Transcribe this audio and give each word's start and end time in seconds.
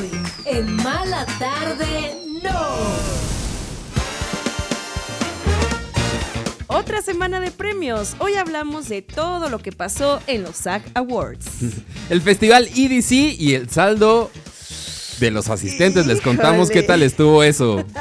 Hoy, 0.00 0.10
en 0.46 0.76
Mala 0.76 1.26
Tarde, 1.38 2.14
no. 2.42 2.50
Otra 6.68 7.02
semana 7.02 7.40
de 7.40 7.50
premios. 7.50 8.14
Hoy 8.18 8.34
hablamos 8.34 8.88
de 8.88 9.02
todo 9.02 9.50
lo 9.50 9.58
que 9.58 9.72
pasó 9.72 10.20
en 10.26 10.42
los 10.42 10.56
SAG 10.56 10.82
Awards. 10.94 11.46
El 12.10 12.22
festival 12.22 12.68
EDC 12.74 13.12
y 13.38 13.54
el 13.54 13.68
saldo 13.68 14.30
de 15.18 15.30
los 15.30 15.48
asistentes. 15.48 16.06
Les 16.06 16.20
contamos 16.20 16.70
qué 16.70 16.82
tal 16.82 17.02
estuvo 17.02 17.42
eso. 17.42 17.84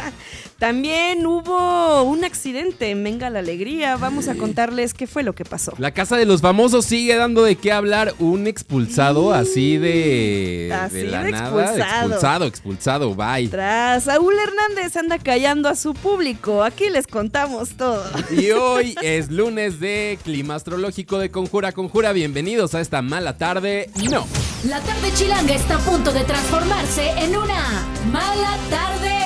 También 0.60 1.26
hubo 1.26 2.04
un 2.04 2.26
accidente 2.26 2.90
en 2.90 3.02
Venga 3.02 3.30
la 3.30 3.40
Alegría. 3.40 3.96
Vamos 3.96 4.28
a 4.28 4.36
contarles 4.36 4.94
qué 4.94 5.08
fue 5.08 5.24
lo 5.24 5.34
que 5.34 5.46
pasó. 5.46 5.74
La 5.78 5.92
casa 5.92 6.18
de 6.18 6.26
los 6.26 6.42
famosos 6.42 6.84
sigue 6.84 7.16
dando 7.16 7.44
de 7.44 7.56
qué 7.56 7.72
hablar. 7.72 8.14
Un 8.20 8.46
expulsado 8.46 9.32
así 9.34 9.78
de. 9.78 10.70
Así 10.78 10.98
de 10.98 11.04
la 11.06 11.24
de 11.24 11.32
nada. 11.32 11.46
expulsado. 11.46 12.08
Expulsado, 12.08 12.46
expulsado, 12.46 13.16
bye. 13.16 13.48
Tras 13.48 14.04
Saúl 14.04 14.34
Hernández 14.38 14.98
anda 14.98 15.18
callando 15.18 15.70
a 15.70 15.76
su 15.76 15.94
público. 15.94 16.62
Aquí 16.62 16.90
les 16.90 17.08
contamos 17.08 17.70
todo. 17.78 18.04
Y 18.30 18.52
hoy 18.52 18.96
es 19.02 19.32
lunes 19.32 19.80
de 19.80 20.20
clima 20.26 20.56
astrológico 20.56 21.20
de 21.20 21.32
Conjura 21.32 21.72
Conjura. 21.72 22.12
Bienvenidos 22.12 22.76
a 22.76 22.82
esta 22.82 23.02
mala 23.02 23.38
tarde. 23.38 23.90
No. 24.12 24.28
La 24.66 24.82
tarde 24.82 25.10
chilanga 25.14 25.56
está 25.56 25.78
a 25.78 25.80
punto 25.80 26.12
de 26.12 26.26
transformarse 26.26 27.12
en 27.12 27.38
una 27.38 27.86
mala 28.12 28.58
tarde. 28.70 29.19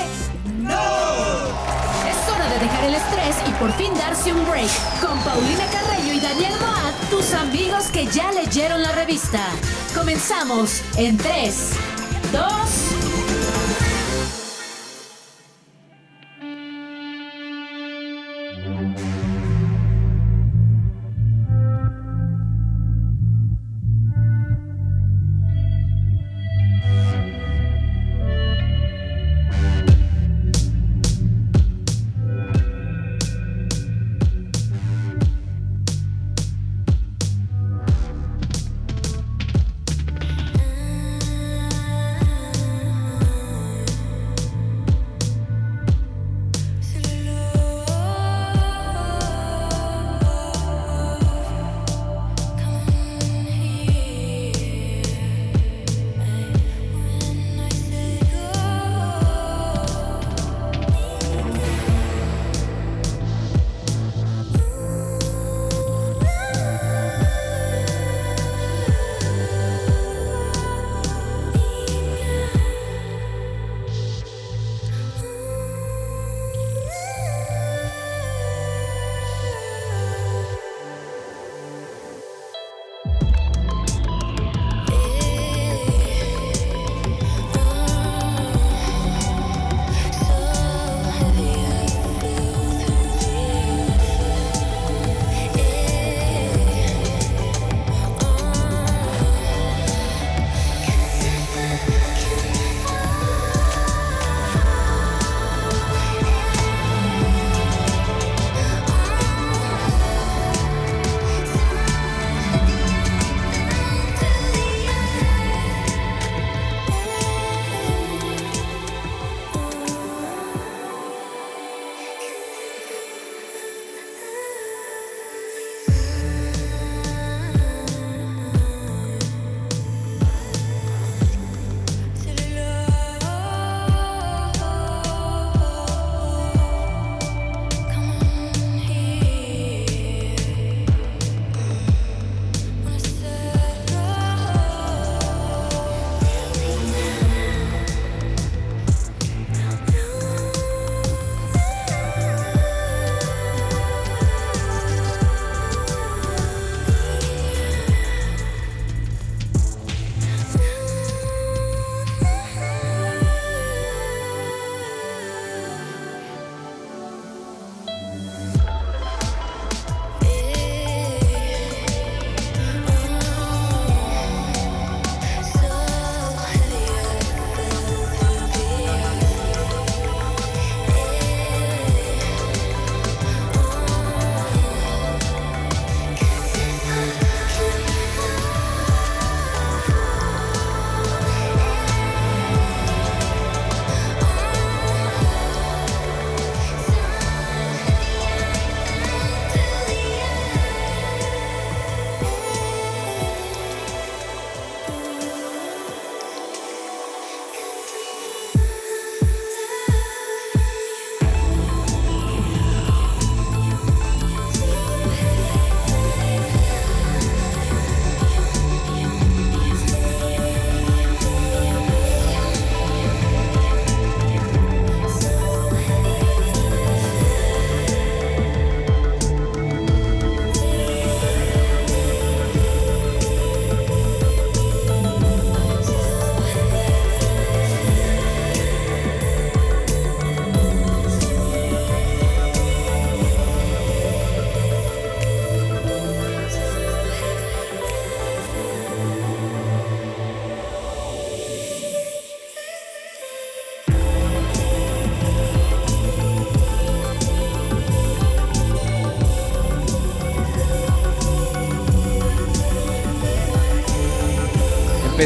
¡No! 0.64 1.44
Es 2.08 2.32
hora 2.32 2.48
de 2.48 2.58
dejar 2.58 2.84
el 2.84 2.94
estrés 2.94 3.36
y 3.46 3.52
por 3.52 3.72
fin 3.74 3.92
darse 3.94 4.32
un 4.32 4.44
break. 4.46 4.70
Con 5.00 5.18
Paulina 5.20 5.66
Carreño 5.66 6.14
y 6.14 6.20
Daniel 6.20 6.54
Moat, 6.60 6.94
tus 7.10 7.34
amigos 7.34 7.88
que 7.92 8.06
ya 8.06 8.32
leyeron 8.32 8.82
la 8.82 8.92
revista. 8.92 9.40
Comenzamos 9.94 10.80
en 10.96 11.18
3, 11.18 11.72
2, 12.32 12.42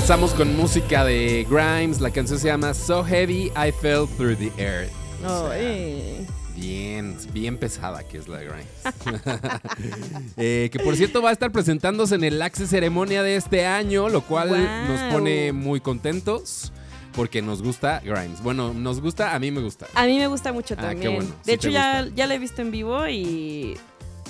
Empezamos 0.08 0.32
con 0.32 0.56
música 0.56 1.04
de 1.04 1.46
Grimes. 1.50 2.00
La 2.00 2.10
canción 2.10 2.38
se 2.38 2.46
llama 2.46 2.72
So 2.72 3.04
Heavy 3.04 3.52
I 3.54 3.70
Fell 3.78 4.06
Through 4.16 4.38
the 4.38 4.50
Earth. 4.56 4.90
O 5.22 5.50
sea, 5.50 5.50
Ay. 5.50 6.26
Bien, 6.56 7.14
bien 7.34 7.58
pesada 7.58 8.02
que 8.02 8.16
es 8.16 8.26
la 8.26 8.38
de 8.38 8.46
Grimes. 8.46 9.60
Eh, 10.38 10.70
que 10.72 10.78
por 10.78 10.96
cierto 10.96 11.20
va 11.20 11.28
a 11.28 11.32
estar 11.32 11.52
presentándose 11.52 12.14
en 12.14 12.24
el 12.24 12.40
Axe 12.40 12.66
Ceremonia 12.66 13.22
de 13.22 13.36
este 13.36 13.66
año, 13.66 14.08
lo 14.08 14.22
cual 14.22 14.48
Wow. 14.48 14.96
nos 14.96 15.12
pone 15.12 15.52
muy 15.52 15.82
contentos 15.82 16.72
porque 17.12 17.42
nos 17.42 17.62
gusta 17.62 18.00
Grimes. 18.02 18.42
Bueno, 18.42 18.72
nos 18.72 19.02
gusta, 19.02 19.34
a 19.34 19.38
mí 19.38 19.50
me 19.50 19.60
gusta. 19.60 19.88
A 19.94 20.06
mí 20.06 20.16
me 20.16 20.26
gusta 20.28 20.54
mucho 20.54 20.74
Ah, 20.78 20.94
qué 20.94 21.02
también. 21.04 21.22
sí 21.22 21.32
De 21.44 21.52
hecho, 21.52 21.68
ya, 21.68 22.08
ya 22.16 22.26
la 22.26 22.34
he 22.34 22.38
visto 22.38 22.62
en 22.62 22.70
vivo 22.70 23.06
y. 23.08 23.76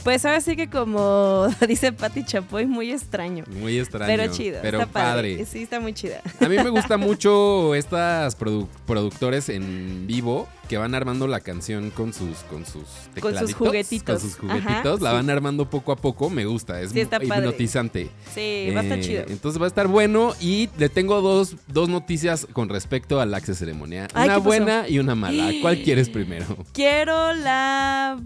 Pues 0.08 0.24
ahora 0.24 0.40
sí 0.40 0.56
que 0.56 0.70
como 0.70 1.48
dice 1.68 1.92
Patti 1.92 2.24
Chapoy, 2.24 2.64
muy 2.64 2.90
extraño. 2.92 3.44
Muy 3.60 3.78
extraño. 3.78 4.06
Pero 4.06 4.32
chido, 4.32 4.58
Pero 4.62 4.80
está 4.80 4.90
padre. 4.90 5.32
padre. 5.34 5.44
Sí, 5.46 5.64
está 5.64 5.80
muy 5.80 5.92
chida. 5.92 6.22
A 6.40 6.48
mí 6.48 6.56
me 6.56 6.70
gusta 6.70 6.96
mucho 6.96 7.74
estas 7.74 8.38
produ- 8.38 8.68
productores 8.86 9.50
en 9.50 10.06
vivo 10.06 10.48
que 10.66 10.78
van 10.78 10.94
armando 10.94 11.26
la 11.26 11.40
canción 11.40 11.90
con 11.90 12.12
sus 12.14 12.38
con 12.50 12.64
sus 12.64 12.74
Con 12.74 12.84
sus 12.84 13.14
tecladitos, 13.14 13.54
juguetitos. 13.54 14.20
Con 14.20 14.30
sus 14.30 14.38
juguetitos, 14.38 14.66
Ajá, 14.70 15.04
la 15.04 15.10
sí. 15.10 15.16
van 15.16 15.28
armando 15.30 15.68
poco 15.68 15.92
a 15.92 15.96
poco, 15.96 16.30
me 16.30 16.44
gusta, 16.46 16.80
es 16.80 16.90
Sí, 16.92 17.00
está 17.00 17.20
padre. 17.20 17.40
hipnotizante. 17.46 18.10
Sí, 18.34 18.70
va 18.74 18.80
a 18.80 18.82
estar 18.84 18.98
Eh, 18.98 19.02
chido. 19.02 19.24
Entonces 19.28 19.60
va 19.60 19.66
a 19.66 19.68
estar 19.68 19.88
bueno 19.88 20.34
y 20.40 20.70
le 20.78 20.88
tengo 20.88 21.20
dos, 21.20 21.56
dos 21.66 21.88
noticias 21.90 22.46
con 22.52 22.70
respecto 22.70 23.20
al 23.20 23.34
Axe 23.34 23.54
Ceremonia. 23.54 24.08
Ay, 24.14 24.28
una 24.28 24.38
buena 24.38 24.88
y 24.88 24.98
una 25.00 25.14
mala. 25.14 25.52
¿Cuál 25.60 25.82
quieres 25.82 26.08
primero? 26.08 26.46
Quiero 26.72 27.32
la. 27.34 28.18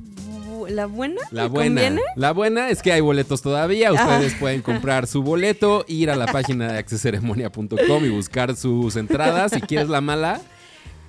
¿La 0.69 0.87
buena? 0.87 1.21
La 1.31 1.45
¿Me 1.45 1.49
buena. 1.49 1.81
conviene? 1.81 2.03
La 2.17 2.33
buena 2.33 2.69
es 2.71 2.83
que 2.83 2.93
hay 2.93 3.01
boletos 3.01 3.43
todavía. 3.43 3.91
Ah. 3.91 3.93
Ustedes 3.93 4.35
pueden 4.35 4.63
comprar 4.63 5.07
su 5.07 5.23
boleto, 5.23 5.85
ir 5.89 6.11
a 6.11 6.17
la 6.17 6.27
página 6.27 6.73
de 6.73 6.79
accesceremonia.com 6.79 8.05
y 8.05 8.09
buscar 8.09 8.57
sus 8.57 8.97
entradas. 8.97 9.53
Si 9.53 9.61
quieres 9.61 9.89
la 9.89 10.01
mala, 10.01 10.41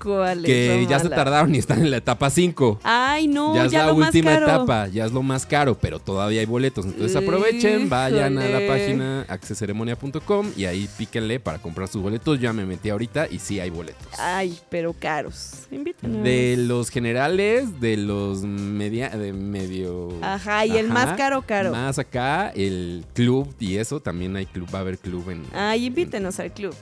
¿Cuál 0.03 0.39
es 0.39 0.45
que 0.45 0.85
ya 0.89 0.99
se 0.99 1.07
tardaron 1.07 1.55
y 1.55 1.59
están 1.59 1.79
en 1.79 1.89
la 1.89 1.97
etapa 1.97 2.29
5. 2.29 2.81
Ay, 2.83 3.27
no, 3.27 3.55
ya 3.55 3.67
ya, 3.67 3.79
es 3.79 3.85
la 3.85 3.93
última 3.93 4.33
etapa, 4.35 4.87
ya 4.87 5.05
es 5.05 5.13
lo 5.13 5.23
más 5.23 5.45
caro, 5.45 5.77
pero 5.79 5.99
todavía 5.99 6.41
hay 6.41 6.45
boletos. 6.45 6.85
Entonces 6.85 7.15
aprovechen, 7.15 7.87
vayan 7.87 8.37
a 8.37 8.47
la 8.47 8.67
página 8.67 9.25
accesceremonia.com 9.29 10.51
y 10.57 10.65
ahí 10.65 10.89
píquenle 10.97 11.39
para 11.39 11.59
comprar 11.59 11.87
sus 11.87 12.01
boletos. 12.01 12.39
Ya 12.39 12.51
me 12.51 12.65
metí 12.65 12.89
ahorita 12.89 13.27
y 13.31 13.39
sí 13.39 13.61
hay 13.61 13.69
boletos. 13.69 14.07
Ay, 14.19 14.59
pero 14.69 14.93
caros. 14.93 15.67
Invítanos. 15.71 16.23
De 16.23 16.55
los 16.57 16.89
generales, 16.89 17.79
de 17.79 17.95
los 17.95 18.41
media, 18.43 19.09
de 19.09 19.31
medio. 19.31 20.09
Ajá, 20.21 20.65
y 20.65 20.77
el 20.77 20.89
más 20.89 21.15
caro, 21.15 21.43
caro. 21.43 21.71
Más 21.71 21.97
acá, 21.97 22.49
el 22.49 23.05
club 23.13 23.53
y 23.59 23.77
eso, 23.77 24.01
también 24.01 24.35
hay 24.35 24.45
club, 24.45 24.67
va 24.73 24.79
a 24.79 24.81
haber 24.81 24.97
club 24.97 25.29
en 25.29 25.43
Ay, 25.53 25.85
invítenos 25.85 26.39
al 26.39 26.51
club. 26.51 26.75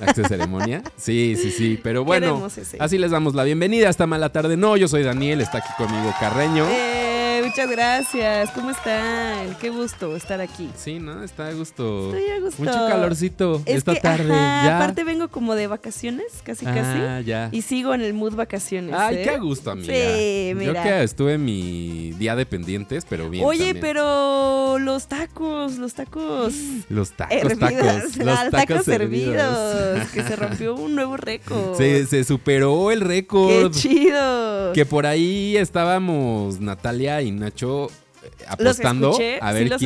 Access 0.00 0.28
Ceremonia. 0.28 0.82
Sí, 0.96 1.36
sí, 1.36 1.50
sí. 1.50 1.80
Pero 1.82 2.04
bueno, 2.12 2.48
Así 2.78 2.98
les 2.98 3.10
damos 3.10 3.34
la 3.34 3.44
bienvenida 3.44 3.86
a 3.88 3.90
esta 3.90 4.06
mala 4.06 4.30
tarde. 4.30 4.56
No, 4.56 4.76
yo 4.76 4.88
soy 4.88 5.02
Daniel, 5.02 5.40
está 5.40 5.58
aquí 5.58 5.68
conmigo 5.76 6.12
Carreño. 6.20 6.66
Eh, 6.68 7.11
muchas 7.52 7.70
gracias. 7.70 8.50
¿Cómo 8.52 8.70
están? 8.70 9.54
Qué 9.60 9.68
gusto 9.68 10.16
estar 10.16 10.40
aquí. 10.40 10.70
Sí, 10.74 10.98
¿no? 10.98 11.22
Está 11.22 11.48
a 11.48 11.52
gusto. 11.52 12.06
Estoy 12.06 12.30
a 12.30 12.40
gusto. 12.40 12.62
Mucho 12.62 12.72
calorcito 12.72 13.62
Es 13.66 13.76
esta 13.76 13.92
que, 13.92 14.00
tarde. 14.00 14.32
ajá, 14.32 14.66
ya. 14.66 14.76
aparte 14.78 15.04
vengo 15.04 15.28
como 15.28 15.54
de 15.54 15.66
vacaciones, 15.66 16.40
casi 16.44 16.64
ah, 16.64 16.74
casi. 16.74 17.26
ya. 17.26 17.50
Y 17.52 17.60
sigo 17.60 17.92
en 17.92 18.00
el 18.00 18.14
mood 18.14 18.36
vacaciones. 18.36 18.94
Ay, 18.96 19.16
¿eh? 19.16 19.22
qué 19.24 19.38
gusto, 19.38 19.70
amiga. 19.70 19.92
Sí, 19.92 20.48
Yo 20.48 20.56
mira. 20.56 20.82
que 20.82 21.02
estuve 21.02 21.34
en 21.34 21.44
mi 21.44 22.12
día 22.12 22.36
de 22.36 22.46
pendientes, 22.46 23.04
pero 23.06 23.28
bien. 23.28 23.44
Oye, 23.44 23.74
también. 23.74 23.80
pero 23.82 24.78
los 24.78 25.08
tacos, 25.08 25.76
los 25.76 25.92
tacos. 25.92 26.54
Los 26.88 27.10
tacos, 27.12 27.36
hervidos, 27.36 27.58
tacos. 27.58 28.16
Los 28.24 28.38
ah, 28.38 28.48
tacos, 28.50 28.84
servidos. 28.84 29.36
hervidos. 29.36 30.08
que 30.10 30.22
se 30.22 30.36
rompió 30.36 30.74
un 30.76 30.94
nuevo 30.94 31.18
récord. 31.18 31.76
Se, 31.76 32.06
se 32.06 32.24
superó 32.24 32.90
el 32.90 33.00
¡Qué 33.00 33.04
récord. 33.04 33.72
chido! 33.72 34.72
Que 34.72 34.86
por 34.86 35.04
ahí 35.04 35.56
estábamos 35.58 36.60
Natalia 36.60 37.20
y 37.20 37.41
Nacho 37.42 37.88
eh, 38.22 38.30
apostando 38.46 39.10
escuché, 39.10 39.38
a 39.40 39.52
ver 39.52 39.76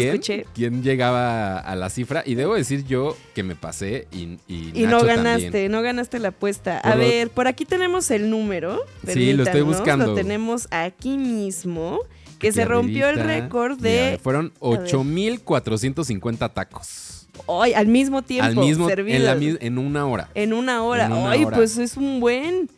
quién, 0.54 0.82
llegaba 0.82 1.58
a 1.58 1.74
la 1.74 1.88
cifra. 1.90 2.22
Y 2.26 2.34
debo 2.34 2.54
decir 2.54 2.84
yo 2.86 3.16
que 3.34 3.42
me 3.42 3.56
pasé 3.56 4.06
y, 4.12 4.38
y, 4.46 4.72
Y 4.74 4.86
no 4.86 5.02
ganaste, 5.02 5.44
también. 5.44 5.72
no 5.72 5.82
ganaste 5.82 6.18
la 6.18 6.28
apuesta. 6.28 6.80
Por 6.82 6.92
a 6.92 6.94
ver, 6.96 7.30
por 7.30 7.48
aquí 7.48 7.64
tenemos 7.64 8.10
el 8.10 8.30
número. 8.30 8.80
Sí, 9.06 9.32
lo 9.32 9.42
estoy 9.44 9.62
buscando. 9.62 10.06
Lo 10.08 10.14
tenemos 10.14 10.68
aquí 10.70 11.18
mismo. 11.18 12.00
Que 12.38 12.52
se 12.52 12.66
rompió 12.66 13.08
el 13.08 13.18
récord 13.18 13.78
Mira, 13.80 14.10
de. 14.10 14.18
fueron 14.22 14.48
ver. 14.48 14.80
8,450 14.84 16.50
tacos. 16.50 17.28
Ay, 17.48 17.72
al 17.72 17.86
mismo 17.86 18.22
tiempo. 18.22 18.46
al 18.46 18.56
mismo 18.56 18.90
en, 18.90 19.24
la 19.24 19.32
en 19.32 19.78
una 19.78 20.06
hora. 20.06 20.28
En 20.34 20.52
una 20.52 20.82
hora. 20.82 21.06
En 21.06 21.12
una 21.12 21.30
Ay, 21.30 21.44
hora. 21.44 21.56
pues 21.56 21.78
es 21.78 21.96
un 21.96 22.20
buen. 22.20 22.68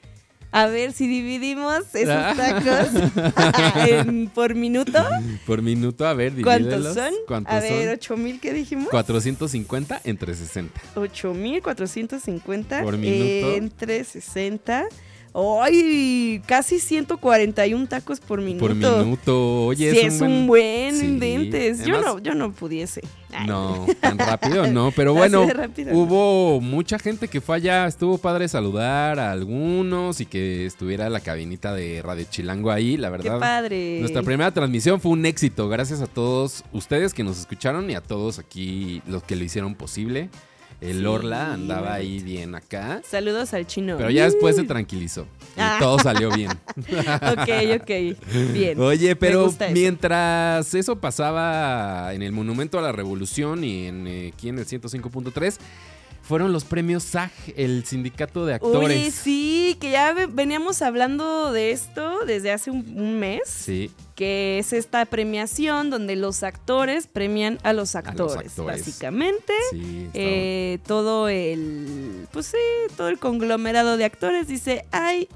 A 0.50 0.66
ver 0.66 0.92
si 0.92 1.06
dividimos 1.06 1.94
esos 1.94 2.08
Ah. 2.08 2.34
tacos 2.36 2.88
en- 3.88 4.28
por 4.30 4.54
minuto. 4.54 4.98
Por 5.46 5.60
minuto, 5.62 6.06
a 6.06 6.14
ver, 6.14 6.32
¿Cuántos 6.42 6.70
divídelos. 6.82 6.94
son? 6.94 7.12
¿Cuántos 7.26 7.52
a 7.54 7.60
ver, 7.60 7.84
son? 7.84 7.92
8000, 7.94 8.40
¿qué 8.40 8.52
dijimos? 8.54 8.88
450 8.88 10.00
entre 10.04 10.34
60. 10.34 10.80
8450 10.96 12.82
Por 12.82 12.96
minuto. 12.96 13.54
entre 13.56 14.04
60. 14.04 14.86
¡Ay! 15.62 16.42
Casi 16.46 16.78
141 16.80 17.86
tacos 17.88 18.20
por 18.20 18.40
minuto. 18.40 18.66
Por 18.66 18.74
minuto. 18.74 19.66
Oye, 19.66 19.90
sí, 19.92 19.98
es 20.00 20.20
un 20.20 20.46
buen. 20.46 20.92
buen 20.92 20.96
Sí. 21.00 21.06
inventes. 21.06 21.84
Yo 21.84 22.00
no, 22.00 22.18
yo 22.18 22.34
no 22.34 22.52
pudiese. 22.52 23.00
Ay, 23.32 23.46
No, 23.46 23.86
tan 24.00 24.18
rápido 24.18 24.66
no, 24.66 24.90
pero 24.96 25.12
bueno, 25.14 25.46
no. 25.46 25.92
hubo 25.92 26.60
mucha 26.60 26.98
gente 26.98 27.28
que 27.28 27.40
fue 27.40 27.56
allá, 27.56 27.86
estuvo 27.86 28.16
padre 28.18 28.48
saludar 28.48 29.18
a 29.20 29.32
algunos 29.32 30.20
y 30.20 30.26
que 30.26 30.64
estuviera 30.66 31.10
la 31.10 31.20
cabinita 31.20 31.74
de 31.74 32.00
Radio 32.02 32.24
Chilango 32.28 32.70
ahí, 32.70 32.96
la 32.96 33.10
Qué 33.10 33.18
verdad. 33.18 33.38
padre. 33.38 33.98
Nuestra 34.00 34.22
primera 34.22 34.50
transmisión 34.52 35.00
fue 35.00 35.12
un 35.12 35.26
éxito, 35.26 35.68
gracias 35.68 36.00
a 36.00 36.06
todos 36.06 36.64
ustedes 36.72 37.12
que 37.12 37.22
nos 37.22 37.38
escucharon 37.38 37.90
y 37.90 37.94
a 37.94 38.00
todos 38.00 38.38
aquí 38.38 39.02
los 39.06 39.22
que 39.22 39.36
lo 39.36 39.44
hicieron 39.44 39.74
posible. 39.74 40.30
El 40.80 40.98
Sí, 41.00 41.04
Orla 41.06 41.54
andaba 41.54 41.94
ahí 41.94 42.20
bien 42.20 42.54
acá, 42.54 43.02
Saludos 43.08 43.52
al 43.52 43.66
chino. 43.66 43.96
pero 43.96 44.10
ya 44.10 44.24
después 44.24 44.54
se 44.54 44.62
tranquilizó 44.62 45.22
y 45.56 45.60
Ah. 45.60 45.78
todo 45.80 45.98
salió 45.98 46.30
bien. 46.30 46.50
ok, 46.76 47.80
ok. 47.80 47.90
Bien. 48.52 48.78
Oye, 48.80 49.16
pero 49.16 49.46
eso. 49.48 49.58
mientras 49.72 50.72
eso 50.74 50.96
pasaba 51.00 52.14
en 52.14 52.22
el 52.22 52.30
Monumento 52.30 52.78
a 52.78 52.82
la 52.82 52.92
Revolución 52.92 53.64
y 53.64 53.86
en, 53.88 54.06
eh, 54.06 54.32
aquí 54.32 54.50
en 54.50 54.58
el 54.60 54.66
105.3, 54.66 55.58
fueron 56.28 56.52
los 56.52 56.64
premios 56.64 57.04
SAG, 57.04 57.30
el 57.56 57.84
sindicato 57.86 58.44
de 58.44 58.54
actores. 58.54 58.90
Oye, 58.98 59.10
sí, 59.10 59.78
que 59.80 59.90
ya 59.92 60.12
ve- 60.12 60.26
veníamos 60.26 60.82
hablando 60.82 61.50
de 61.52 61.70
esto 61.72 62.24
desde 62.26 62.52
hace 62.52 62.70
un, 62.70 62.84
un 62.96 63.18
mes. 63.18 63.40
Sí, 63.46 63.90
que 64.14 64.58
es 64.58 64.72
esta 64.74 65.04
premiación 65.06 65.88
donde 65.90 66.16
los 66.16 66.42
actores 66.42 67.06
premian 67.06 67.58
a 67.62 67.72
los 67.72 67.94
actores, 67.96 68.36
actores. 68.48 68.78
básicamente. 68.80 69.54
sí. 69.70 70.10
Eh, 70.12 70.78
todo 70.86 71.28
el, 71.28 72.26
pues 72.30 72.46
sí, 72.46 72.56
todo 72.96 73.08
el 73.08 73.18
conglomerado 73.18 73.96
de 73.96 74.04
actores 74.04 74.48
dice, 74.48 74.84
ay, 74.90 75.28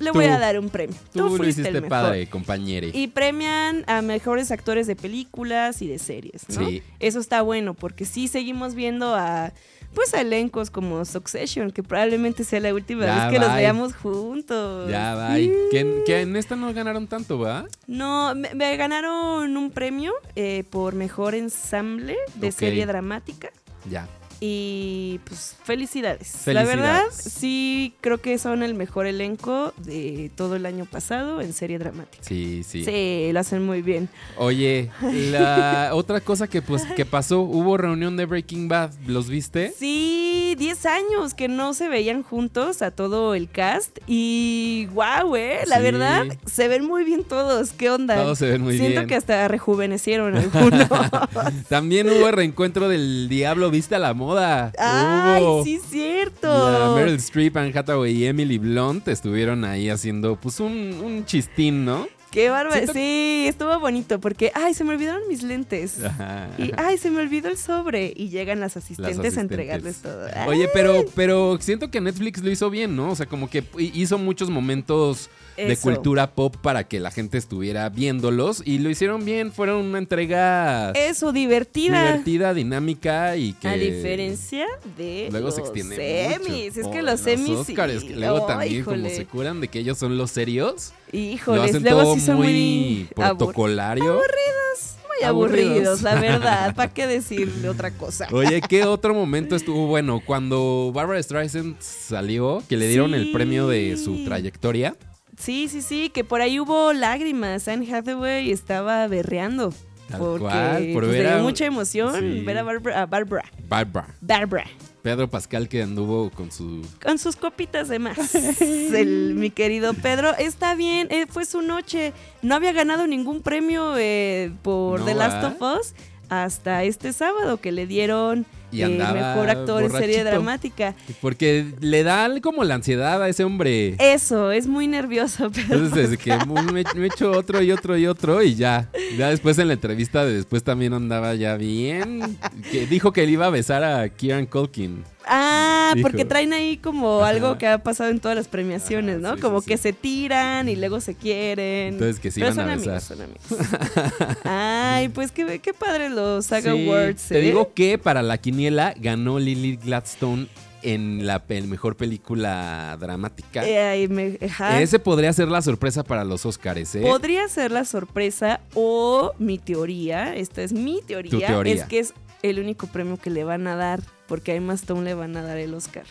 le 0.00 0.10
voy 0.10 0.24
a 0.26 0.38
dar 0.38 0.58
un 0.58 0.68
premio. 0.70 0.96
Tú, 1.12 1.18
Tú, 1.20 1.24
lo 1.24 1.28
fuiste 1.30 1.48
hiciste 1.62 1.68
el 1.68 1.74
mejor. 1.74 1.88
padre, 1.88 2.26
compañere. 2.28 2.90
Y 2.92 3.08
premian 3.08 3.84
a 3.86 4.02
mejores 4.02 4.50
actores 4.50 4.86
de 4.86 4.96
películas 4.96 5.82
y 5.82 5.86
de 5.88 5.98
series, 5.98 6.48
¿no? 6.48 6.66
Sí. 6.68 6.82
Eso 7.00 7.18
está 7.20 7.42
bueno 7.42 7.74
porque 7.74 8.04
sí 8.04 8.28
seguimos 8.28 8.74
viendo 8.74 9.14
a 9.14 9.52
pues 9.94 10.12
a 10.12 10.20
elencos 10.22 10.70
como 10.70 11.04
Succession, 11.04 11.70
que 11.70 11.84
probablemente 11.84 12.42
sea 12.42 12.58
la 12.58 12.74
última 12.74 13.06
Ya, 13.06 13.28
vez 13.28 13.32
que 13.32 13.38
los 13.46 13.54
veamos 13.54 13.94
juntos. 13.94 14.90
Ya, 14.90 15.14
bye. 15.14 15.52
Que, 15.70 15.78
en- 15.80 16.02
que 16.04 16.20
en 16.22 16.34
esta 16.34 16.56
no 16.56 16.74
ganaron 16.74 17.06
tanto, 17.06 17.38
¿va? 17.38 17.64
No, 17.86 18.34
me, 18.34 18.52
me 18.56 18.76
ganaron 18.76 19.56
un 19.56 19.70
premio 19.70 20.12
eh, 20.34 20.64
por 20.68 20.96
mejor 20.96 21.36
ensamble 21.36 22.16
de 22.34 22.50
serie 22.50 22.86
dramática. 22.86 23.50
Ya. 23.88 24.08
Y 24.40 25.20
pues 25.24 25.56
felicidades. 25.64 26.46
La 26.46 26.64
verdad, 26.64 27.02
sí 27.12 27.94
creo 28.00 28.18
que 28.20 28.38
son 28.38 28.62
el 28.62 28.74
mejor 28.74 29.06
elenco 29.06 29.72
de 29.78 30.30
todo 30.36 30.56
el 30.56 30.66
año 30.66 30.84
pasado 30.86 31.40
en 31.40 31.52
serie 31.52 31.78
dramática. 31.78 32.22
Sí, 32.22 32.62
sí. 32.64 32.84
Sí, 32.84 33.30
lo 33.32 33.40
hacen 33.40 33.64
muy 33.64 33.82
bien. 33.82 34.08
Oye, 34.36 34.90
la 35.30 35.90
otra 35.92 36.20
cosa 36.20 36.48
que 36.48 36.62
pues 36.62 36.84
que 36.96 37.04
pasó, 37.06 37.40
hubo 37.40 37.76
reunión 37.76 38.16
de 38.16 38.26
Breaking 38.26 38.68
Bad, 38.68 38.90
¿los 39.06 39.28
viste? 39.28 39.72
Sí, 39.78 40.54
10 40.58 40.86
años 40.86 41.34
que 41.34 41.48
no 41.48 41.74
se 41.74 41.88
veían 41.88 42.22
juntos 42.22 42.82
a 42.82 42.90
todo 42.90 43.34
el 43.34 43.48
cast. 43.48 43.98
Y 44.06 44.86
wow, 44.92 45.34
eh, 45.36 45.60
la 45.66 45.76
Sí. 45.76 45.82
verdad, 45.82 46.24
se 46.46 46.68
ven 46.68 46.84
muy 46.84 47.04
bien 47.04 47.24
todos. 47.24 47.72
¿Qué 47.72 47.90
onda? 47.90 48.16
Todos 48.16 48.38
se 48.38 48.46
ven 48.46 48.62
muy 48.62 48.76
Siento 48.76 49.00
bien. 49.00 49.06
que 49.08 49.14
hasta 49.16 49.48
rejuvenecieron 49.48 50.36
algunos. 50.36 50.88
También 51.68 52.08
hubo 52.10 52.30
reencuentro 52.30 52.88
del 52.88 53.28
Diablo 53.28 53.70
Viste 53.70 53.94
a 53.94 53.98
la 53.98 54.14
Moda. 54.24 54.72
¡Ay, 54.78 55.42
Hubo 55.42 55.64
sí, 55.64 55.80
cierto! 55.90 56.48
La 56.48 56.94
Meryl 56.94 57.16
Streep, 57.16 57.56
Anne 57.56 57.72
Hathaway 57.74 58.12
y 58.12 58.26
Emily 58.26 58.58
Blunt 58.58 59.06
estuvieron 59.08 59.64
ahí 59.64 59.90
haciendo 59.90 60.36
pues 60.36 60.60
un, 60.60 60.72
un 61.04 61.24
chistín, 61.26 61.84
¿no? 61.84 62.06
Qué 62.30 62.48
bárbaro. 62.50 62.74
Siento- 62.74 62.94
Sí, 62.94 63.44
estuvo 63.48 63.78
bonito 63.78 64.18
porque, 64.18 64.50
ay, 64.54 64.74
se 64.74 64.82
me 64.82 64.94
olvidaron 64.94 65.22
mis 65.28 65.42
lentes. 65.44 66.02
Ajá. 66.02 66.48
Y, 66.58 66.72
ay, 66.76 66.98
se 66.98 67.08
me 67.10 67.20
olvidó 67.20 67.48
el 67.48 67.56
sobre. 67.56 68.12
Y 68.16 68.28
llegan 68.28 68.58
las 68.58 68.76
asistentes, 68.76 69.18
asistentes. 69.18 69.38
a 69.38 69.40
entregarles 69.42 69.96
todo. 69.98 70.26
Oye, 70.48 70.68
pero, 70.74 71.04
pero 71.14 71.58
siento 71.60 71.90
que 71.92 72.00
Netflix 72.00 72.42
lo 72.42 72.50
hizo 72.50 72.70
bien, 72.70 72.96
¿no? 72.96 73.10
O 73.10 73.14
sea, 73.14 73.26
como 73.26 73.48
que 73.48 73.62
hizo 73.78 74.18
muchos 74.18 74.50
momentos 74.50 75.30
de 75.56 75.76
cultura 75.76 76.34
pop 76.34 76.56
para 76.56 76.84
que 76.88 77.00
la 77.00 77.10
gente 77.10 77.38
estuviera 77.38 77.88
viéndolos 77.88 78.62
y 78.64 78.78
lo 78.78 78.90
hicieron 78.90 79.24
bien. 79.24 79.52
Fueron 79.52 79.84
una 79.84 79.98
entrega 79.98 80.90
Eso, 80.92 81.32
divertida. 81.32 82.06
divertida, 82.06 82.54
dinámica 82.54 83.36
y 83.36 83.52
que. 83.54 83.68
A 83.68 83.74
diferencia 83.74 84.66
de 84.96 85.28
Luego 85.30 85.46
los 85.46 85.54
se 85.56 85.60
extiende 85.62 85.96
semis. 85.96 86.48
mucho. 86.74 86.80
Es 86.80 86.86
que 86.88 86.98
Oh, 87.00 87.02
los 87.02 87.20
semis. 87.20 87.58
Sí. 87.66 87.74
que 87.74 88.16
luego 88.16 88.42
Oh, 88.42 88.46
también 88.46 88.84
como 88.84 88.96
híjole. 88.96 89.14
se 89.16 89.26
curan 89.26 89.60
de 89.60 89.68
que 89.68 89.78
ellos 89.80 89.98
son 89.98 90.16
los 90.18 90.30
serios. 90.30 90.92
lo 91.12 91.18
Híjoles, 91.18 91.70
hacen 91.70 91.82
luego 91.82 92.02
todo 92.02 92.14
sí 92.14 92.20
son 92.20 92.36
muy 92.36 92.46
muy, 92.46 93.08
abur- 93.16 93.36
protocolario. 93.36 94.04
muy 94.04 95.24
aburridos. 95.24 95.24
aburridos, 95.24 96.02
la 96.02 96.14
verdad. 96.20 96.74
¿Para 96.76 96.92
qué 96.92 97.06
decirle 97.06 97.68
otra 97.68 97.90
cosa? 97.92 98.26
Oye, 98.32 98.60
¿qué 98.68 98.84
otro 98.84 99.14
momento 99.14 99.54
estuvo 99.54 99.86
bueno? 99.86 100.20
Cuando 100.26 100.90
Barbara 100.92 101.22
Streisand 101.22 101.76
salió, 101.80 102.62
que 102.68 102.76
le 102.76 102.88
dieron 102.88 103.14
el 103.14 103.30
premio 103.32 103.68
de 103.68 103.96
su 103.96 104.24
trayectoria. 104.24 104.96
Sí, 105.38 105.68
sí, 105.68 105.82
sí, 105.82 106.10
que 106.10 106.24
por 106.24 106.40
ahí 106.40 106.60
hubo 106.60 106.92
lágrimas. 106.92 107.66
Anne 107.68 107.92
Hathaway 107.92 108.50
estaba 108.50 109.06
berreando. 109.08 109.72
Tal 110.08 110.18
porque 110.20 110.40
cual, 110.44 110.90
por 110.92 111.04
pues, 111.04 111.16
ver 111.16 111.26
a- 111.28 111.38
mucha 111.42 111.64
emoción 111.64 112.14
sí. 112.20 112.40
ver 112.44 112.58
a 112.58 112.62
Barbara, 112.62 113.02
a 113.02 113.06
Barbara. 113.06 113.44
Barbara. 113.68 114.14
Barbara. 114.20 114.66
Pedro 115.02 115.28
Pascal 115.28 115.68
que 115.68 115.82
anduvo 115.82 116.30
con 116.30 116.50
su... 116.50 116.82
Con 117.02 117.18
sus 117.18 117.36
copitas 117.36 117.88
de 117.88 117.98
más. 117.98 118.34
El- 118.60 119.34
mi 119.34 119.50
querido 119.50 119.92
Pedro. 119.94 120.34
Está 120.36 120.74
bien, 120.74 121.08
eh, 121.10 121.26
fue 121.28 121.44
su 121.44 121.60
noche. 121.62 122.12
No 122.42 122.54
había 122.54 122.72
ganado 122.72 123.06
ningún 123.06 123.42
premio 123.42 123.94
eh, 123.98 124.52
por 124.62 125.00
No, 125.00 125.06
The 125.06 125.14
Last 125.14 125.42
¿va? 125.42 125.48
of 125.48 125.78
Us 125.80 125.94
hasta 126.30 126.84
este 126.84 127.12
sábado 127.12 127.58
que 127.58 127.70
le 127.72 127.86
dieron 127.86 128.46
Y 128.74 128.82
eh, 128.82 128.88
mejor 128.88 129.50
actor 129.50 129.82
en 129.82 129.90
serie 129.90 130.24
dramática. 130.24 130.94
Porque 131.20 131.66
le 131.80 132.02
da 132.02 132.28
como 132.40 132.64
la 132.64 132.74
ansiedad 132.74 133.22
a 133.22 133.28
ese 133.28 133.44
hombre. 133.44 133.94
Eso, 133.98 134.50
es 134.50 134.66
muy 134.66 134.88
nervioso, 134.88 135.50
pero 135.54 135.74
Entonces 135.74 136.10
desde 136.10 136.18
que 136.18 136.36
me, 136.72 136.84
me 136.94 137.06
echo 137.06 137.30
otro 137.30 137.62
y 137.62 137.70
otro 137.70 137.96
y 137.96 138.06
otro 138.06 138.42
y 138.42 138.54
ya. 138.54 138.90
Ya 139.16 139.30
después 139.30 139.58
en 139.58 139.68
la 139.68 139.74
entrevista 139.74 140.24
de 140.24 140.34
después 140.34 140.64
también 140.64 140.92
andaba 140.92 141.34
ya 141.34 141.56
bien. 141.56 142.38
Que 142.70 142.86
dijo 142.86 143.12
que 143.12 143.26
le 143.26 143.32
iba 143.32 143.46
a 143.46 143.50
besar 143.50 143.84
a 143.84 144.08
Kieran 144.08 144.46
Culkin. 144.46 145.04
Ah, 145.26 145.94
porque 146.02 146.24
traen 146.24 146.52
ahí 146.52 146.76
como 146.76 147.20
Ajá. 147.20 147.28
algo 147.28 147.58
que 147.58 147.66
ha 147.66 147.78
pasado 147.82 148.10
en 148.10 148.20
todas 148.20 148.36
las 148.36 148.48
premiaciones, 148.48 149.16
Ajá, 149.18 149.30
¿no? 149.30 149.34
sí, 149.36 149.40
como 149.40 149.60
sí, 149.60 149.68
que 149.68 149.76
sí. 149.76 149.82
se 149.84 149.92
tiran 149.94 150.68
y 150.68 150.76
luego 150.76 151.00
se 151.00 151.14
quieren. 151.14 151.94
Entonces 151.94 152.20
que 152.20 152.30
se 152.30 152.40
Pero 152.40 152.52
iban 152.52 152.64
son 152.66 152.70
a 152.70 152.72
amigos, 152.74 152.94
besar. 152.94 153.16
son 153.16 153.22
amigos. 153.22 154.38
Ay, 154.44 155.08
pues 155.08 155.32
qué, 155.32 155.58
qué 155.60 155.72
padre 155.74 156.10
los 156.10 156.46
Saga 156.46 156.72
Sí, 156.72 156.86
Awards. 156.86 157.28
Te 157.28 157.38
¿eh? 157.38 157.42
digo 157.42 157.72
que 157.74 157.98
para 157.98 158.22
la 158.22 158.38
quiniela 158.38 158.94
ganó 158.98 159.38
Lily 159.38 159.76
Gladstone 159.76 160.46
en 160.82 161.26
la 161.26 161.38
pe- 161.46 161.62
mejor 161.62 161.96
película 161.96 162.96
dramática. 163.00 163.62
Eh, 163.66 164.06
me-. 164.08 164.38
Ese 164.80 164.98
podría 164.98 165.32
ser 165.32 165.48
la 165.48 165.62
sorpresa 165.62 166.04
para 166.04 166.24
los 166.24 166.44
Oscars, 166.44 166.94
¿eh? 166.96 167.00
Podría 167.00 167.48
ser 167.48 167.70
la 167.70 167.86
sorpresa 167.86 168.60
o 168.74 169.32
mi 169.38 169.56
teoría, 169.58 170.34
esta 170.36 170.62
es 170.62 170.72
mi 170.74 171.00
teoría, 171.06 171.30
Tu 171.30 171.40
teoría. 171.40 171.74
es 171.74 171.84
que 171.84 171.98
es 172.00 172.12
el 172.42 172.58
único 172.58 172.86
premio 172.86 173.16
que 173.16 173.30
le 173.30 173.44
van 173.44 173.66
a 173.66 173.76
dar, 173.76 174.02
porque 174.26 174.52
a 174.52 174.54
Emma 174.54 174.74
Stone 174.74 175.02
le 175.04 175.14
van 175.14 175.36
a 175.36 175.42
dar 175.42 175.58
el 175.58 175.74
Oscar. 175.74 176.04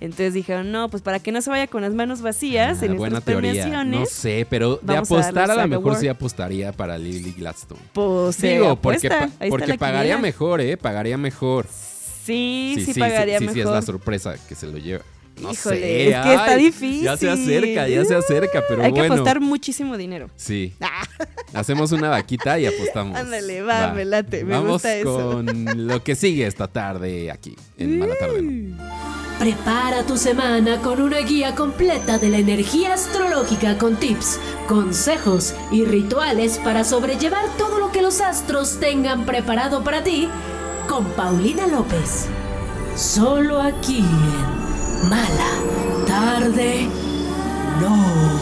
Entonces 0.00 0.32
dijeron, 0.32 0.72
no, 0.72 0.88
pues 0.88 1.02
para 1.02 1.18
que 1.18 1.30
no 1.30 1.42
se 1.42 1.50
vaya 1.50 1.66
con 1.66 1.82
las 1.82 1.92
manos 1.92 2.22
vacías 2.22 2.78
Ah, 2.82 2.86
en 2.86 2.96
buena 2.96 3.20
teoría. 3.20 3.84
No 3.84 4.06
sé, 4.06 4.46
pero 4.48 4.78
de 4.80 4.96
a 4.96 5.00
apostar 5.00 5.44
a, 5.50 5.54
Saga 5.54 5.66
mejor 5.66 5.96
sí 5.96 6.08
apostaría 6.08 6.72
para 6.72 6.96
Lily 6.96 7.32
Gladstone. 7.32 7.80
pues 7.92 8.40
Digo, 8.40 8.76
porque, 8.76 9.08
pa- 9.10 9.28
porque 9.50 9.74
pagaría 9.76 10.16
mejor, 10.16 10.62
¿eh? 10.62 10.78
Pagaría 10.78 11.18
mejor. 11.18 11.66
Sí, 12.24 12.76
sí, 12.76 12.94
sí, 12.94 13.00
pagaría 13.00 13.38
sí, 13.38 13.46
sí, 13.48 13.52
sí, 13.54 13.60
es 13.60 13.66
mejor. 13.66 13.74
la 13.74 13.82
sorpresa 13.82 14.34
que 14.48 14.54
se 14.54 14.66
lo 14.66 14.78
lleva. 14.78 15.04
No 15.40 15.52
Híjole, 15.52 15.76
sé. 15.80 16.08
es 16.10 16.16
que 16.20 16.34
está 16.34 16.52
ay, 16.52 16.64
difícil. 16.64 17.02
Ya 17.04 17.16
se 17.16 17.30
acerca, 17.30 17.88
ya 17.88 18.04
se 18.04 18.14
acerca, 18.14 18.62
pero 18.68 18.82
Hay 18.82 18.92
que 18.92 18.98
bueno. 19.00 19.14
apostar 19.14 19.40
muchísimo 19.40 19.96
dinero. 19.96 20.28
Sí. 20.36 20.74
Hacemos 21.54 21.92
una 21.92 22.08
vaquita 22.10 22.58
y 22.58 22.66
apostamos. 22.66 23.16
Ándale, 23.18 23.62
va, 23.62 23.92
me 23.92 24.04
late, 24.04 24.44
me 24.44 24.52
Vamos 24.54 24.72
gusta 24.72 24.94
eso. 24.94 25.32
con 25.32 25.86
lo 25.88 26.02
que 26.04 26.14
sigue 26.14 26.46
esta 26.46 26.68
tarde 26.68 27.30
aquí 27.30 27.56
en 27.78 27.98
Mala 27.98 28.14
Tarde. 28.18 28.42
¿no? 28.42 28.76
Prepara 29.38 30.02
tu 30.04 30.16
semana 30.18 30.78
con 30.82 31.00
una 31.00 31.18
guía 31.20 31.54
completa 31.54 32.18
de 32.18 32.28
la 32.28 32.38
energía 32.38 32.92
astrológica 32.94 33.78
con 33.78 33.96
tips, 33.96 34.38
consejos 34.68 35.54
y 35.72 35.84
rituales 35.86 36.58
para 36.58 36.84
sobrellevar 36.84 37.44
todo 37.56 37.78
lo 37.78 37.90
que 37.90 38.02
los 38.02 38.20
astros 38.20 38.78
tengan 38.80 39.24
preparado 39.24 39.82
para 39.82 40.04
ti 40.04 40.28
con 40.86 41.04
Paulina 41.12 41.66
López. 41.66 42.26
Solo 42.96 43.62
aquí 43.62 43.98
en 44.00 44.59
Mala 45.08 46.04
Tarde 46.06 46.86
No. 47.80 48.40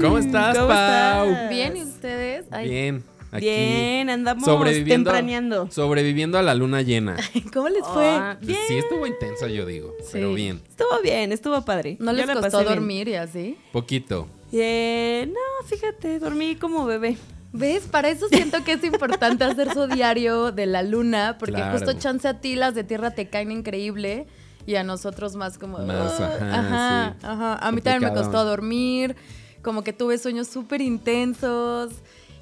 ¿Cómo 0.00 0.18
estás, 0.18 0.56
¿Cómo 0.56 0.68
Pau? 0.68 1.28
estás? 1.30 1.48
Bien, 1.50 1.76
¿y 1.78 1.82
ustedes? 1.82 2.44
Ay, 2.50 2.68
Bien, 2.68 3.02
aquí. 3.32 3.46
Bien, 3.46 4.10
andamos 4.10 4.44
sobreviviendo, 4.44 5.10
tempraneando. 5.10 5.70
sobreviviendo 5.70 6.36
a 6.38 6.42
la 6.42 6.54
luna 6.54 6.82
llena. 6.82 7.16
¿Cómo 7.54 7.70
les 7.70 7.86
fue? 7.86 8.08
Ah, 8.10 8.36
Pues 8.38 8.48
bien. 8.48 8.60
Sí, 8.68 8.76
estuvo 8.78 9.06
intensa, 9.06 9.46
yo 9.48 9.64
digo, 9.64 9.94
pero 10.12 10.34
bien. 10.34 10.60
Estuvo 10.68 11.00
bien, 11.02 11.32
estuvo 11.32 11.62
padre. 11.64 11.96
¿No 12.00 12.10
Yo 12.12 12.18
les 12.18 12.26
la 12.26 12.34
costó 12.34 12.58
bien. 12.60 12.74
dormir 12.74 13.08
y 13.08 13.14
así? 13.14 13.56
Poquito. 13.72 14.28
Eh, 14.52 15.26
no, 15.32 15.66
fíjate, 15.66 16.18
dormí 16.18 16.56
como 16.56 16.84
bebé. 16.84 17.16
¿Ves? 17.56 17.84
Para 17.84 18.08
eso 18.08 18.26
siento 18.28 18.64
que 18.64 18.72
es 18.72 18.82
importante 18.84 19.44
hacer 19.44 19.72
su 19.72 19.86
diario 19.86 20.50
de 20.50 20.66
la 20.66 20.82
luna, 20.82 21.36
porque 21.38 21.54
Claro. 21.54 21.78
justo 21.78 21.92
chance 21.94 22.26
a 22.26 22.40
ti 22.40 22.56
las 22.56 22.74
de 22.74 22.82
tierra 22.82 23.12
te 23.12 23.28
caen 23.28 23.52
increíble 23.52 24.26
y 24.66 24.74
a 24.74 24.82
nosotros 24.82 25.36
más 25.36 25.56
como... 25.56 25.78
Ajá, 25.78 26.36
ajá, 26.50 27.16
sí. 27.20 27.26
ajá. 27.26 27.54
A 27.54 27.70
mí 27.72 27.80
también 27.80 28.12
me 28.12 28.18
costó 28.18 28.44
dormir, 28.44 29.14
como 29.62 29.84
que 29.84 29.92
tuve 29.92 30.18
sueños 30.18 30.48
súper 30.48 30.80
intensos 30.80 31.92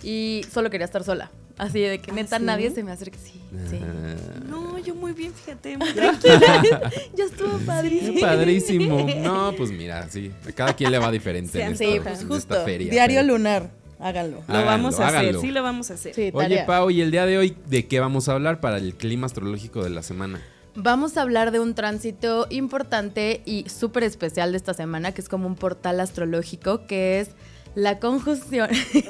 y 0.02 0.42
solo 0.50 0.71
quería 0.71 0.87
estar 0.87 1.04
sola. 1.04 1.31
Así 1.59 1.81
de 1.81 1.99
que 2.00 2.11
¿Ah, 2.11 2.14
neta 2.14 2.38
sí? 2.38 2.45
nadie 2.45 2.71
se 2.71 2.83
me 2.83 2.90
acerque. 2.92 3.19
Sí, 3.19 3.38
sí. 3.69 3.78
Ah, 3.83 4.14
No, 4.49 4.78
yo 4.78 4.95
muy 4.95 5.12
bien, 5.12 5.35
fíjate, 5.35 5.76
muy 5.76 5.90
tranquila. 5.92 6.40
Ya 7.14 7.25
estuvo 7.25 7.59
padrísimo. 7.66 8.19
padrísimo. 8.19 9.07
No, 9.23 9.52
pues 9.57 9.71
mira, 9.71 10.09
sí. 10.09 10.33
A 10.49 10.52
cada 10.52 10.73
quien 10.75 10.90
le 10.90 10.99
va 10.99 11.11
diferente 11.11 11.52
Se 11.52 11.62
en 11.62 11.73
esta, 11.73 11.85
Sí, 11.85 12.00
pues 12.02 12.21
en 12.23 12.28
justo. 12.28 12.54
esta 12.54 12.64
feria. 12.64 12.90
Diario 12.90 13.21
pero- 13.21 13.37
lunar. 13.37 13.82
Háganlo. 14.02 14.38
Lo 14.38 14.42
Háganlo, 14.54 14.66
vamos 14.66 15.00
a 15.00 15.09
háganlo. 15.09 15.30
hacer, 15.38 15.40
sí 15.40 15.50
lo 15.52 15.62
vamos 15.62 15.90
a 15.90 15.94
hacer. 15.94 16.14
Sí, 16.14 16.30
Oye. 16.35 16.64
Pau, 16.66 16.90
¿y 16.90 17.00
el 17.00 17.11
día 17.11 17.25
de 17.26 17.38
hoy 17.38 17.56
de 17.68 17.87
qué 17.87 18.00
vamos 18.00 18.28
a 18.28 18.32
hablar 18.32 18.61
para 18.61 18.78
el 18.78 18.94
clima 18.94 19.26
astrológico 19.26 19.82
de 19.85 19.90
la 19.90 20.02
semana? 20.02 20.40
Vamos 20.75 21.16
a 21.16 21.23
hablar 21.23 21.50
de 21.52 21.61
un 21.61 21.75
tránsito 21.75 22.47
importante 22.50 23.42
y 23.44 23.68
súper 23.68 24.04
especial 24.04 24.52
de 24.52 24.56
esta 24.56 24.75
semana, 24.75 25.12
que 25.12 25.21
es 25.21 25.28
como 25.28 25.47
un 25.47 25.54
portal 25.54 26.00
astrológico, 26.00 26.87
que 26.87 27.21
es 27.21 27.30
la 27.75 27.99
conjunción. 27.99 28.71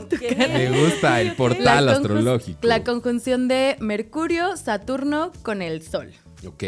Me 0.53 0.71
gusta 0.71 1.21
el 1.21 1.35
portal 1.37 1.87
la 1.87 1.93
astrológico. 1.93 2.59
La 2.63 2.85
conjunción 2.85 3.49
de 3.49 3.77
Mercurio, 3.81 4.57
Saturno 4.57 5.33
con 5.43 5.63
el 5.63 5.83
Sol. 5.83 6.11
Ok. 6.47 6.63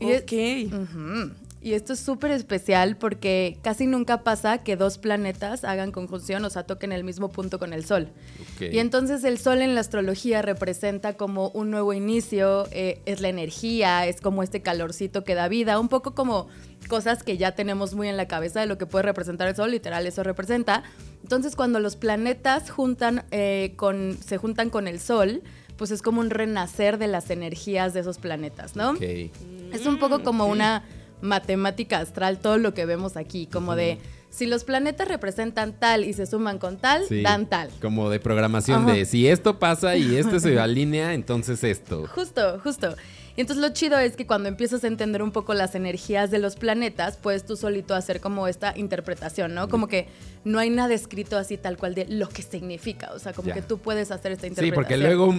Y 0.00 0.10
es- 0.10 0.22
Ok. 0.22 0.72
Ujú. 0.74 1.32
Y 1.62 1.74
esto 1.74 1.92
es 1.92 2.00
súper 2.00 2.32
especial 2.32 2.96
porque 2.96 3.56
casi 3.62 3.86
nunca 3.86 4.24
pasa 4.24 4.58
que 4.58 4.74
dos 4.74 4.98
planetas 4.98 5.62
hagan 5.62 5.92
conjunción, 5.92 6.44
o 6.44 6.50
sea, 6.50 6.64
toquen 6.64 6.90
el 6.90 7.04
mismo 7.04 7.28
punto 7.28 7.60
con 7.60 7.72
el 7.72 7.84
Sol. 7.84 8.08
Y 8.58 8.78
entonces 8.78 9.22
el 9.22 9.38
sol 9.38 9.62
en 9.62 9.74
la 9.74 9.80
astrología 9.80 10.42
representa 10.42 11.14
como 11.14 11.48
un 11.50 11.70
nuevo 11.70 11.92
inicio, 11.92 12.66
eh, 12.72 13.00
es 13.06 13.20
la 13.20 13.28
energía, 13.28 14.06
es 14.06 14.20
como 14.20 14.42
este 14.42 14.60
calorcito 14.60 15.24
que 15.24 15.34
da 15.34 15.48
vida, 15.48 15.78
un 15.78 15.88
poco 15.88 16.14
como 16.14 16.48
cosas 16.88 17.22
que 17.22 17.36
ya 17.36 17.52
tenemos 17.52 17.94
muy 17.94 18.08
en 18.08 18.16
la 18.16 18.26
cabeza 18.26 18.60
de 18.60 18.66
lo 18.66 18.76
que 18.78 18.86
puede 18.86 19.04
representar 19.04 19.48
el 19.48 19.56
sol, 19.56 19.70
literal 19.70 20.06
eso 20.06 20.22
representa. 20.22 20.82
Entonces 21.22 21.56
cuando 21.56 21.80
los 21.80 21.96
planetas 21.96 22.70
juntan, 22.70 23.24
eh, 23.30 23.72
con, 23.76 24.18
se 24.24 24.36
juntan 24.36 24.70
con 24.70 24.88
el 24.88 25.00
sol, 25.00 25.42
pues 25.76 25.90
es 25.90 26.02
como 26.02 26.20
un 26.20 26.30
renacer 26.30 26.98
de 26.98 27.08
las 27.08 27.30
energías 27.30 27.94
de 27.94 28.00
esos 28.00 28.18
planetas, 28.18 28.76
¿no? 28.76 28.94
Es 29.00 29.86
un 29.86 29.98
poco 29.98 30.22
como 30.22 30.46
una 30.46 30.84
matemática 31.22 31.98
astral, 32.00 32.38
todo 32.38 32.58
lo 32.58 32.74
que 32.74 32.84
vemos 32.84 33.16
aquí, 33.16 33.46
como 33.46 33.74
de 33.76 33.98
si 34.30 34.46
los 34.46 34.64
planetas 34.64 35.08
representan 35.08 35.72
tal 35.78 36.04
y 36.04 36.12
se 36.14 36.26
suman 36.26 36.58
con 36.58 36.78
tal, 36.78 37.04
Sí. 37.06 37.22
dan 37.22 37.46
tal. 37.46 37.70
Como 37.80 38.10
de 38.10 38.18
programación 38.20 38.84
Ajá. 38.84 38.92
de 38.92 39.04
si 39.04 39.26
esto 39.28 39.58
pasa 39.58 39.96
y 39.96 40.16
este 40.16 40.40
se 40.40 40.58
alinea, 40.60 41.14
entonces 41.14 41.62
esto. 41.64 42.06
Justo, 42.14 42.58
justo. 42.62 42.94
Y 43.36 43.40
entonces 43.40 43.62
lo 43.62 43.70
chido 43.72 43.98
es 43.98 44.14
que 44.16 44.26
cuando 44.26 44.48
empiezas 44.50 44.84
a 44.84 44.88
entender 44.88 45.22
un 45.22 45.32
poco 45.32 45.54
las 45.54 45.74
energías 45.74 46.30
de 46.30 46.38
los 46.38 46.56
planetas, 46.56 47.16
puedes 47.16 47.46
tú 47.46 47.56
solito 47.56 47.94
hacer 47.94 48.20
como 48.20 48.46
esta 48.46 48.74
interpretación, 48.76 49.54
¿no? 49.54 49.68
Como 49.68 49.88
que 49.88 50.06
no 50.44 50.58
hay 50.58 50.70
nada 50.70 50.92
escrito 50.94 51.36
así 51.38 51.56
tal 51.56 51.76
cual 51.76 51.94
de 51.94 52.06
lo 52.06 52.28
que 52.28 52.42
significa. 52.42 53.10
O 53.14 53.18
sea, 53.18 53.32
como 53.32 53.48
Ya. 53.48 53.54
que 53.54 53.62
tú 53.62 53.78
puedes 53.78 54.10
hacer 54.10 54.32
esta 54.32 54.42
Sí, 54.42 54.48
interpretación. 54.48 54.74
porque 54.74 54.96
luego 54.96 55.34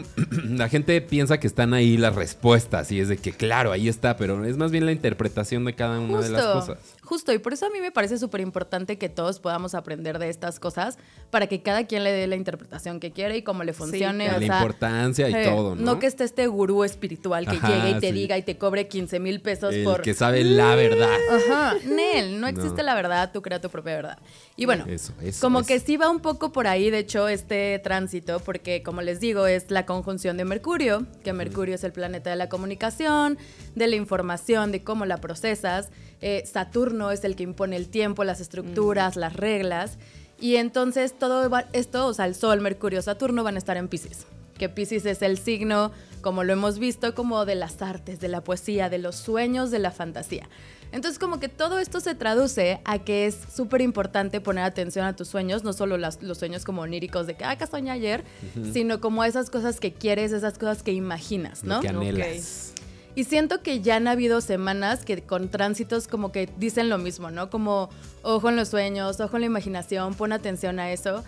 la 0.58 0.70
gente 0.70 1.00
piensa 1.02 1.40
que 1.40 1.48
están 1.48 1.74
ahí 1.74 1.98
las 1.98 2.16
respuestas 2.16 2.92
y 2.92 3.00
es 3.00 3.08
de 3.10 3.18
que 3.18 3.32
claro, 3.34 3.72
ahí 3.72 3.88
está, 3.90 4.16
pero 4.18 4.44
es 4.46 4.58
más 4.58 4.72
bien 4.72 4.86
la 4.86 4.92
interpretación 4.92 5.66
de 5.66 5.76
cada 5.76 6.00
una 6.00 6.22
de 6.22 6.30
las 6.30 6.46
cosas. 6.46 6.78
Justo, 7.02 7.34
y 7.34 7.38
por 7.38 7.54
eso 7.54 7.66
a 7.66 7.70
mí 7.70 7.82
me 7.82 7.92
parece 7.92 8.18
súper 8.18 8.42
importante 8.42 8.98
que 8.98 9.10
todos 9.10 9.40
podamos 9.40 9.76
aprender 9.76 10.20
de 10.20 10.30
estas 10.30 10.60
cosas 10.60 10.98
para 11.32 11.48
que 11.48 11.62
cada 11.62 11.86
quien 11.86 12.04
le 12.04 12.12
dé 12.12 12.26
la 12.28 12.36
interpretación 12.38 13.00
que 13.00 13.12
quiere 13.12 13.38
y 13.38 13.42
cómo 13.42 13.64
le 13.64 13.74
funcione. 13.74 14.26
claro. 14.26 14.38
o 14.38 14.40
la 14.42 14.48
sea, 14.48 14.56
importancia 14.58 15.30
y 15.30 15.34
eh, 15.36 15.44
todo, 15.46 15.76
¿no? 15.76 16.00
que 16.00 16.08
esté 16.08 16.24
este 16.24 16.48
gurú 16.48 16.84
espiritual 16.84 17.46
que 17.46 17.58
Ajá, 17.58 17.68
llegue 17.68 17.90
y 17.98 18.00
te 18.00 18.08
sí. 18.08 18.14
diga 18.14 18.38
y 18.38 18.44
te 18.44 18.58
cobre 18.58 18.88
15 18.88 19.20
mil 19.20 19.42
pesos 19.42 19.74
El 19.74 19.84
por... 19.84 20.02
que 20.02 20.14
sabe 20.14 20.44
la 20.44 20.76
verdad. 20.76 21.10
Ajá, 21.32 21.76
Nel, 21.86 22.40
no 22.40 22.48
existe 22.54 22.78
No. 22.78 22.84
la 22.84 22.96
verdad, 22.96 23.32
tú 23.34 23.42
crea 23.42 23.60
tu 23.60 23.70
propia 23.70 23.96
verdad. 23.96 24.18
Y 24.56 24.66
bueno, 24.66 24.86
Eso, 24.94 25.14
eso, 25.22 25.42
como 25.42 25.60
eso. 25.60 25.68
que 25.68 25.80
sí 25.80 25.98
va 25.98 26.10
un 26.10 26.20
poco 26.20 26.52
por 26.52 26.68
ahí, 26.68 26.90
de 26.90 27.00
hecho, 27.00 27.28
este 27.28 27.80
tránsito, 27.84 28.40
porque 28.40 28.84
como 28.84 29.02
les 29.02 29.20
digo, 29.20 29.48
es 29.48 29.70
la 29.72 29.86
conjunción 29.86 30.38
de 30.38 30.46
Mercurio, 30.46 31.06
que 31.24 31.34
Mercurio 31.34 31.76
es 31.76 31.84
el 31.84 31.92
planeta 31.92 32.30
de 32.30 32.36
la 32.36 32.50
comunicación, 32.50 33.38
de 33.76 33.88
la 33.88 33.96
información, 33.96 34.72
de 34.72 34.84
cómo 34.84 35.06
la 35.06 35.18
procesas. 35.18 35.90
Eh, 36.22 36.44
Saturno 36.52 37.12
es 37.12 37.24
el 37.24 37.36
que 37.36 37.44
impone 37.44 37.76
el 37.76 37.90
tiempo, 37.90 38.24
las 38.24 38.40
estructuras, 38.40 39.16
las 39.16 39.34
reglas. 39.36 39.98
Y 40.40 40.56
entonces 40.58 41.14
todo 41.18 41.50
va- 41.50 41.66
esto, 41.74 42.06
o 42.08 42.14
sea, 42.14 42.26
el 42.26 42.36
Sol, 42.36 42.60
Mercurio, 42.62 43.02
Saturno 43.02 43.44
van 43.44 43.56
a 43.56 43.58
estar 43.58 43.78
en 43.78 43.88
Pisces. 43.88 44.26
Que 44.58 44.70
Pisces 44.70 45.06
es 45.06 45.22
el 45.22 45.38
signo, 45.38 45.92
como 46.22 46.44
lo 46.44 46.54
hemos 46.54 46.80
visto, 46.80 47.16
como 47.16 47.46
de 47.46 47.56
las 47.56 47.82
artes, 47.82 48.20
de 48.20 48.28
la 48.28 48.42
poesía, 48.42 48.90
de 48.90 49.00
los 49.00 49.16
sueños, 49.16 49.72
de 49.72 49.80
la 49.80 49.92
fantasía. 49.92 50.48
Entonces, 50.94 51.20
como 51.20 51.40
que 51.40 51.50
todo 51.50 51.80
esto 51.80 52.00
se 52.00 52.16
traduce 52.16 52.80
a 52.86 53.00
que 53.00 53.26
es 53.26 53.36
súper 53.54 53.82
importante 53.82 54.40
poner 54.40 54.64
atención 54.64 55.06
a 55.06 55.16
tus 55.16 55.28
sueños, 55.28 55.64
no 55.64 55.74
solo 55.74 55.98
las- 55.98 56.22
los 56.22 56.38
sueños 56.38 56.64
como 56.64 56.84
oníricos 56.84 57.28
de 57.28 57.34
que, 57.36 57.44
ah, 57.44 57.58
que 57.58 57.68
soñé 57.68 57.92
ayer, 57.92 58.24
sino 58.72 59.02
como 59.02 59.24
esas 59.26 59.50
cosas 59.50 59.80
que 59.80 59.92
quieres, 59.92 60.32
esas 60.32 60.58
cosas 60.58 60.84
que 60.84 60.92
imaginas, 60.94 61.64
¿no? 61.64 61.82
Que 61.82 61.90
anhelas. 61.90 62.74
Y 63.16 63.26
siento 63.26 63.62
que 63.62 63.82
ya 63.82 63.96
han 63.98 64.08
habido 64.08 64.40
semanas 64.42 65.04
que 65.06 65.22
con 65.22 65.50
tránsitos 65.50 66.08
como 66.08 66.32
que 66.32 66.50
dicen 66.58 66.90
lo 66.90 66.98
mismo, 66.98 67.30
¿no? 67.32 67.50
Como 67.50 67.90
ojo 68.24 68.50
en 68.50 68.56
los 68.56 68.70
sueños, 68.70 69.20
ojo 69.20 69.36
en 69.38 69.42
la 69.42 69.46
imaginación, 69.48 70.14
pon 70.16 70.32
atención 70.32 70.80
a 70.80 70.92
eso. 70.92 71.24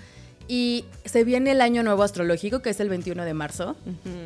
Y 0.47 0.85
se 1.05 1.23
viene 1.23 1.51
el 1.51 1.61
año 1.61 1.81
nuevo 1.81 2.03
astrológico, 2.03 2.61
que 2.61 2.69
es 2.69 2.79
el 2.79 2.89
21 2.89 3.25
de 3.25 3.33
marzo. 3.33 3.75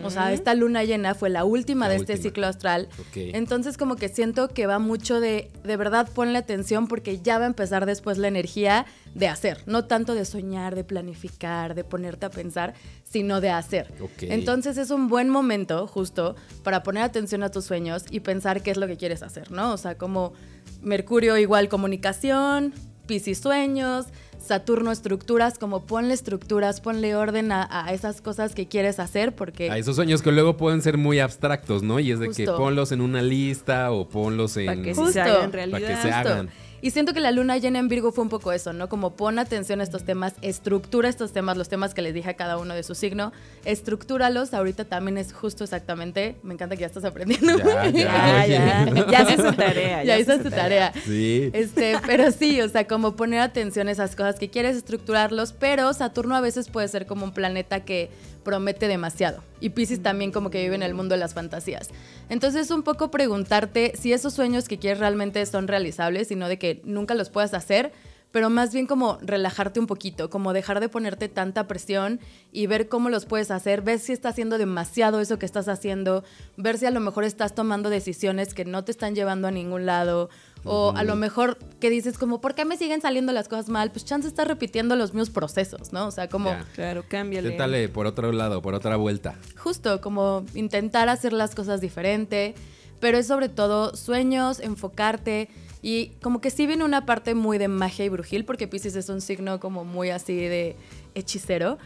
O 0.03 0.09
sea, 0.09 0.33
esta 0.33 0.53
luna 0.53 0.83
llena 0.83 1.15
fue 1.15 1.29
la 1.29 1.45
última 1.45 1.87
La 1.87 1.93
de 1.93 1.99
este 1.99 2.17
ciclo 2.17 2.47
astral. 2.47 2.89
Entonces 3.15 3.77
como 3.77 3.95
que 3.95 4.09
siento 4.09 4.49
que 4.49 4.67
va 4.67 4.79
mucho 4.79 5.19
de, 5.19 5.49
de 5.63 5.77
verdad 5.77 6.09
ponle 6.13 6.37
atención 6.37 6.87
porque 6.87 7.19
ya 7.19 7.37
va 7.37 7.45
a 7.45 7.47
empezar 7.47 7.85
después 7.85 8.17
la 8.17 8.27
energía 8.27 8.85
de 9.15 9.27
hacer. 9.27 9.63
No 9.65 9.85
tanto 9.85 10.13
de 10.13 10.25
soñar, 10.25 10.75
de 10.75 10.83
planificar, 10.83 11.73
de 11.73 11.83
ponerte 11.83 12.25
a 12.25 12.29
pensar, 12.29 12.73
sino 13.03 13.41
de 13.41 13.49
hacer. 13.49 13.93
Entonces 14.21 14.77
es 14.77 14.91
un 14.91 15.07
buen 15.07 15.29
momento 15.29 15.87
justo 15.87 16.35
para 16.63 16.83
poner 16.83 17.03
atención 17.03 17.43
a 17.43 17.49
tus 17.49 17.65
sueños 17.65 18.05
y 18.09 18.19
pensar 18.19 18.61
qué 18.61 18.71
es 18.71 18.77
lo 18.77 18.87
que 18.87 18.97
quieres 18.97 19.23
hacer, 19.23 19.51
¿no? 19.51 19.73
O 19.73 19.77
sea, 19.77 19.97
como 19.97 20.33
Mercurio 20.81 21.37
igual 21.37 21.69
comunicación, 21.69 22.73
Piscis 23.07 23.39
sueños, 23.39 24.05
Saturno 24.39 24.91
estructuras, 24.91 25.59
como 25.59 25.83
ponle 25.85 26.13
estructuras, 26.13 26.81
ponle 26.81 27.15
orden 27.15 27.51
a, 27.51 27.67
a 27.69 27.93
esas 27.93 28.21
cosas 28.21 28.55
que 28.55 28.67
quieres 28.67 28.99
hacer 28.99 29.35
porque... 29.35 29.69
A 29.69 29.77
esos 29.77 29.95
sueños 29.95 30.21
que 30.21 30.31
luego 30.31 30.57
pueden 30.57 30.81
ser 30.81 30.97
muy 30.97 31.19
abstractos, 31.19 31.83
¿no? 31.83 31.99
Y 31.99 32.11
es 32.11 32.19
de 32.19 32.29
que 32.29 32.45
ponlos 32.45 32.91
en 32.91 33.01
una 33.01 33.21
lista 33.21 33.91
o 33.91 34.07
ponlos 34.07 34.57
en... 34.57 34.65
Para 34.65 34.81
que 34.81 34.93
sí 34.95 34.99
Justo. 34.99 35.13
se 35.13 35.21
hagan 35.21 35.51
Para 35.51 35.51
realidad. 35.51 35.79
que 35.79 35.95
se 35.95 36.01
Justo. 36.13 36.15
hagan. 36.15 36.49
Y 36.81 36.91
siento 36.91 37.13
que 37.13 37.19
la 37.19 37.31
luna 37.31 37.57
llena 37.57 37.79
en 37.79 37.87
Virgo 37.87 38.11
fue 38.11 38.23
un 38.23 38.29
poco 38.29 38.51
eso, 38.51 38.73
¿no? 38.73 38.89
Como 38.89 39.15
pon 39.15 39.39
atención 39.39 39.81
a 39.81 39.83
estos 39.83 40.03
temas, 40.03 40.33
estructura 40.41 41.09
estos 41.09 41.33
temas, 41.33 41.57
los 41.57 41.69
temas 41.69 41.93
que 41.93 42.01
les 42.01 42.13
dije 42.13 42.29
a 42.29 42.33
cada 42.35 42.57
uno 42.57 42.73
de 42.73 42.83
su 42.83 42.95
signo, 42.95 43.31
estructúralos. 43.65 44.53
Ahorita 44.53 44.85
también 44.85 45.17
es 45.17 45.33
justo 45.33 45.63
exactamente, 45.63 46.35
me 46.43 46.53
encanta 46.53 46.75
que 46.75 46.81
ya 46.81 46.87
estás 46.87 47.05
aprendiendo. 47.05 47.57
Ya, 47.57 47.91
Ya, 47.91 48.45
ya. 48.47 49.07
Ya 49.09 49.19
hace 49.21 49.37
su 49.37 49.53
tarea. 49.53 50.03
ya 50.03 50.17
hice 50.19 50.37
su 50.37 50.43
tu 50.43 50.49
tarea. 50.49 50.93
Sí. 51.05 51.49
Este, 51.53 51.97
pero 52.05 52.31
sí, 52.31 52.61
o 52.61 52.69
sea, 52.69 52.87
como 52.87 53.15
poner 53.15 53.41
atención 53.41 53.87
a 53.87 53.91
esas 53.91 54.15
cosas 54.15 54.35
que 54.35 54.49
quieres 54.49 54.75
estructurarlos, 54.75 55.53
pero 55.53 55.93
Saturno 55.93 56.35
a 56.35 56.41
veces 56.41 56.69
puede 56.69 56.87
ser 56.87 57.05
como 57.05 57.25
un 57.25 57.33
planeta 57.33 57.83
que 57.85 58.09
promete 58.49 58.87
demasiado. 58.87 59.43
Y 59.59 59.69
Pisces 59.69 60.01
también 60.01 60.31
como 60.31 60.49
que 60.49 60.63
vive 60.63 60.73
en 60.73 60.81
el 60.81 60.95
mundo 60.95 61.13
de 61.13 61.19
las 61.19 61.35
fantasías. 61.35 61.89
Entonces, 62.29 62.71
un 62.71 62.81
poco 62.81 63.11
preguntarte 63.11 63.93
si 63.95 64.11
esos 64.11 64.33
sueños 64.33 64.67
que 64.67 64.79
quieres 64.79 64.97
realmente 64.97 65.45
son 65.45 65.67
realizables 65.67 66.31
y 66.31 66.35
no 66.35 66.47
de 66.47 66.57
que 66.57 66.81
nunca 66.83 67.13
los 67.13 67.29
puedas 67.29 67.53
hacer, 67.53 67.91
pero 68.31 68.49
más 68.49 68.73
bien 68.73 68.87
como 68.87 69.19
relajarte 69.21 69.79
un 69.79 69.85
poquito, 69.85 70.31
como 70.31 70.51
dejar 70.51 70.79
de 70.79 70.89
ponerte 70.89 71.29
tanta 71.29 71.67
presión 71.67 72.19
y 72.51 72.65
ver 72.65 72.87
cómo 72.87 73.09
los 73.09 73.25
puedes 73.25 73.51
hacer, 73.51 73.83
ver 73.83 73.99
si 73.99 74.13
está 74.13 74.29
haciendo 74.29 74.57
demasiado 74.57 75.19
eso 75.19 75.37
que 75.37 75.45
estás 75.45 75.67
haciendo, 75.67 76.23
ver 76.57 76.79
si 76.79 76.87
a 76.87 76.91
lo 76.91 76.99
mejor 76.99 77.23
estás 77.23 77.53
tomando 77.53 77.91
decisiones 77.91 78.55
que 78.55 78.65
no 78.65 78.83
te 78.83 78.91
están 78.91 79.13
llevando 79.13 79.47
a 79.47 79.51
ningún 79.51 79.85
lado, 79.85 80.29
o 80.65 80.93
a 80.95 81.03
lo 81.03 81.15
mejor 81.15 81.57
que 81.79 81.89
dices 81.89 82.17
como, 82.17 82.41
¿por 82.41 82.53
qué 82.55 82.65
me 82.65 82.77
siguen 82.77 83.01
saliendo 83.01 83.31
las 83.31 83.47
cosas 83.47 83.69
mal? 83.69 83.91
Pues 83.91 84.05
chance 84.05 84.27
estás 84.27 84.47
repitiendo 84.47 84.95
los 84.95 85.13
mismos 85.13 85.29
procesos, 85.29 85.93
¿no? 85.93 86.07
O 86.07 86.11
sea, 86.11 86.27
como 86.29 86.49
Ya. 86.49 86.65
Claro, 86.75 87.03
cámbiale. 87.07 87.47
Inténtale 87.49 87.87
por 87.89 88.05
otro 88.05 88.31
lado, 88.31 88.61
por 88.61 88.73
otra 88.73 88.95
vuelta. 88.97 89.35
justo 89.57 90.01
como 90.01 90.43
intentar 90.53 91.07
hacer 91.09 91.33
las 91.33 91.55
cosas 91.55 91.81
diferente, 91.81 92.55
pero 92.99 93.17
es 93.17 93.27
sobre 93.27 93.47
todo 93.49 93.95
sueños, 93.95 94.59
enfocarte 94.59 95.47
y 95.81 96.07
como 96.21 96.41
que 96.41 96.49
sí 96.51 96.67
viene 96.67 96.83
una 96.83 97.05
parte 97.05 97.33
muy 97.35 97.57
de 97.57 97.69
magia 97.69 98.03
y 98.03 98.09
brujil 98.09 98.43
porque 98.43 98.67
Pisces 98.67 98.97
es 98.97 99.07
un 99.07 99.21
signo 99.21 99.61
como 99.61 99.85
muy 99.85 100.09
así 100.09 100.35
de 100.35 100.75
hechicero. 101.15 101.77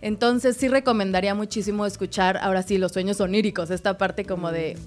Entonces 0.00 0.56
sí 0.56 0.68
recomendaría 0.68 1.34
muchísimo 1.34 1.84
escuchar 1.86 2.36
ahora 2.38 2.62
sí 2.62 2.78
los 2.78 2.92
sueños 2.92 3.20
oníricos, 3.20 3.70
esta 3.70 3.98
parte 3.98 4.24
como 4.24 4.52
de 4.52 4.74
co- 4.74 4.80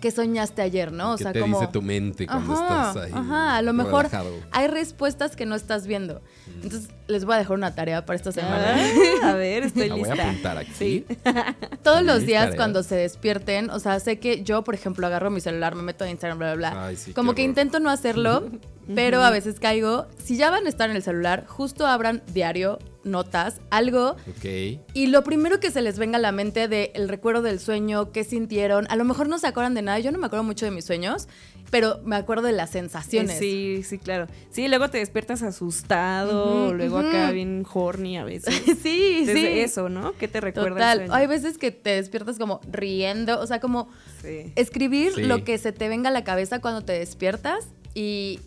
qué 0.00 0.10
soñaste 0.10 0.62
ayer, 0.62 0.92
¿no? 0.92 1.14
O 1.14 1.16
¿Qué 1.16 1.24
sea, 1.24 1.32
te 1.32 1.40
como 1.40 1.58
dice 1.58 1.72
tu 1.72 1.82
mente 1.82 2.26
cuando 2.26 2.52
Ajá, 2.54 2.90
estás 2.90 3.04
ahí? 3.04 3.12
Ajá, 3.14 3.56
a 3.56 3.62
lo 3.62 3.72
mejor 3.72 4.04
relajado? 4.04 4.30
hay 4.52 4.68
respuestas 4.68 5.34
que 5.36 5.46
no 5.46 5.54
estás 5.54 5.86
viendo. 5.86 6.22
Entonces 6.62 6.88
les 7.08 7.24
voy 7.24 7.34
a 7.34 7.38
dejar 7.38 7.56
una 7.56 7.74
tarea 7.74 8.06
para 8.06 8.16
esta 8.16 8.30
semana. 8.32 8.76
Ah, 9.22 9.30
a 9.30 9.34
ver, 9.34 9.64
estoy 9.64 9.88
La 9.88 9.94
voy 9.96 10.04
a 10.04 10.14
lista. 10.14 10.28
apuntar 10.28 10.58
aquí. 10.58 10.72
Sí. 10.78 11.06
Todos 11.82 12.02
los 12.02 12.20
días 12.24 12.42
tareas. 12.44 12.56
cuando 12.56 12.82
se 12.82 12.94
despierten, 12.96 13.70
o 13.70 13.80
sea, 13.80 13.98
sé 14.00 14.18
que 14.18 14.42
yo, 14.44 14.62
por 14.64 14.74
ejemplo, 14.74 15.06
agarro 15.06 15.30
mi 15.30 15.40
celular, 15.40 15.74
me 15.74 15.82
meto 15.82 16.04
a 16.04 16.08
Instagram, 16.10 16.38
bla, 16.38 16.54
bla, 16.54 16.70
bla. 16.70 16.86
Ay, 16.86 16.96
sí, 16.96 17.12
Como 17.12 17.34
que 17.34 17.42
horror. 17.42 17.48
intento 17.50 17.80
no 17.80 17.90
hacerlo, 17.90 18.48
pero 18.94 19.22
a 19.22 19.30
veces 19.30 19.58
caigo. 19.60 20.06
Si 20.22 20.36
ya 20.36 20.50
van 20.50 20.66
a 20.66 20.68
estar 20.68 20.88
en 20.88 20.96
el 20.96 21.02
celular, 21.02 21.44
justo 21.48 21.86
abran 21.86 22.22
diario, 22.32 22.78
notas, 23.04 23.60
algo. 23.70 24.16
Ok. 24.28 24.80
Y 24.94 25.06
lo 25.08 25.22
primero 25.24 25.60
que 25.60 25.70
se 25.70 25.82
les 25.82 25.98
venga 25.98 26.16
a 26.18 26.20
la 26.20 26.32
mente 26.32 26.68
de 26.68 26.90
el 26.94 27.08
recuerdo 27.08 27.42
del 27.42 27.60
sueño, 27.60 28.12
qué 28.12 28.24
sintieron, 28.24 28.86
a 28.90 28.96
lo 28.96 29.04
mejor 29.04 29.28
no 29.28 29.38
se 29.38 29.46
acuerdan 29.46 29.74
de 29.74 29.82
nada, 29.82 29.98
yo 29.98 30.10
no 30.12 30.18
me 30.18 30.26
acuerdo 30.26 30.42
mucho 30.44 30.64
de 30.64 30.70
mis 30.70 30.84
sueños, 30.84 31.28
pero 31.70 32.00
me 32.04 32.16
acuerdo 32.16 32.46
de 32.46 32.52
las 32.52 32.70
sensaciones. 32.70 33.38
Sí, 33.38 33.82
sí, 33.84 33.98
claro. 33.98 34.26
Sí, 34.50 34.68
luego 34.68 34.88
te 34.90 34.98
despiertas 34.98 35.42
asustado, 35.42 36.72
luego 36.72 36.98
ujú. 36.98 37.08
acá 37.08 37.30
bien 37.30 37.64
horny 37.72 38.16
a 38.18 38.24
veces. 38.24 38.54
sí, 38.82 39.16
Entonces, 39.20 39.36
sí. 39.52 39.58
eso, 39.60 39.88
¿no? 39.88 40.12
¿Qué 40.16 40.28
te 40.28 40.40
recuerda 40.40 40.68
el 40.70 40.74
Total. 40.74 40.96
sueño? 40.98 41.14
Hay 41.14 41.26
veces 41.26 41.58
que 41.58 41.70
te 41.70 41.90
despiertas 41.90 42.38
como 42.38 42.60
riendo, 42.70 43.40
o 43.40 43.46
sea, 43.46 43.60
como 43.60 43.88
Sí. 44.22 44.52
escribir 44.56 45.12
Sí. 45.14 45.22
lo 45.24 45.44
que 45.44 45.58
se 45.58 45.72
te 45.72 45.88
venga 45.88 46.08
a 46.08 46.12
la 46.12 46.24
cabeza 46.24 46.60
cuando 46.60 46.82
te 46.82 46.92
despiertas 46.92 47.66
y 47.94 48.40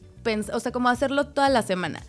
o 0.54 0.60
sea, 0.60 0.74
como 0.74 0.90
hacerlo 0.90 1.28
toda 1.28 1.48
la 1.48 1.62
semana. 1.62 2.02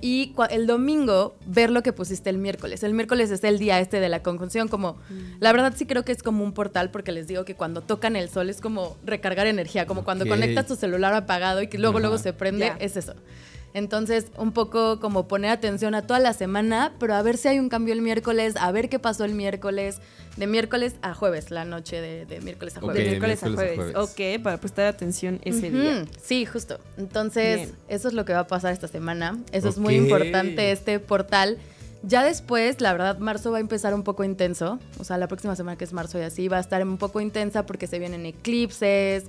Y 0.00 0.34
el 0.50 0.66
domingo 0.66 1.34
ver 1.46 1.70
lo 1.70 1.82
que 1.82 1.92
pusiste 1.92 2.28
el 2.28 2.36
miércoles. 2.38 2.82
El 2.82 2.94
miércoles 2.94 3.30
es 3.30 3.42
el 3.44 3.58
día 3.58 3.80
este 3.80 4.00
de 4.00 4.08
la 4.08 4.22
conjunción, 4.22 4.68
como 4.68 4.98
la 5.40 5.52
verdad 5.52 5.72
sí 5.76 5.86
creo 5.86 6.04
que 6.04 6.12
es 6.12 6.22
como 6.22 6.44
un 6.44 6.52
portal 6.52 6.90
porque 6.90 7.12
les 7.12 7.26
digo 7.26 7.44
que 7.44 7.54
cuando 7.54 7.80
tocan 7.80 8.16
el 8.16 8.28
sol 8.28 8.50
es 8.50 8.60
como 8.60 8.96
recargar 9.04 9.46
energía, 9.46 9.86
como 9.86 10.04
cuando 10.04 10.26
conectas 10.26 10.66
tu 10.66 10.76
celular 10.76 11.14
apagado 11.14 11.62
y 11.62 11.68
que 11.68 11.78
luego 11.78 12.00
luego 12.00 12.18
se 12.18 12.32
prende, 12.32 12.72
es 12.80 12.96
eso. 12.96 13.14
Entonces, 13.74 14.26
un 14.38 14.52
poco 14.52 15.00
como 15.00 15.26
poner 15.28 15.50
atención 15.50 15.94
a 15.96 16.02
toda 16.02 16.20
la 16.20 16.32
semana, 16.32 16.92
pero 17.00 17.14
a 17.14 17.22
ver 17.22 17.36
si 17.36 17.48
hay 17.48 17.58
un 17.58 17.68
cambio 17.68 17.92
el 17.92 18.00
miércoles, 18.02 18.54
a 18.58 18.70
ver 18.72 18.88
qué 18.88 18.98
pasó 19.00 19.24
el 19.24 19.34
miércoles, 19.34 19.98
de 20.36 20.46
miércoles 20.46 20.94
a 21.02 21.12
jueves, 21.12 21.50
la 21.50 21.64
noche 21.64 22.00
de, 22.00 22.24
de 22.24 22.40
miércoles 22.40 22.76
a 22.76 22.80
Ok, 22.80 22.86
De 22.86 22.92
jueves. 22.92 23.08
miércoles, 23.10 23.42
a, 23.42 23.46
miércoles 23.46 23.70
a 23.70 23.74
jueves. 23.76 23.92
jueves. 23.94 24.36
Ok, 24.38 24.42
para 24.44 24.58
prestar 24.58 24.86
atención 24.86 25.40
ese 25.44 25.70
día. 25.70 26.04
Sí, 26.22 26.46
justo. 26.46 26.78
Entonces, 26.96 27.56
Bien. 27.56 27.72
eso 27.88 28.08
es 28.08 28.14
lo 28.14 28.24
que 28.24 28.32
va 28.32 28.40
a 28.40 28.46
pasar 28.46 28.72
esta 28.72 28.86
semana. 28.88 29.38
Eso 29.52 29.68
es 29.68 29.76
muy 29.78 29.96
importante, 29.96 30.70
este 30.72 31.00
portal. 31.00 31.58
Ya 32.06 32.22
después, 32.22 32.82
la 32.82 32.92
verdad, 32.92 33.18
marzo 33.18 33.50
va 33.50 33.56
a 33.56 33.60
empezar 33.60 33.94
un 33.94 34.02
poco 34.02 34.24
intenso. 34.24 34.78
O 34.98 35.04
sea, 35.04 35.16
la 35.16 35.26
próxima 35.26 35.56
semana 35.56 35.78
que 35.78 35.84
es 35.84 35.94
marzo 35.94 36.18
y 36.18 36.22
así 36.22 36.48
va 36.48 36.58
a 36.58 36.60
estar 36.60 36.82
un 36.82 36.98
poco 36.98 37.22
intensa 37.22 37.64
porque 37.64 37.86
se 37.86 37.98
vienen 37.98 38.26
eclipses, 38.26 39.24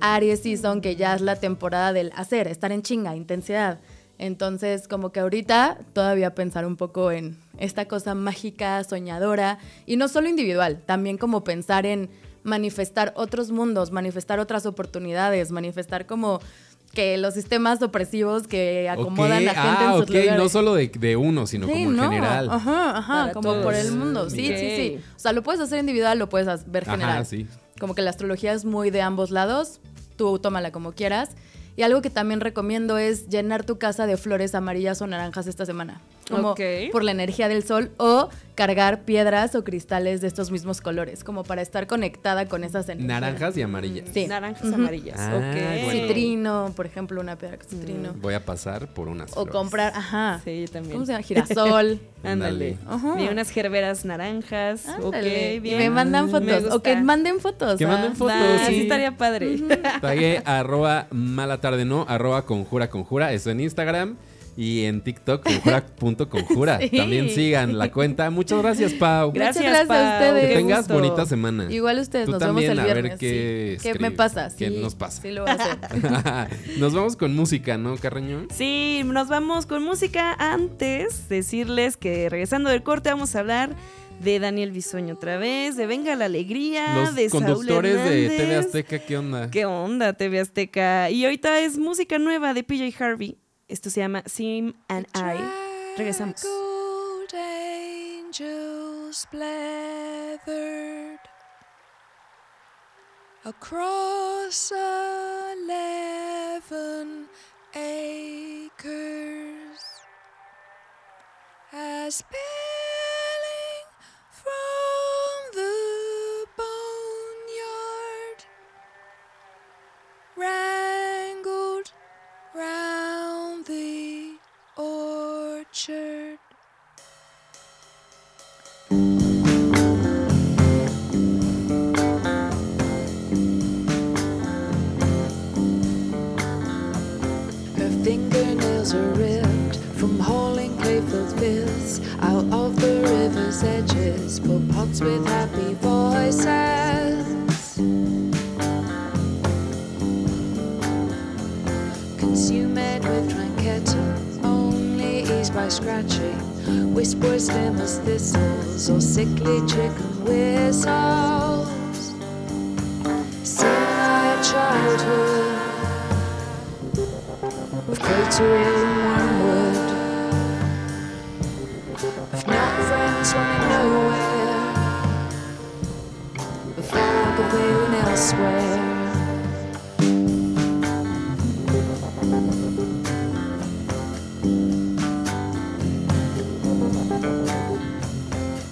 Aries 0.00 0.42
Season, 0.42 0.82
que 0.82 0.96
ya 0.96 1.14
es 1.14 1.22
la 1.22 1.36
temporada 1.36 1.94
del 1.94 2.12
hacer, 2.14 2.46
estar 2.46 2.72
en 2.72 2.82
chinga, 2.82 3.16
intensidad. 3.16 3.78
Entonces, 4.18 4.86
como 4.86 5.12
que 5.12 5.20
ahorita 5.20 5.78
todavía 5.94 6.34
pensar 6.34 6.66
un 6.66 6.76
poco 6.76 7.10
en 7.10 7.38
esta 7.56 7.88
cosa 7.88 8.14
mágica, 8.14 8.84
soñadora, 8.84 9.58
y 9.86 9.96
no 9.96 10.06
solo 10.08 10.28
individual, 10.28 10.82
también 10.84 11.16
como 11.16 11.42
pensar 11.42 11.86
en 11.86 12.10
manifestar 12.42 13.14
otros 13.16 13.50
mundos, 13.50 13.92
manifestar 13.92 14.40
otras 14.40 14.66
oportunidades, 14.66 15.52
manifestar 15.52 16.04
como 16.04 16.40
que 16.92 17.16
los 17.18 17.34
sistemas 17.34 17.80
opresivos 17.82 18.46
que 18.48 18.88
acomodan 18.88 19.42
Ok, 19.46 19.48
a 19.56 19.62
gente 19.62 19.84
ah, 19.84 19.84
en 19.86 19.92
sus 19.92 20.02
ok, 20.02 20.08
lugares. 20.10 20.36
no 20.38 20.48
solo 20.48 20.74
de, 20.74 20.88
de 20.88 21.16
uno, 21.16 21.46
sino 21.46 21.66
Sí, 21.66 21.72
como 21.72 21.90
en 21.90 21.96
no, 21.96 22.02
general. 22.04 22.50
Ajá, 22.50 22.98
ajá, 22.98 23.20
Para 23.22 23.32
como 23.32 23.62
por 23.62 23.74
el 23.74 23.92
mundo. 23.92 24.28
Sí, 24.28 24.46
sí, 24.48 24.76
sí. 24.76 25.00
O 25.16 25.18
sea, 25.18 25.32
lo 25.32 25.42
puedes 25.42 25.60
hacer 25.60 25.78
individual, 25.78 26.18
lo 26.18 26.28
puedes 26.28 26.46
ver 26.70 26.82
Ajá, 26.84 26.92
general. 26.92 27.26
sí. 27.26 27.46
Como 27.78 27.94
que 27.94 28.02
la 28.02 28.10
astrología 28.10 28.52
es 28.52 28.64
muy 28.64 28.90
de 28.90 29.02
ambos 29.02 29.30
lados. 29.30 29.80
Tú 30.16 30.38
tómala 30.38 30.72
como 30.72 30.92
quieras. 30.92 31.30
Y 31.76 31.82
algo 31.82 32.02
que 32.02 32.10
también 32.10 32.40
recomiendo 32.40 32.98
es 32.98 33.28
llenar 33.28 33.64
tu 33.64 33.78
casa 33.78 34.06
de 34.06 34.16
flores 34.16 34.54
amarillas 34.54 35.00
o 35.00 35.06
naranjas 35.06 35.46
esta 35.46 35.64
semana. 35.64 36.00
Como 36.30 36.54
por 36.92 37.04
la 37.04 37.10
energía 37.10 37.48
del 37.48 37.62
sol 37.62 37.90
o 37.96 38.28
cargar 38.60 39.04
piedras 39.04 39.54
o 39.54 39.64
cristales 39.64 40.20
de 40.20 40.26
estos 40.26 40.50
mismos 40.50 40.82
colores, 40.82 41.24
como 41.24 41.44
para 41.44 41.62
estar 41.62 41.86
conectada 41.86 42.44
con 42.46 42.62
esas 42.62 42.90
energías. 42.90 43.08
Naranjas 43.08 43.56
y 43.56 43.62
amarillas. 43.62 44.08
Sí. 44.12 44.26
Naranjas 44.26 44.64
Ujú. 44.64 44.74
amarillas. 44.74 45.16
Ah, 45.18 45.30
bueno. 45.34 45.90
Citrino, 45.90 46.72
por 46.76 46.84
ejemplo, 46.84 47.22
una 47.22 47.36
piedra 47.36 47.56
con 47.56 47.66
citrino. 47.66 48.12
Voy 48.20 48.34
a 48.34 48.44
pasar 48.44 48.92
por 48.92 49.08
unas 49.08 49.30
O 49.30 49.44
flores. 49.44 49.52
comprar, 49.52 49.92
ajá. 49.96 50.42
Sí, 50.44 50.60
yo 50.60 50.68
también. 50.68 50.92
¿Cómo 50.92 51.06
se 51.06 51.12
llama? 51.12 51.24
Girasol. 51.24 52.00
Ándale. 52.22 52.76
Unas 53.30 53.48
gerberas 53.48 54.04
naranjas. 54.04 54.86
Ándale. 54.86 55.56
Ok, 55.56 55.62
bien. 55.62 55.76
Y 55.76 55.78
me 55.84 55.90
mandan 55.90 56.26
Me 56.26 56.32
fotos. 56.32 56.74
O 56.74 56.82
que 56.82 56.96
manden 56.96 57.40
fotos. 57.40 57.78
Que 57.78 57.86
ah. 57.86 57.88
manden 57.88 58.14
fotos. 58.14 58.36
Ah, 58.36 58.64
sí. 58.66 58.74
sí 58.74 58.80
estaría 58.82 59.16
padre. 59.16 59.56
Tagué 60.02 60.42
arroba 60.44 61.06
mala 61.10 61.62
tarde 61.62 61.86
no, 61.86 62.04
arroba 62.08 62.44
conjura 62.44 62.90
conjura, 62.90 63.32
eso 63.32 63.50
en 63.50 63.60
Instagram 63.60 64.16
y 64.62 64.84
en 64.84 65.00
TikTok 65.00 65.42
conjura.conjura. 65.42 66.78
Sí. 66.90 66.96
También 66.96 67.30
sigan 67.30 67.78
la 67.78 67.90
cuenta. 67.90 68.28
Muchas 68.30 68.60
gracias, 68.60 68.92
Pau. 68.94 69.32
Gracias, 69.32 69.64
gracias 69.64 69.84
a 69.84 69.88
Pau. 69.88 70.12
ustedes. 70.12 70.42
Que 70.42 70.48
Qué 70.48 70.54
tengas 70.54 70.78
gusto. 70.80 70.94
bonita 70.94 71.24
semana. 71.26 71.66
Igual 71.72 71.98
ustedes, 71.98 72.26
Tú 72.26 72.32
nos 72.32 72.40
también, 72.40 72.70
vemos 72.70 72.78
a 72.78 72.82
el 72.88 72.94
ver 72.94 73.02
viernes. 73.04 73.18
qué 73.20 73.76
sí. 73.78 73.82
¿Qué 73.82 73.90
escribe- 73.92 74.00
me 74.00 74.10
pasa? 74.10 74.48
qué 74.56 74.68
Sí, 74.68 74.76
nos 74.80 74.94
pasa. 74.94 75.22
Sí, 75.22 75.30
lo 75.30 75.42
voy 75.42 75.50
a 75.50 75.54
hacer. 75.54 75.78
Nos 76.78 76.94
vamos 76.94 77.16
con 77.16 77.34
música, 77.34 77.78
¿no, 77.78 77.96
Carreño? 77.96 78.46
Sí, 78.54 79.02
nos 79.04 79.28
vamos 79.28 79.66
con 79.66 79.82
música. 79.82 80.34
Antes, 80.38 81.28
decirles 81.28 81.96
que 81.96 82.28
regresando 82.28 82.70
del 82.70 82.82
corte 82.82 83.10
vamos 83.10 83.34
a 83.36 83.40
hablar 83.40 83.70
de 84.22 84.38
Daniel 84.38 84.70
Bisoño 84.72 85.14
otra 85.14 85.38
vez, 85.38 85.76
de 85.76 85.86
Venga 85.86 86.14
la 86.16 86.26
Alegría, 86.26 86.94
Los 86.96 87.14
de 87.14 87.28
Saúl 87.30 87.44
conductores 87.44 88.04
de. 88.04 88.28
TV 88.36 88.56
Azteca, 88.56 88.98
¿qué 88.98 89.16
onda? 89.16 89.50
¿Qué 89.50 89.64
onda, 89.64 90.12
TV 90.12 90.40
Azteca? 90.40 91.08
Y 91.10 91.24
ahorita 91.24 91.60
es 91.60 91.78
música 91.78 92.18
nueva 92.18 92.52
de 92.54 92.62
PJ 92.62 92.92
Harvey. 93.02 93.38
Esto 93.70 93.88
se 93.88 94.00
llama 94.00 94.24
Sim 94.26 94.74
and 94.88 95.06
I. 95.14 95.38
Regresamos. 95.96 96.42
Gold 96.42 97.32
angels 97.32 99.26
blathered 99.32 101.20
across 103.44 104.72
eleven 104.72 105.49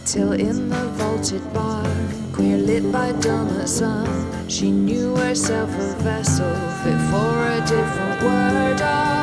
Till 0.09 0.33
in 0.33 0.71
the 0.71 0.89
vaulted 0.97 1.53
barn, 1.53 2.33
queer 2.33 2.57
lit 2.57 2.91
by 2.91 3.13
dawnlit 3.21 3.69
sun, 3.69 4.09
she 4.49 4.71
knew 4.71 5.15
herself 5.15 5.69
a 5.69 5.95
vessel 6.03 6.55
fit 6.83 6.99
for 7.11 7.45
a 7.47 7.61
different 7.67 8.23
world. 8.23 8.81
Oh. 8.81 9.19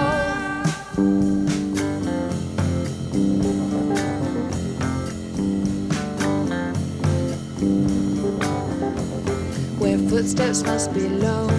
Where 9.79 9.97
footsteps 9.97 10.61
must 10.61 10.93
be 10.93 11.09
low 11.09 11.49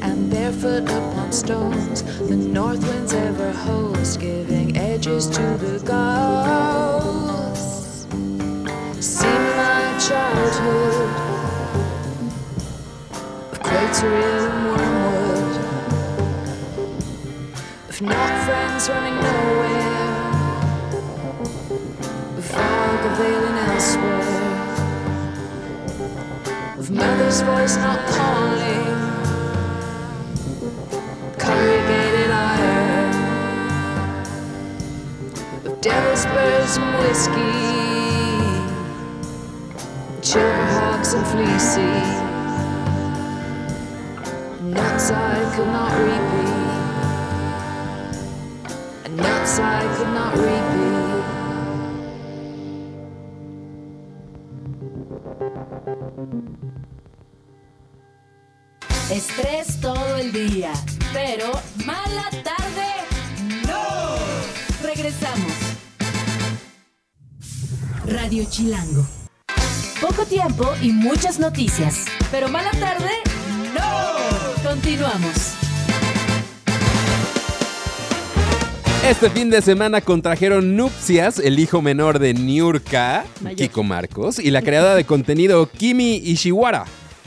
and 0.00 0.30
barefoot 0.30 0.84
upon 0.84 1.32
stones, 1.32 2.04
the 2.28 2.36
north 2.36 2.86
wind's 2.86 3.14
ever 3.14 3.50
host, 3.50 4.20
giving 4.20 4.76
edges 4.76 5.26
to 5.30 5.42
the 5.58 5.80
ghosts. 5.84 7.15
Childhood. 10.46 11.10
Of 13.52 13.58
cratery 13.60 14.22
and 14.46 14.66
wormwood, 14.66 15.56
of 17.88 18.00
not 18.02 18.30
friends 18.44 18.88
running 18.88 19.16
nowhere, 19.16 20.20
of 22.38 22.44
fog 22.44 23.04
availing 23.10 23.58
elsewhere, 23.70 24.44
of 26.78 26.90
mother's 26.90 27.40
voice 27.40 27.76
not 27.76 28.00
calling, 28.08 28.94
corrugated 31.38 32.30
iron. 32.30 33.14
Of 35.64 35.80
devil's 35.80 36.20
spurs 36.20 36.76
and 36.76 36.98
whiskey, 36.98 37.85
and 41.16 41.26
fleecy. 41.32 41.92
Not 44.72 45.92
repeat, 46.08 46.66
nuts 49.16 49.58
I 49.58 49.82
could 49.96 50.12
not 50.18 50.34
repeat. 50.36 51.24
Estrés 59.10 59.80
todo 59.80 60.16
el 60.16 60.32
día, 60.32 60.72
pero 61.12 61.50
mala 61.86 62.28
tarde, 62.44 62.88
no. 63.66 64.16
Regresamos. 64.82 65.52
Radio 68.06 68.44
Chilango. 68.50 69.25
Poco 70.08 70.24
tiempo 70.24 70.72
y 70.80 70.92
muchas 70.92 71.40
noticias, 71.40 72.04
pero 72.30 72.48
mala 72.48 72.70
tarde, 72.70 73.10
no. 73.74 74.62
Continuamos. 74.62 75.54
Este 79.04 79.28
fin 79.30 79.50
de 79.50 79.60
semana 79.62 80.00
contrajeron 80.00 80.76
nupcias 80.76 81.40
el 81.40 81.58
hijo 81.58 81.82
menor 81.82 82.20
de 82.20 82.34
Niurka, 82.34 83.24
Kiko 83.56 83.82
Marcos, 83.82 84.38
y 84.38 84.52
la 84.52 84.62
creadora 84.62 84.94
de 84.94 85.04
contenido 85.04 85.68
Kimi 85.68 86.18
Ishiwara. 86.18 86.84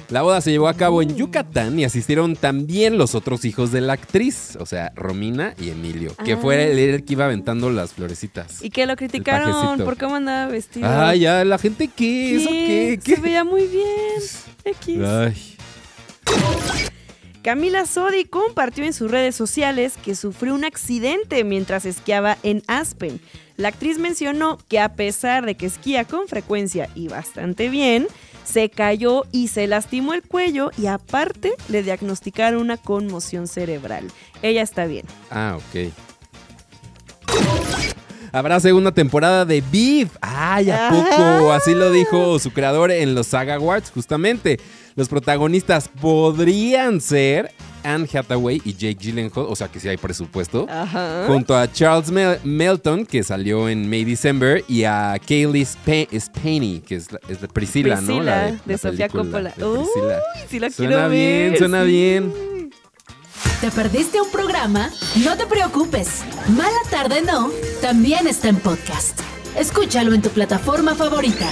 La 0.10 0.24
boda 0.24 0.42
se 0.42 0.50
llevó 0.50 0.68
a 0.68 0.74
cabo 0.74 1.04
en 1.04 1.16
Yucatán 1.16 1.78
y 1.80 1.84
asistieron 1.86 2.36
también 2.36 2.98
los 2.98 3.14
otros 3.14 3.46
hijos 3.46 3.72
de 3.72 3.82
la 3.82 3.94
actriz, 3.94 4.58
o 4.60 4.66
sea, 4.66 4.92
Romina 4.96 5.54
y 5.62 5.70
Emilio, 5.70 6.16
que 6.26 6.34
Ah. 6.34 6.38
fue 6.38 6.72
el, 6.72 6.80
el 6.80 7.06
que 7.06 7.14
iba 7.14 7.26
aventando 7.26 7.70
las 7.70 7.94
florecitas. 7.94 8.64
Y 8.64 8.72
que 8.72 8.88
lo 8.88 8.96
criticaron 8.96 9.78
por 9.80 9.98
cómo 9.98 10.16
andaba 10.16 10.48
vestido. 10.52 10.88
Ah, 10.90 11.14
ya, 11.14 11.46
la 11.46 11.60
gente 11.60 11.88
qué, 11.96 12.38
eso 12.38 12.50
qué, 12.50 13.00
Se 13.06 13.22
veía 13.22 13.44
muy 13.44 13.68
bien. 13.68 13.86
X. 14.66 15.00
Ay. 15.04 15.56
Camila 17.44 17.86
Sodi 17.86 18.26
compartió 18.26 18.84
en 18.84 18.94
sus 18.94 19.10
redes 19.10 19.36
sociales 19.36 19.94
que 20.04 20.16
sufrió 20.16 20.54
un 20.54 20.66
accidente 20.66 21.44
mientras 21.44 21.86
esquiaba 21.86 22.38
en 22.44 22.64
Aspen. 22.68 23.22
La 23.60 23.68
actriz 23.68 24.00
mencionó 24.00 24.58
que 24.70 24.80
a 24.80 24.94
pesar 24.94 25.46
de 25.46 25.56
que 25.56 25.66
esquía 25.66 26.06
con 26.06 26.30
frecuencia 26.30 26.90
y 26.96 27.10
bastante 27.10 27.68
bien, 27.68 28.08
se 28.46 28.70
cayó 28.70 29.26
y 29.34 29.50
se 29.50 29.68
lastimó 29.68 30.14
el 30.14 30.24
cuello 30.24 30.72
y 30.78 30.86
aparte 30.86 31.56
le 31.68 31.84
diagnosticaron 31.84 32.62
una 32.62 32.78
conmoción 32.78 33.48
cerebral. 33.48 34.08
Ella 34.42 34.62
está 34.62 34.86
bien. 34.86 35.06
Ah, 35.30 35.58
ok. 35.58 35.92
Habrá 38.32 38.62
segunda 38.62 38.94
temporada 38.94 39.44
de 39.44 39.62
Beef. 39.70 40.16
¡Ay, 40.22 40.72
a 40.72 40.90
poco! 40.90 41.52
Así 41.52 41.76
lo 41.76 41.92
dijo 41.92 42.40
su 42.40 42.52
creador 42.52 42.92
en 42.92 43.14
los 43.14 43.28
Saga 43.28 43.56
Awards, 43.56 43.92
justamente. 43.92 44.58
Los 44.96 45.10
protagonistas 45.10 45.90
podrían 45.90 47.02
ser 47.02 47.52
Anne 47.84 48.08
Hathaway 48.14 48.62
y 48.66 48.74
Jake 48.74 48.96
Gyllenhaal, 49.00 49.46
o 49.50 49.56
sea 49.56 49.68
que 49.68 49.80
sí 49.80 49.88
hay 49.88 49.98
presupuesto, 49.98 50.66
Ajá. 50.70 51.26
junto 51.28 51.56
a 51.58 51.72
Charles 51.72 52.12
Mel- 52.12 52.40
Melton, 52.44 53.06
que 53.06 53.24
salió 53.24 53.70
en 53.70 53.90
May 53.90 54.04
December, 54.06 54.64
y 54.68 54.84
a 54.84 55.20
Kaylee 55.26 55.62
Spa- 55.64 56.08
Spaney, 56.20 56.80
que 56.86 56.96
es, 56.96 57.12
la, 57.12 57.20
es 57.30 57.42
la 57.42 57.48
Priscila, 57.48 58.02
¿no? 58.02 58.22
La 58.22 58.46
de 58.52 58.60
la 58.66 58.78
Sofía 58.78 59.08
película 59.08 59.24
Coppola. 59.24 59.50
de 59.50 59.80
Priscila. 59.80 60.18
Uy, 60.18 60.42
sí 60.50 60.60
la 60.60 60.70
Suena 60.70 60.92
quiero 60.96 61.10
bien, 61.10 61.50
ver, 61.52 61.58
suena 61.60 61.82
sí. 61.84 61.88
bien. 61.88 62.34
¿Te 63.62 63.72
perdiste 63.72 64.22
un 64.22 64.30
programa? 64.32 64.90
No 65.24 65.36
te 65.38 65.46
preocupes. 65.46 66.22
Mala 66.50 66.80
tarde 66.90 67.22
no, 67.22 67.50
también 67.82 68.28
está 68.28 68.48
en 68.50 68.56
podcast. 68.58 69.20
Escúchalo 69.58 70.14
en 70.14 70.22
tu 70.22 70.30
plataforma 70.30 70.96
favorita. 70.96 71.48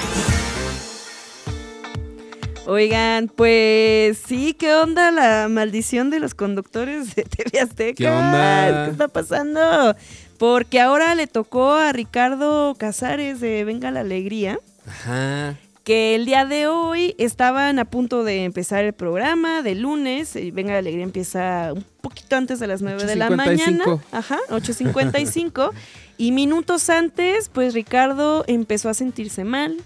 Oigan, 2.70 3.30
pues 3.30 4.18
sí, 4.28 4.54
¿qué 4.54 4.74
onda 4.76 5.10
la 5.10 5.48
maldición 5.50 6.10
de 6.10 6.20
los 6.20 6.36
conductores 6.36 7.16
de 7.16 7.24
TV 7.24 7.62
Azteca? 7.62 7.96
¿Qué 7.96 8.10
onda? 8.10 8.84
¿Qué 8.86 8.92
está 8.92 9.08
pasando? 9.08 9.96
Porque 10.38 10.82
ahora 10.82 11.16
le 11.16 11.28
tocó 11.28 11.76
a 11.76 11.94
Ricardo 11.94 12.76
Casares 12.78 13.40
de 13.40 13.64
Venga 13.64 13.90
la 13.90 14.02
Alegría, 14.02 14.60
Ajá. 14.86 15.56
que 15.86 16.14
el 16.14 16.26
día 16.26 16.46
de 16.46 16.68
hoy 16.68 17.16
estaban 17.18 17.80
a 17.80 17.86
punto 17.86 18.26
de 18.26 18.44
empezar 18.44 18.84
el 18.84 18.92
programa 18.92 19.62
de 19.62 19.74
lunes. 19.76 20.36
y 20.36 20.52
Venga 20.52 20.74
la 20.74 20.80
Alegría 20.80 21.06
empieza 21.06 21.72
un 21.74 21.86
poquito 22.02 22.36
antes 22.36 22.60
de 22.60 22.68
las 22.68 22.82
9 22.82 23.06
de 23.06 23.16
la 23.16 23.30
8:55. 23.30 23.36
mañana. 23.38 24.02
Ajá, 24.12 24.40
8.55. 24.50 25.72
y 26.18 26.34
minutos 26.34 26.90
antes, 26.90 27.48
pues 27.48 27.74
Ricardo 27.74 28.44
empezó 28.46 28.90
a 28.90 28.94
sentirse 28.94 29.46
mal. 29.46 29.78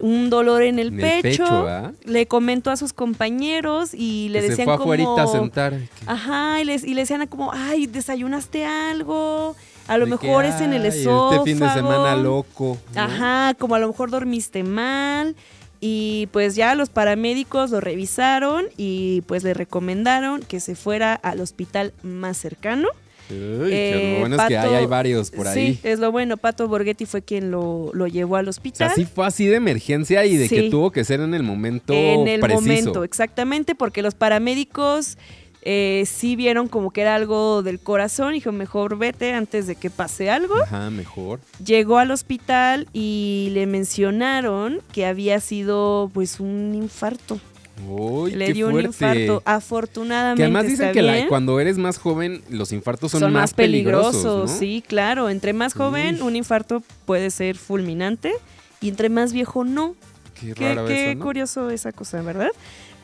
Un 0.00 0.30
dolor 0.30 0.62
en 0.62 0.78
el 0.78 0.88
En 0.88 0.94
el 0.94 1.00
pecho. 1.22 1.44
pecho, 1.44 1.68
¿ah? 1.68 1.92
le 2.04 2.26
comentó 2.26 2.70
a 2.70 2.76
sus 2.76 2.92
compañeros 2.92 3.94
y 3.94 4.28
le 4.30 4.40
Que 4.40 4.48
decían 4.50 4.56
se 4.56 4.64
fue 4.64 4.78
como... 4.78 4.92
afuera 4.92 5.22
a 5.22 5.26
sentar. 5.26 5.74
Ajá, 6.06 6.60
y, 6.60 6.64
les, 6.64 6.84
y 6.84 6.94
le 6.94 7.02
decían 7.02 7.26
como, 7.26 7.52
ay, 7.52 7.86
desayunaste 7.86 8.64
algo, 8.64 9.56
a 9.86 9.98
lo 9.98 10.06
De 10.06 10.16
que, 10.18 10.26
mejor 10.26 10.44
es 10.44 10.60
en 10.60 10.72
el 10.72 10.82
"Ay, 10.82 10.88
esófago. 10.88 11.32
Este 11.32 11.44
fin 11.52 11.58
de 11.60 11.70
semana 11.70 12.16
loco. 12.16 12.78
¿no? 12.94 13.00
Ajá, 13.00 13.54
como 13.58 13.74
a 13.74 13.78
lo 13.78 13.88
mejor 13.88 14.10
dormiste 14.10 14.62
mal. 14.62 15.34
Y 15.80 16.28
pues 16.32 16.56
ya 16.56 16.74
los 16.74 16.88
paramédicos 16.90 17.70
lo 17.70 17.80
revisaron 17.80 18.64
y 18.76 19.20
pues 19.28 19.44
le 19.44 19.54
recomendaron 19.54 20.40
que 20.42 20.58
se 20.58 20.74
fuera 20.74 21.14
al 21.14 21.40
hospital 21.40 21.92
más 22.02 22.36
cercano. 22.36 22.88
Uy, 23.30 23.70
Eh, 23.72 24.12
lo 24.14 24.20
bueno 24.20 24.36
es 24.42 24.48
que 24.48 24.56
hay, 24.58 24.74
hay 24.74 24.86
varios 24.86 25.30
por 25.30 25.46
ahí. 25.48 25.74
Sí, 25.74 25.80
es 25.82 25.98
lo 25.98 26.10
bueno. 26.12 26.36
Pato 26.36 26.66
Borghetti 26.68 27.06
fue 27.06 27.22
quien 27.22 27.50
lo, 27.50 27.90
lo 27.92 28.06
llevó 28.06 28.36
al 28.36 28.46
O 28.46 28.50
hospital. 28.50 28.88
sea, 28.88 28.94
sí 28.94 29.04
fue 29.04 29.26
así 29.26 29.46
de 29.46 29.56
emergencia 29.56 30.24
y 30.24 30.36
de 30.36 30.48
que 30.48 30.70
tuvo 30.70 30.90
que 30.90 31.04
ser 31.04 31.20
en 31.20 31.34
el 31.34 31.42
momento 31.42 31.92
en 31.92 32.26
el 32.28 32.40
preciso. 32.40 32.60
momento, 32.62 33.04
exactamente, 33.04 33.74
porque 33.74 34.02
los 34.02 34.14
paramédicos 34.14 35.18
eh, 35.62 36.04
sí 36.06 36.36
vieron 36.36 36.68
como 36.68 36.92
que 36.92 37.00
era 37.02 37.14
algo 37.16 37.62
del 37.62 37.80
corazón. 37.80 38.32
Dijo, 38.32 38.52
mejor 38.52 38.96
vete 38.96 39.32
antes 39.34 39.66
de 39.66 39.74
que 39.74 39.90
pase 39.90 40.30
algo. 40.30 40.54
Ajá, 40.62 40.88
mejor. 40.90 41.40
Llegó 41.64 41.98
al 41.98 42.10
hospital 42.12 42.86
y 42.92 43.50
le 43.52 43.66
mencionaron 43.66 44.80
que 44.92 45.04
había 45.04 45.40
sido 45.40 46.10
pues 46.14 46.40
un 46.40 46.74
infarto. 46.74 47.38
Uy, 47.86 48.32
le 48.34 48.46
qué 48.46 48.52
dio 48.54 48.68
un 48.68 48.80
infarto. 48.80 49.42
Afortunadamente. 49.44 50.40
Que 50.40 50.44
además 50.44 50.64
dicen 50.66 50.86
está 50.88 50.92
que 50.92 51.02
la- 51.02 51.26
cuando 51.28 51.60
eres 51.60 51.78
más 51.78 51.98
joven, 51.98 52.42
los 52.50 52.72
infartos 52.72 53.12
son, 53.12 53.20
son, 53.20 53.32
más 53.32 53.54
peligrosos. 53.54 54.50
¿no? 54.50 54.58
Sí, 54.58 54.82
claro. 54.86 55.28
Entre 55.30 55.52
más 55.52 55.74
joven, 55.74 56.16
Uy. 56.16 56.22
un 56.22 56.36
infarto 56.36 56.82
puede 57.06 57.30
ser 57.30 57.56
fulminante 57.56 58.32
y 58.80 58.88
entre 58.88 59.08
más 59.08 59.32
viejo 59.32 59.64
no. 59.64 59.94
Qué, 60.40 60.54
Qué, 60.54 60.74
raro 60.74 60.86
qué 60.88 61.10
eso, 61.10 61.18
¿no? 61.18 61.24
curioso 61.24 61.70
esa 61.70 61.92
cosa, 61.92 62.22
¿verdad? 62.22 62.50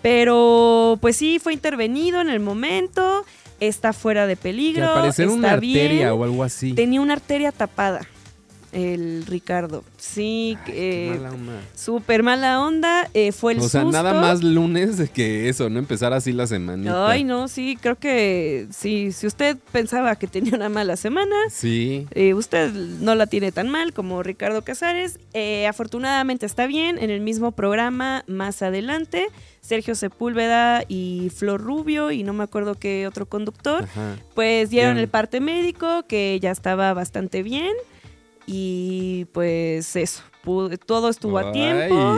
Pero 0.03 0.99
pues 1.01 1.17
sí, 1.17 1.39
fue 1.39 1.53
intervenido 1.53 2.21
en 2.21 2.29
el 2.29 2.39
momento, 2.39 3.25
está 3.59 3.93
fuera 3.93 4.27
de 4.27 4.37
Que 4.37 4.43
peligro, 4.43 4.89
al 4.89 5.01
parecer 5.01 5.25
está 5.27 5.37
una 5.39 5.53
arteria 5.53 5.89
bien. 5.89 6.09
o 6.11 6.25
algo 6.25 6.45
así. 6.45 6.75
Tenía 6.75 7.01
una 7.01 7.15
arteria 7.15 7.51
tapada, 7.53 8.07
el 8.75 9.25
Ricardo. 9.27 9.85
Sí, 9.97 10.59
Ay, 10.67 10.73
eh, 10.77 11.13
mala 11.17 11.33
onda. 11.33 11.61
súper 11.75 12.23
mala 12.23 12.61
onda, 12.61 13.09
eh, 13.15 13.33
fue 13.33 13.53
el 13.53 13.61
O 13.61 13.69
sea, 13.69 13.83
susto. 13.83 13.93
nada 13.97 14.13
más 14.21 14.43
lunes 14.43 15.09
que 15.11 15.49
eso, 15.49 15.71
no 15.71 15.79
empezar 15.79 16.13
así 16.13 16.33
la 16.33 16.47
semanita. 16.47 17.09
Ay, 17.09 17.25
no, 17.25 17.49
sí, 17.49 17.79
creo 17.81 17.97
que 17.97 18.67
sí, 18.71 19.13
si 19.13 19.27
usted 19.27 19.57
pensaba 19.73 20.17
que 20.17 20.27
tenía 20.27 20.55
una 20.55 20.69
mala 20.69 20.97
semana, 20.97 21.35
Sí. 21.51 22.07
Eh, 22.11 22.35
usted 22.35 22.73
no 22.73 23.15
la 23.15 23.27
tiene 23.27 23.53
tan 23.53 23.69
mal 23.71 23.93
como 23.93 24.23
Ricardo 24.23 24.63
Casares. 24.63 25.19
Eh, 25.33 25.67
afortunadamente 25.67 26.45
está 26.47 26.67
bien. 26.67 26.99
En 26.99 27.11
el 27.11 27.21
mismo 27.21 27.53
programa, 27.53 28.25
más 28.27 28.61
adelante, 28.63 29.29
Sergio 29.61 29.95
Sepúlveda 29.95 30.85
y 30.89 31.31
Flor 31.35 31.61
Rubio, 31.63 32.11
y 32.11 32.23
no 32.23 32.33
me 32.33 32.45
acuerdo 32.45 32.75
qué 32.75 33.07
otro 33.07 33.27
conductor, 33.27 33.85
Ajá. 33.85 34.17
pues 34.35 34.69
dieron 34.71 34.95
Bien. 34.95 35.05
el 35.05 35.09
parte 35.09 35.41
médico, 35.41 36.05
que 36.09 36.39
ya 36.43 36.51
estaba 36.51 36.93
bastante 36.95 37.43
bien. 37.43 37.73
Y 38.47 39.27
pues 39.33 39.97
eso, 39.97 40.23
pudo- 40.45 40.77
todo 40.79 41.09
estuvo 41.09 41.39
a 41.39 41.53
tiempo 41.53 42.17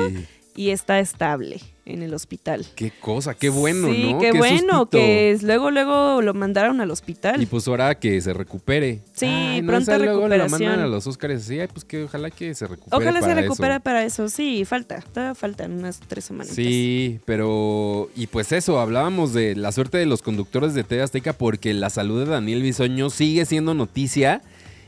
y 0.56 0.70
está 0.70 0.98
estable 0.98 1.60
en 1.84 2.02
el 2.02 2.12
hospital. 2.14 2.66
qué 2.74 2.90
cosa, 2.90 3.34
qué 3.34 3.48
bueno, 3.48 3.92
sí, 3.92 4.12
¿no? 4.14 4.18
qué, 4.18 4.32
bueno, 4.32 4.78
sustito. 4.80 4.88
que 4.90 5.38
luego, 5.42 5.70
luego 5.70 6.20
lo 6.22 6.34
mandaron 6.34 6.80
al 6.80 6.90
hospital. 6.90 7.40
Y 7.40 7.46
pues 7.46 7.68
ahora 7.68 7.94
que 7.94 8.20
se 8.20 8.32
recupere. 8.32 9.02
Sí, 9.12 9.26
Ay, 9.26 9.62
no, 9.62 9.68
pronta 9.68 9.94
esa 9.94 9.98
luego 10.04 10.22
lo 10.22 10.28
recuperación. 10.28 10.62
mandan 10.70 10.80
a 10.84 10.88
los 10.88 11.06
Oscars 11.06 11.42
así, 11.44 11.58
pues 11.72 11.84
que 11.84 12.02
ojalá 12.04 12.30
que 12.30 12.52
se 12.56 12.66
recupere 12.66 12.96
Ojalá 12.96 13.20
se 13.20 13.28
para 13.28 13.40
recupere 13.42 13.74
eso. 13.74 13.80
para 13.84 14.04
eso. 14.04 14.28
Sí, 14.28 14.64
falta. 14.64 15.00
Todavía 15.00 15.36
faltan 15.36 15.72
unas 15.74 16.00
tres 16.00 16.24
semanas. 16.24 16.52
Sí, 16.52 17.20
pero. 17.24 18.08
Y 18.16 18.26
pues 18.26 18.50
eso, 18.50 18.80
hablábamos 18.80 19.32
de 19.32 19.54
la 19.54 19.70
suerte 19.70 19.98
de 19.98 20.06
los 20.06 20.22
conductores 20.22 20.74
de 20.74 20.82
TV 20.82 21.02
Azteca 21.02 21.34
porque 21.34 21.72
la 21.72 21.90
salud 21.90 22.18
de 22.24 22.28
Daniel 22.30 22.62
Bisoño 22.62 23.10
sigue 23.10 23.44
siendo 23.44 23.74
noticia. 23.74 24.42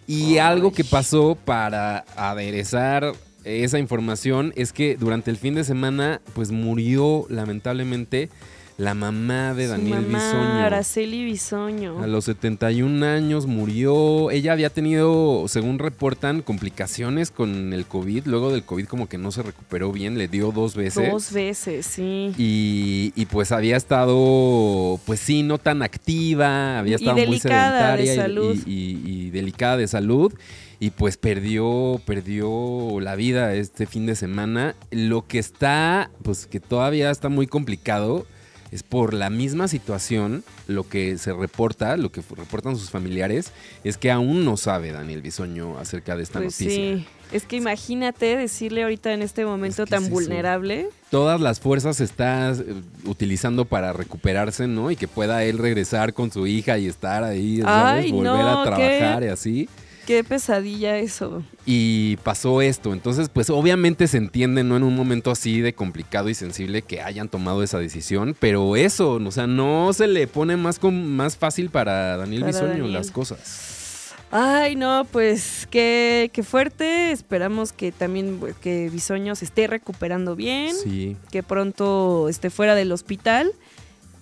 Y 0.08 0.38
algo 0.38 0.72
que 0.72 0.84
pasó 0.84 1.36
para 1.44 2.06
aderezar 2.16 3.12
esa 3.44 3.78
información 3.78 4.54
es 4.56 4.72
que 4.72 4.96
durante 4.96 5.30
el 5.30 5.36
fin 5.36 5.54
de 5.54 5.64
semana, 5.64 6.22
pues 6.32 6.50
murió 6.50 7.26
lamentablemente 7.28 8.30
la 8.78 8.94
mamá 8.94 9.54
de 9.54 9.64
Su 9.66 9.72
Daniel 9.72 10.02
mamá, 10.06 10.18
Bisoño. 10.24 10.58
Araceli 10.64 11.24
Bisoño. 11.24 11.98
A 12.00 12.06
los 12.06 12.26
71 12.26 13.04
años 13.04 13.46
murió. 13.46 14.30
Ella 14.30 14.52
había 14.52 14.70
tenido, 14.70 15.46
según 15.48 15.80
reportan, 15.80 16.42
complicaciones 16.42 17.32
con 17.32 17.72
el 17.72 17.86
COVID. 17.86 18.26
Luego 18.26 18.52
del 18.52 18.62
COVID 18.62 18.86
como 18.86 19.08
que 19.08 19.18
no 19.18 19.32
se 19.32 19.42
recuperó 19.42 19.90
bien, 19.90 20.16
le 20.16 20.28
dio 20.28 20.52
dos 20.52 20.76
veces. 20.76 21.10
Dos 21.10 21.32
veces, 21.32 21.86
sí. 21.86 22.32
Y, 22.38 23.12
y, 23.16 23.26
pues 23.26 23.50
había 23.50 23.76
estado, 23.76 25.00
pues 25.06 25.18
sí, 25.18 25.42
no 25.42 25.58
tan 25.58 25.82
activa, 25.82 26.78
había 26.78 26.92
Y 26.92 26.94
estado 26.94 27.16
muy 27.16 27.34
de 27.36 27.40
sedentaria 27.40 28.12
y- 28.14 28.16
salud. 28.16 28.56
Y, 28.64 28.70
y- 28.70 29.02
y 29.26 29.30
delicada 29.30 29.76
de 29.76 29.88
salud. 29.88 30.32
Y 30.78 30.90
pues 30.90 31.16
perdió, 31.16 32.00
perdió 32.06 33.00
la 33.00 33.16
vida 33.16 33.54
este 33.54 33.86
fin 33.86 34.06
de 34.06 34.14
semana. 34.14 34.76
Lo 34.92 35.26
que 35.26 35.40
está, 35.40 36.12
pues 36.22 36.46
que 36.46 36.60
todavía 36.60 37.10
está 37.10 37.28
muy 37.28 37.48
complicado, 37.48 38.24
es 38.70 38.82
por 38.82 39.14
la 39.14 39.30
misma 39.30 39.68
situación, 39.68 40.44
lo 40.66 40.88
que 40.88 41.16
se 41.18 41.32
reporta, 41.32 41.96
lo 41.96 42.10
que 42.12 42.22
reportan 42.36 42.76
sus 42.76 42.90
familiares, 42.90 43.52
es 43.84 43.96
que 43.96 44.10
aún 44.10 44.44
no 44.44 44.56
sabe 44.56 44.92
Daniel 44.92 45.22
Bisoño 45.22 45.78
acerca 45.78 46.16
de 46.16 46.22
esta 46.22 46.40
Pues 46.40 46.60
noticia. 46.60 46.96
sí. 46.98 47.06
Es 47.30 47.44
que 47.44 47.56
imagínate 47.56 48.36
decirle 48.38 48.82
ahorita 48.84 49.12
en 49.12 49.20
este 49.20 49.44
momento 49.44 49.82
Es 49.82 49.88
que 49.90 49.94
tan 49.96 50.04
es 50.04 50.10
vulnerable. 50.10 50.88
todas 51.10 51.38
las 51.42 51.60
fuerzas 51.60 52.00
está 52.00 52.52
eh, 52.52 52.56
utilizando 53.04 53.66
para 53.66 53.92
recuperarse, 53.92 54.66
¿no? 54.66 54.90
Y 54.90 54.96
que 54.96 55.08
pueda 55.08 55.44
él 55.44 55.58
regresar 55.58 56.14
con 56.14 56.30
su 56.32 56.46
hija 56.46 56.78
y 56.78 56.86
estar 56.86 57.24
ahí, 57.24 57.60
Volver 57.60 58.24
no, 58.24 58.60
a 58.60 58.64
trabajar 58.64 59.20
qué- 59.20 59.26
y 59.26 59.28
así. 59.28 59.68
Qué 60.08 60.24
pesadilla 60.24 60.96
eso. 60.96 61.42
Y 61.66 62.16
pasó 62.24 62.62
esto. 62.62 62.94
Entonces, 62.94 63.28
pues 63.28 63.50
obviamente 63.50 64.08
se 64.08 64.16
entiende, 64.16 64.64
¿no? 64.64 64.78
En 64.78 64.82
un 64.82 64.96
momento 64.96 65.30
así 65.30 65.60
de 65.60 65.74
complicado 65.74 66.30
y 66.30 66.34
sensible 66.34 66.80
que 66.80 67.02
hayan 67.02 67.28
tomado 67.28 67.62
esa 67.62 67.78
decisión. 67.78 68.34
Pero 68.40 68.74
eso, 68.76 69.16
o 69.22 69.30
sea, 69.30 69.46
no 69.46 69.92
se 69.92 70.06
le 70.06 70.26
pone 70.26 70.56
más, 70.56 70.78
com- 70.78 70.94
más 71.04 71.36
fácil 71.36 71.68
para 71.68 72.16
Daniel 72.16 72.40
Para 72.40 72.52
Bisoño 72.52 72.68
Daniel. 72.70 72.92
las 72.94 73.10
cosas. 73.10 74.14
Ay, 74.30 74.76
no, 74.76 75.06
pues 75.12 75.68
qué, 75.70 76.30
qué 76.32 76.42
fuerte. 76.42 77.12
Esperamos 77.12 77.72
que 77.74 77.92
también 77.92 78.40
que 78.62 78.88
Bisoño 78.88 79.34
se 79.34 79.44
esté 79.44 79.66
recuperando 79.66 80.36
bien, 80.36 80.74
Sí. 80.74 81.18
que 81.30 81.42
pronto 81.42 82.30
esté 82.30 82.48
fuera 82.48 82.74
del 82.74 82.92
hospital. 82.92 83.52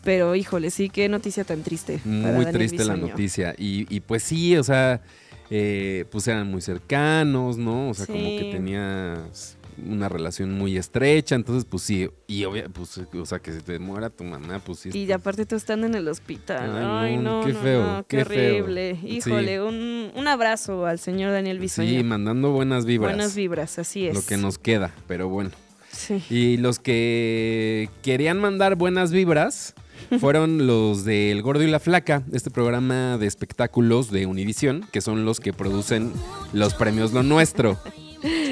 Pero 0.02 0.34
híjole, 0.34 0.70
sí, 0.70 0.88
qué 0.88 1.08
noticia 1.08 1.44
tan 1.44 1.62
triste. 1.62 1.98
para 1.98 2.10
Muy 2.12 2.44
Daniel 2.44 2.52
triste 2.52 2.84
la 2.84 2.96
noticia. 2.96 3.54
Y, 3.56 3.86
y 3.88 4.00
pues 4.00 4.24
sí, 4.24 4.56
o 4.56 4.64
sea, 4.64 5.00
eh, 5.50 6.04
pues 6.10 6.26
eran 6.28 6.50
muy 6.50 6.60
cercanos, 6.60 7.56
¿no? 7.58 7.90
O 7.90 7.94
sea, 7.94 8.06
como 8.06 8.18
que 8.18 8.50
tenías 8.52 9.56
una 9.84 10.08
relación 10.08 10.52
muy 10.52 10.76
estrecha. 10.76 11.34
Entonces, 11.34 11.66
pues 11.68 11.82
sí, 11.82 12.08
y 12.26 12.44
obvia, 12.44 12.68
pues, 12.68 12.98
o 12.98 13.26
sea, 13.26 13.38
que 13.38 13.52
se 13.52 13.60
te 13.60 13.78
muera 13.78 14.10
tu 14.10 14.24
mamá, 14.24 14.58
pues 14.58 14.78
sí. 14.80 14.90
Y 14.92 15.10
aparte 15.12 15.44
tú 15.46 15.54
estando 15.56 15.86
en 15.86 15.94
el 15.94 16.08
hospital. 16.08 16.70
Ay, 16.76 17.12
Ay, 17.12 17.16
no, 17.18 17.40
no, 17.40 17.46
qué 17.46 17.52
no, 17.52 17.60
feo, 17.60 17.82
no, 17.82 18.06
qué, 18.06 18.16
qué 18.18 18.24
feo. 18.24 18.54
horrible. 18.64 18.98
Sí. 19.00 19.06
Híjole, 19.08 19.62
un, 19.62 20.10
un 20.14 20.28
abrazo 20.28 20.86
al 20.86 20.98
señor 20.98 21.32
Daniel 21.32 21.58
Bisoño. 21.58 21.88
Sí, 21.90 22.02
mandando 22.02 22.52
buenas 22.52 22.84
vibras. 22.86 23.12
Buenas 23.12 23.34
vibras, 23.36 23.78
así 23.78 24.06
es. 24.06 24.14
Lo 24.14 24.24
que 24.24 24.36
nos 24.36 24.58
queda, 24.58 24.94
pero 25.06 25.28
bueno. 25.28 25.50
Sí. 25.92 26.22
Y 26.28 26.56
los 26.58 26.78
que 26.78 27.88
querían 28.02 28.38
mandar 28.38 28.74
buenas 28.76 29.12
vibras 29.12 29.74
fueron 30.20 30.66
los 30.66 31.04
de 31.04 31.32
El 31.32 31.42
Gordo 31.42 31.62
y 31.62 31.70
la 31.70 31.80
Flaca, 31.80 32.22
este 32.32 32.50
programa 32.50 33.18
de 33.18 33.26
espectáculos 33.26 34.10
de 34.10 34.26
Univisión, 34.26 34.86
que 34.92 35.00
son 35.00 35.24
los 35.24 35.40
que 35.40 35.52
producen 35.52 36.12
los 36.52 36.74
premios 36.74 37.12
Lo 37.12 37.22
Nuestro. 37.22 37.78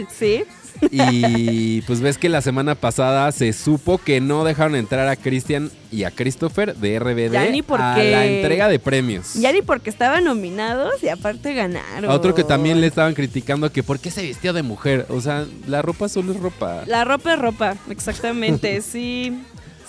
Sí. 0.09 0.45
Y 0.91 1.83
pues 1.83 2.01
ves 2.01 2.19
que 2.19 2.29
la 2.29 2.41
semana 2.41 2.75
pasada 2.75 3.31
se 3.33 3.53
supo 3.53 3.99
que 3.99 4.21
no 4.21 4.45
dejaron 4.45 4.75
entrar 4.75 5.09
a 5.09 5.17
Cristian 5.17 5.71
y 5.91 6.05
a 6.05 6.11
Christopher 6.11 6.75
de 6.75 6.99
RBD 6.99 7.33
Ya 7.33 7.49
ni 7.51 7.63
a 7.69 7.97
la 7.97 8.27
entrega 8.27 8.69
de 8.69 8.79
premios. 8.79 9.35
Ya 9.35 9.53
ni 9.53 9.63
porque 9.63 9.91
estaban 9.91 10.25
nominados 10.25 11.03
y 11.03 11.09
aparte 11.09 11.55
ganaron. 11.55 12.11
A 12.11 12.15
otro 12.15 12.35
que 12.35 12.45
también 12.45 12.81
le 12.81 12.87
estaban 12.87 13.15
criticando 13.15 13.71
que 13.71 13.83
por 13.83 14.01
qué 14.01 14.11
se 14.11 14.23
vistió 14.23 14.53
de 14.53 14.63
mujer. 14.63 15.07
O 15.09 15.21
sea, 15.21 15.47
la 15.67 15.83
ropa 15.83 16.09
solo 16.09 16.33
es 16.33 16.41
ropa. 16.41 16.83
La 16.87 17.05
ropa 17.05 17.35
es 17.35 17.39
ropa, 17.39 17.77
exactamente, 17.91 18.81
sí. 18.83 19.39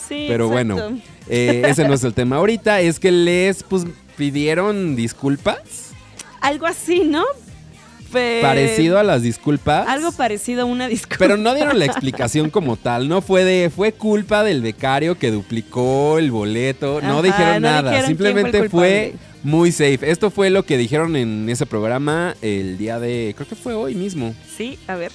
Sí. 0.08 0.25
Pero 0.28 0.51
exacto. 0.51 0.75
bueno, 0.75 1.01
eh, 1.29 1.63
ese 1.67 1.88
no 1.88 1.93
es 1.93 2.03
el 2.03 2.13
tema 2.13 2.38
ahorita. 2.38 2.81
Es 2.81 2.99
que 2.99 3.11
les 3.11 3.63
pues, 3.63 3.83
pidieron 4.17 4.95
disculpas. 4.95 5.91
Algo 6.41 6.65
así, 6.67 7.03
¿no? 7.05 7.23
Pe- 8.11 8.39
Parecido 8.41 8.99
a 8.99 9.03
las 9.03 9.23
disculpas. 9.23 9.88
Algo 9.88 10.11
parecido 10.11 10.61
a 10.61 10.65
una 10.65 10.88
disculpa. 10.88 11.17
Pero 11.19 11.38
no 11.38 11.53
dieron 11.55 11.79
la 11.79 11.85
explicación 11.91 12.49
como 12.49 12.77
tal. 12.77 13.09
No 13.09 13.21
fue 13.21 13.43
de. 13.43 13.69
Fue 13.69 13.91
culpa 13.93 14.43
del 14.43 14.61
becario 14.61 15.17
que 15.17 15.31
duplicó 15.31 16.17
el 16.19 16.31
boleto. 16.31 17.01
No 17.01 17.21
dijeron 17.21 17.55
no 17.55 17.59
nada. 17.61 17.91
dijeron 17.91 18.05
fue 18.05 18.07
Simplemente 18.07 18.69
fue, 18.69 19.15
muy 19.43 19.71
safe. 19.71 19.99
Esto 20.09 20.31
fue 20.31 20.49
lo 20.49 20.63
que 20.65 20.77
dijeron 20.77 21.15
en 21.15 21.49
ese 21.49 21.65
programa 21.65 22.35
el 22.41 22.77
día 22.77 22.99
de. 22.99 23.33
Creo 23.35 23.47
que 23.49 23.55
fue 23.55 23.73
hoy 23.73 23.95
mismo. 23.95 24.33
Sí, 24.55 24.77
a 24.88 24.95
ver. 24.95 25.11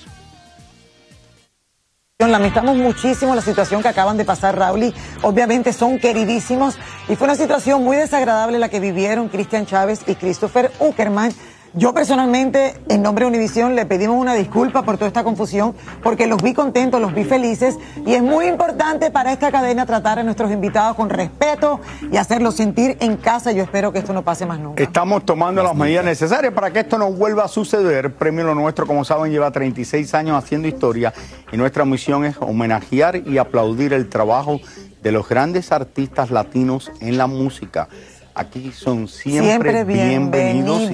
Lamentamos 2.28 2.76
muchísimo 2.76 3.34
la 3.34 3.40
situación 3.40 3.80
que 3.80 3.88
acaban 3.88 4.18
de 4.18 4.26
pasar, 4.26 4.56
Raúl. 4.56 4.82
y 4.82 4.94
Obviamente 5.22 5.72
son 5.72 5.98
queridísimos 5.98 6.78
y 7.08 7.16
fue 7.16 7.26
una 7.26 7.34
situación 7.34 7.82
muy 7.82 7.96
desagradable 7.96 8.58
la 8.58 8.68
que 8.68 8.78
vivieron 8.78 9.28
Cristian 9.28 9.64
Chávez 9.64 10.02
y 10.06 10.14
Christopher 10.14 10.70
Uckerman. 10.80 11.32
Yo 11.74 11.94
personalmente, 11.94 12.74
en 12.88 13.00
nombre 13.00 13.24
de 13.24 13.28
Univisión, 13.28 13.76
le 13.76 13.86
pedimos 13.86 14.20
una 14.20 14.34
disculpa 14.34 14.82
por 14.82 14.96
toda 14.96 15.06
esta 15.06 15.22
confusión, 15.22 15.72
porque 16.02 16.26
los 16.26 16.42
vi 16.42 16.52
contentos, 16.52 17.00
los 17.00 17.14
vi 17.14 17.22
felices, 17.22 17.78
y 18.04 18.14
es 18.14 18.22
muy 18.22 18.46
importante 18.46 19.12
para 19.12 19.32
esta 19.32 19.52
cadena 19.52 19.86
tratar 19.86 20.18
a 20.18 20.24
nuestros 20.24 20.50
invitados 20.50 20.96
con 20.96 21.10
respeto 21.10 21.80
y 22.10 22.16
hacerlos 22.16 22.56
sentir 22.56 22.96
en 22.98 23.16
casa. 23.16 23.52
Yo 23.52 23.62
espero 23.62 23.92
que 23.92 24.00
esto 24.00 24.12
no 24.12 24.24
pase 24.24 24.46
más 24.46 24.58
nunca. 24.58 24.82
Estamos 24.82 25.24
tomando 25.24 25.62
las 25.62 25.76
medidas 25.76 26.04
necesarias 26.04 26.52
para 26.52 26.72
que 26.72 26.80
esto 26.80 26.98
no 26.98 27.12
vuelva 27.12 27.44
a 27.44 27.48
suceder. 27.48 28.14
Premio 28.14 28.44
Lo 28.46 28.56
Nuestro, 28.56 28.84
como 28.84 29.04
saben, 29.04 29.30
lleva 29.30 29.52
36 29.52 30.12
años 30.14 30.42
haciendo 30.42 30.66
historia 30.66 31.14
y 31.52 31.56
nuestra 31.56 31.84
misión 31.84 32.24
es 32.24 32.36
homenajear 32.40 33.28
y 33.28 33.38
aplaudir 33.38 33.92
el 33.92 34.08
trabajo 34.08 34.60
de 35.02 35.12
los 35.12 35.28
grandes 35.28 35.70
artistas 35.70 36.32
latinos 36.32 36.90
en 37.00 37.16
la 37.16 37.28
música. 37.28 37.88
Aquí 38.34 38.70
son 38.72 39.08
siempre, 39.08 39.70
Siempre 39.72 39.84
bienvenidos. 39.84 40.90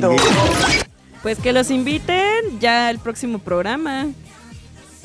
Pues 1.23 1.39
que 1.39 1.53
los 1.53 1.71
inviten 1.71 2.61
ya 2.61 2.89
al 2.89 2.99
próximo 2.99 3.39
programa. 3.39 4.09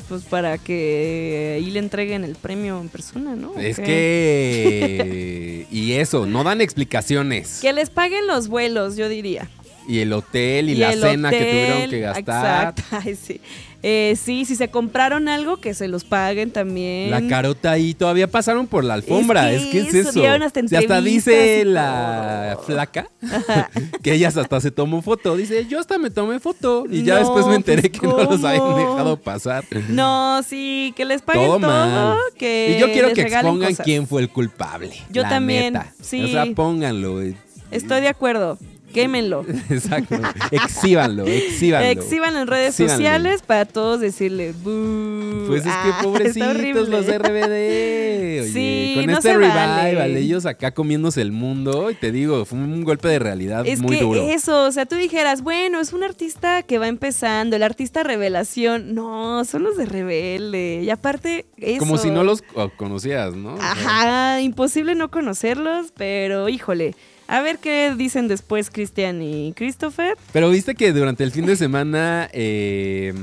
Pues 0.08 0.24
para 0.24 0.58
que 0.58 1.56
ahí 1.56 1.70
le 1.70 1.78
entreguen 1.78 2.24
el 2.24 2.34
premio 2.34 2.80
en 2.80 2.88
persona, 2.88 3.34
¿no? 3.34 3.58
Es 3.58 3.78
que. 3.78 5.66
y 5.70 5.92
eso, 5.92 6.26
no 6.26 6.44
dan 6.44 6.60
explicaciones. 6.60 7.60
Que 7.60 7.72
les 7.72 7.90
paguen 7.90 8.26
los 8.26 8.48
vuelos, 8.48 8.96
yo 8.96 9.08
diría. 9.08 9.48
Y 9.88 10.00
el 10.00 10.12
hotel 10.12 10.70
y, 10.70 10.74
la 10.76 10.92
cena 10.92 11.30
que 11.30 11.38
tuvieron 11.38 11.90
que 11.90 12.00
gastar. 12.00 12.68
Exacto. 12.68 12.82
Ay, 13.04 13.16
sí. 13.16 13.40
Eh, 13.84 14.16
sí, 14.22 14.44
si 14.44 14.54
se 14.54 14.68
compraron 14.68 15.28
algo, 15.28 15.56
que 15.56 15.74
se 15.74 15.88
los 15.88 16.04
paguen 16.04 16.52
también. 16.52 17.10
La 17.10 17.26
carota 17.26 17.72
ahí 17.72 17.94
todavía 17.94 18.28
pasaron 18.28 18.68
por 18.68 18.84
la 18.84 18.94
alfombra. 18.94 19.50
Es 19.52 19.62
Es 19.62 19.66
que, 19.66 19.70
que 19.72 19.78
es 19.80 19.94
eso, 19.94 20.24
hasta 20.24 20.60
O 20.60 20.68
sea, 20.68 20.78
hasta 20.78 21.00
dice 21.00 21.64
la 21.64 22.58
flaca 22.64 23.08
que 24.02 24.14
ella 24.14 24.28
hasta 24.28 24.60
se 24.60 24.70
tomó 24.70 25.02
foto. 25.02 25.36
Dice, 25.36 25.66
yo 25.66 25.80
hasta 25.80 25.98
me 25.98 26.10
tomé 26.10 26.38
foto. 26.38 26.84
Y 26.88 27.02
ya 27.02 27.14
No, 27.14 27.20
después 27.20 27.46
me 27.46 27.56
enteré 27.56 27.90
pues, 27.90 28.00
que 28.00 28.06
no 28.06 28.18
los 28.22 28.44
habían 28.44 28.76
dejado 28.76 29.16
pasar. 29.16 29.64
No, 29.88 30.42
sí, 30.44 30.92
que 30.96 31.04
les 31.04 31.22
paguen 31.22 31.46
todo 31.46 31.58
todo. 31.60 32.16
que 32.38 32.76
y 32.76 32.80
yo 32.80 32.86
quiero 32.92 33.12
que 33.12 33.22
expongan 33.22 33.70
cosas. 33.70 33.84
quién 33.84 34.06
fue 34.06 34.22
el 34.22 34.28
culpable. 34.28 34.94
Yo 35.10 35.22
la 35.22 35.28
también, 35.28 35.72
neta. 35.74 35.92
sí. 36.00 36.22
O 36.24 36.28
sea, 36.28 36.46
pónganlo. 36.54 37.20
eh. 37.22 37.34
Estoy 37.70 38.00
de 38.00 38.08
acuerdo. 38.08 38.58
Quémenlo. 38.92 39.44
Exacto. 39.70 40.16
Exhíbanlo, 40.50 41.26
exhíbanlo. 41.26 41.88
Exhiban 41.88 42.36
en 42.36 42.46
redes 42.46 42.74
sociales 42.74 43.42
para 43.46 43.64
todos 43.64 44.00
decirle 44.00 44.52
"Bú". 44.52 45.44
Pues 45.48 45.62
es 45.66 45.72
Ah, 45.72 45.82
que 45.84 45.90
está 45.90 46.02
pobrecitos 46.02 46.88
los 46.88 47.06
RBD. 47.06 47.52
Oye, 48.42 48.48
Sí, 48.52 48.92
con 48.96 49.06
no 49.06 49.12
este 49.18 49.34
revival, 49.34 49.96
vale. 49.96 50.18
ellos 50.18 50.46
acá 50.46 50.72
comiéndose 50.72 51.20
el 51.22 51.32
mundo. 51.32 51.90
Y 51.90 51.94
te 51.94 52.12
digo, 52.12 52.44
fue 52.44 52.58
un 52.58 52.84
golpe 52.84 53.08
de 53.08 53.18
realidad 53.18 53.66
Es 53.66 53.80
muy 53.80 53.96
que 53.98 54.02
duro. 54.04 54.20
eso, 54.28 54.64
o 54.64 54.72
sea, 54.72 54.86
tú 54.86 54.96
dijeras, 54.96 55.42
bueno, 55.42 55.80
es 55.80 55.92
un 55.92 56.02
artista 56.02 56.62
que 56.62 56.78
va 56.78 56.88
empezando, 56.88 57.56
el 57.56 57.62
artista 57.62 58.02
revelación. 58.02 58.94
No, 58.94 59.44
son 59.44 59.62
los 59.64 59.76
de 59.76 59.86
Rebelde. 59.86 60.80
Y 60.84 60.90
aparte, 60.90 61.46
eso. 61.56 61.78
Como 61.78 61.98
si 61.98 62.10
no 62.10 62.24
los 62.24 62.42
co- 62.42 62.70
conocías, 62.76 63.34
¿no? 63.34 63.56
Ajá, 63.60 64.40
imposible 64.40 64.94
no 64.94 65.10
conocerlos, 65.10 65.92
pero 65.96 66.48
híjole. 66.48 66.94
A 67.32 67.40
ver 67.40 67.56
qué 67.60 67.94
dicen 67.96 68.28
después 68.28 68.68
Cristian 68.68 69.22
y 69.22 69.54
Christopher. 69.54 70.18
Pero 70.34 70.50
viste 70.50 70.74
que 70.74 70.92
durante 70.92 71.24
el 71.24 71.30
fin 71.30 71.46
de 71.46 71.56
semana, 71.56 72.28
eh, 72.30 73.14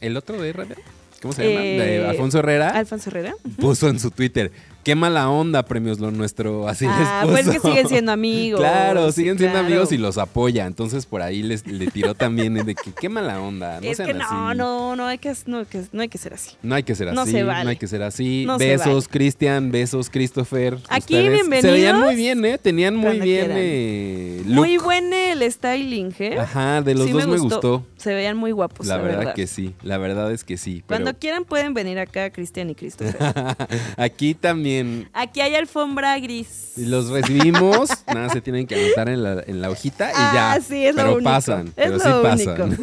el 0.00 0.16
otro 0.16 0.40
de 0.40 0.52
RBD, 0.52 0.74
¿cómo 1.20 1.34
se 1.34 1.42
llama? 1.42 1.64
Eh, 1.64 1.78
De 1.80 2.06
Alfonso 2.06 2.38
Herrera, 2.38 2.68
Alfonso 2.68 3.10
Herrera. 3.10 3.34
puso 3.60 3.88
en 3.88 3.98
su 3.98 4.12
Twitter, 4.12 4.52
qué 4.88 4.94
mala 4.94 5.28
onda, 5.28 5.62
premios 5.64 6.00
lo 6.00 6.10
nuestro. 6.10 6.66
Así 6.66 6.86
Ah, 6.88 7.26
pues 7.26 7.46
que 7.46 7.60
siguen 7.60 7.88
siendo 7.88 8.10
amigos. 8.10 8.58
Claro, 8.58 9.12
siguen 9.12 9.36
siendo 9.36 9.58
amigos 9.58 9.92
y 9.92 9.98
los 9.98 10.16
apoya. 10.16 10.64
Entonces 10.64 11.04
por 11.04 11.20
ahí 11.20 11.42
les, 11.42 11.66
le 11.66 11.88
tiró 11.88 12.14
también 12.14 12.54
de 12.54 12.74
que 12.74 12.92
qué 12.98 13.10
mala 13.10 13.38
onda. 13.38 13.82
No 13.82 13.86
es 13.86 13.98
sean 13.98 14.06
que 14.06 14.14
no, 14.14 14.24
así. 14.24 14.56
no, 14.56 14.96
no 14.96 15.04
hay 15.06 15.18
que, 15.18 15.34
no, 15.44 15.66
que- 15.68 15.84
no 15.92 16.00
hay 16.00 16.08
que 16.08 16.16
ser 16.16 16.32
así. 16.32 16.52
No 16.62 16.74
hay 16.74 16.84
que 16.84 16.94
ser 16.94 17.08
así, 17.08 17.16
No 17.16 17.26
se 17.26 17.42
vale. 17.42 17.64
no 17.64 17.70
hay 17.70 17.76
que 17.76 17.86
ser 17.86 18.02
así. 18.02 18.44
No 18.46 18.58
se 18.58 18.66
besos, 18.66 19.08
Cristian, 19.08 19.70
besos, 19.70 20.08
Christopher. 20.08 20.78
Aquí, 20.88 21.16
Ustedes 21.16 21.24
Se 21.26 21.32
bienvenidos. 21.34 21.72
veían 21.74 22.00
muy 22.00 22.16
bien, 22.16 22.44
¿eh? 22.46 22.56
Tenían 22.56 22.96
muy 22.96 23.04
Cuando 23.08 23.24
bien 23.24 23.50
eh, 23.54 24.42
look. 24.46 24.54
Muy 24.54 24.78
buen 24.78 25.12
el 25.12 25.52
styling, 25.52 26.14
¿eh? 26.18 26.38
Ajá, 26.38 26.80
de 26.80 26.94
los 26.94 27.04
Sí 27.04 27.12
dos 27.12 27.26
me 27.26 27.36
gustó. 27.36 27.84
Se 27.98 28.14
veían 28.14 28.36
muy 28.38 28.52
guapos, 28.52 28.86
la, 28.86 28.96
la, 28.96 29.02
verdad, 29.02 29.34
que 29.34 29.46
sí, 29.46 29.74
la 29.82 29.98
verdad 29.98 30.32
es 30.32 30.44
que 30.44 30.56
sí. 30.56 30.82
Pero 30.86 31.02
Cuando 31.02 31.18
quieran 31.18 31.44
pueden 31.44 31.74
venir 31.74 31.98
acá, 31.98 32.30
Cristian 32.30 32.70
y 32.70 32.74
Christopher. 32.74 33.16
aquí 33.98 34.34
también 34.34 34.77
Aquí 35.12 35.40
hay 35.40 35.54
alfombra 35.54 36.18
gris. 36.18 36.72
los 36.76 37.08
recibimos, 37.10 37.88
nada 38.06 38.28
se 38.30 38.40
tienen 38.40 38.66
que 38.66 38.74
anotar 38.76 39.08
en 39.08 39.22
la, 39.22 39.42
en 39.46 39.60
la 39.60 39.70
hojita 39.70 40.10
y 40.10 40.14
Ah, 40.16 40.54
ya. 40.56 40.60
sí, 40.62 40.86
es 40.86 40.94
lo 40.94 41.02
pero 41.02 41.14
único. 41.14 41.24
pasan, 41.30 41.66
Es 41.68 41.72
pero 41.76 41.92
lo 41.96 42.00
sí 42.38 42.46
pasan. 42.46 42.78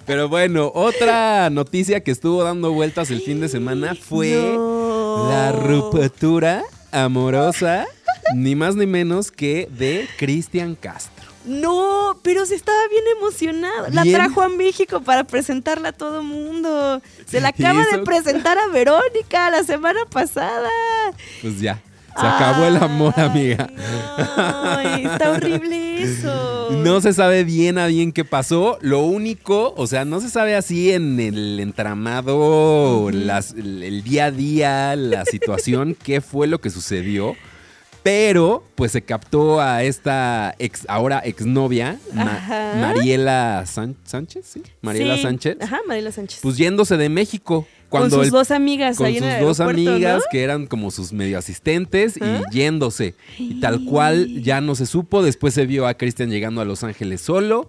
pero 0.06 0.28
bueno, 0.28 0.70
otra 0.74 1.50
noticia 1.50 2.00
que 2.02 2.10
estuvo 2.10 2.42
dando 2.44 2.72
vueltas 2.72 3.10
el 3.10 3.20
fin 3.20 3.40
de 3.40 3.48
semana 3.48 3.94
fue 3.94 4.32
No. 4.56 5.28
la 5.28 5.52
ruptura 5.52 6.62
amorosa, 6.90 7.86
ni 8.34 8.54
más 8.54 8.76
ni 8.76 8.86
menos 8.86 9.30
que 9.30 9.68
de 9.70 10.06
Cristian 10.18 10.74
Castro. 10.74 11.11
No, 11.44 12.18
pero 12.22 12.46
se 12.46 12.54
estaba 12.54 12.78
bien 12.90 13.04
emocionado. 13.18 13.88
La 13.90 14.02
trajo 14.04 14.42
a 14.42 14.48
México 14.48 15.00
para 15.02 15.24
presentarla 15.24 15.88
a 15.88 15.92
todo 15.92 16.22
mundo. 16.22 17.02
Se 17.26 17.40
la 17.40 17.48
¿Y 17.56 17.62
acaba 17.64 17.84
de 17.86 17.98
presentar 17.98 18.58
a 18.58 18.68
Verónica 18.68 19.50
la 19.50 19.64
semana 19.64 20.00
pasada. 20.10 20.68
Pues 21.40 21.60
ya, 21.60 21.80
se 22.20 22.26
acabó 22.26 22.64
el 22.64 22.76
amor, 22.76 23.12
Ay, 23.16 23.24
amiga. 23.24 23.70
Ay, 24.36 25.04
está 25.06 25.30
horrible 25.32 26.02
eso. 26.02 26.48
No 26.72 27.00
se 27.02 27.12
sabe 27.12 27.44
bien 27.44 27.76
a 27.78 27.86
bien 27.86 28.12
qué 28.12 28.24
pasó. 28.24 28.78
Lo 28.80 29.00
único, 29.00 29.74
o 29.76 29.86
sea, 29.86 30.04
no 30.04 30.20
se 30.20 30.30
sabe 30.30 30.54
así 30.56 30.90
en 30.92 31.20
el 31.20 31.60
entramado, 31.60 33.10
las- 33.12 33.52
el 33.52 34.02
día 34.02 34.26
a 34.26 34.30
día, 34.30 34.96
la 34.96 35.24
situación, 35.26 35.96
qué 36.02 36.20
fue 36.20 36.46
lo 36.46 36.60
que 36.60 36.70
sucedió. 36.70 37.36
Pero, 38.02 38.64
pues 38.74 38.90
se 38.92 39.02
captó 39.02 39.60
a 39.60 39.84
esta 39.84 40.54
ex, 40.58 40.84
ahora 40.88 41.20
exnovia, 41.24 41.98
Ma-. 42.12 42.74
Mariela 42.80 43.64
San- 43.66 43.96
Sánchez, 44.04 44.44
¿sí? 44.46 44.62
Mariela 44.80 45.16
Sí. 45.16 45.22
Sánchez. 45.22 45.56
Ajá, 45.60 45.78
Mariela 45.86 46.10
Sánchez. 46.10 46.40
Pues 46.42 46.56
yéndose 46.56 46.96
de 46.96 47.08
México. 47.08 47.66
Cuando 47.88 48.08
con 48.16 48.18
sus 48.20 48.26
el- 48.28 48.32
dos 48.32 48.50
amigas 48.50 48.96
con 48.96 49.06
ahí 49.06 49.18
en 49.18 49.22
sus 49.22 49.32
el 49.32 49.40
dos 49.44 49.60
amigas 49.60 50.16
¿no? 50.18 50.24
que 50.32 50.42
eran 50.42 50.66
como 50.66 50.90
sus 50.90 51.12
medio 51.12 51.38
asistentes 51.38 52.16
y 52.16 52.54
yéndose. 52.56 53.14
Y 53.38 53.60
tal 53.60 53.84
cual 53.84 54.42
ya 54.42 54.60
no 54.62 54.74
se 54.74 54.86
supo. 54.86 55.22
Después 55.22 55.52
se 55.54 55.66
vio 55.66 55.86
a 55.86 55.94
Cristian 55.94 56.30
llegando 56.30 56.60
a 56.60 56.64
Los 56.64 56.82
Ángeles 56.84 57.20
solo. 57.20 57.68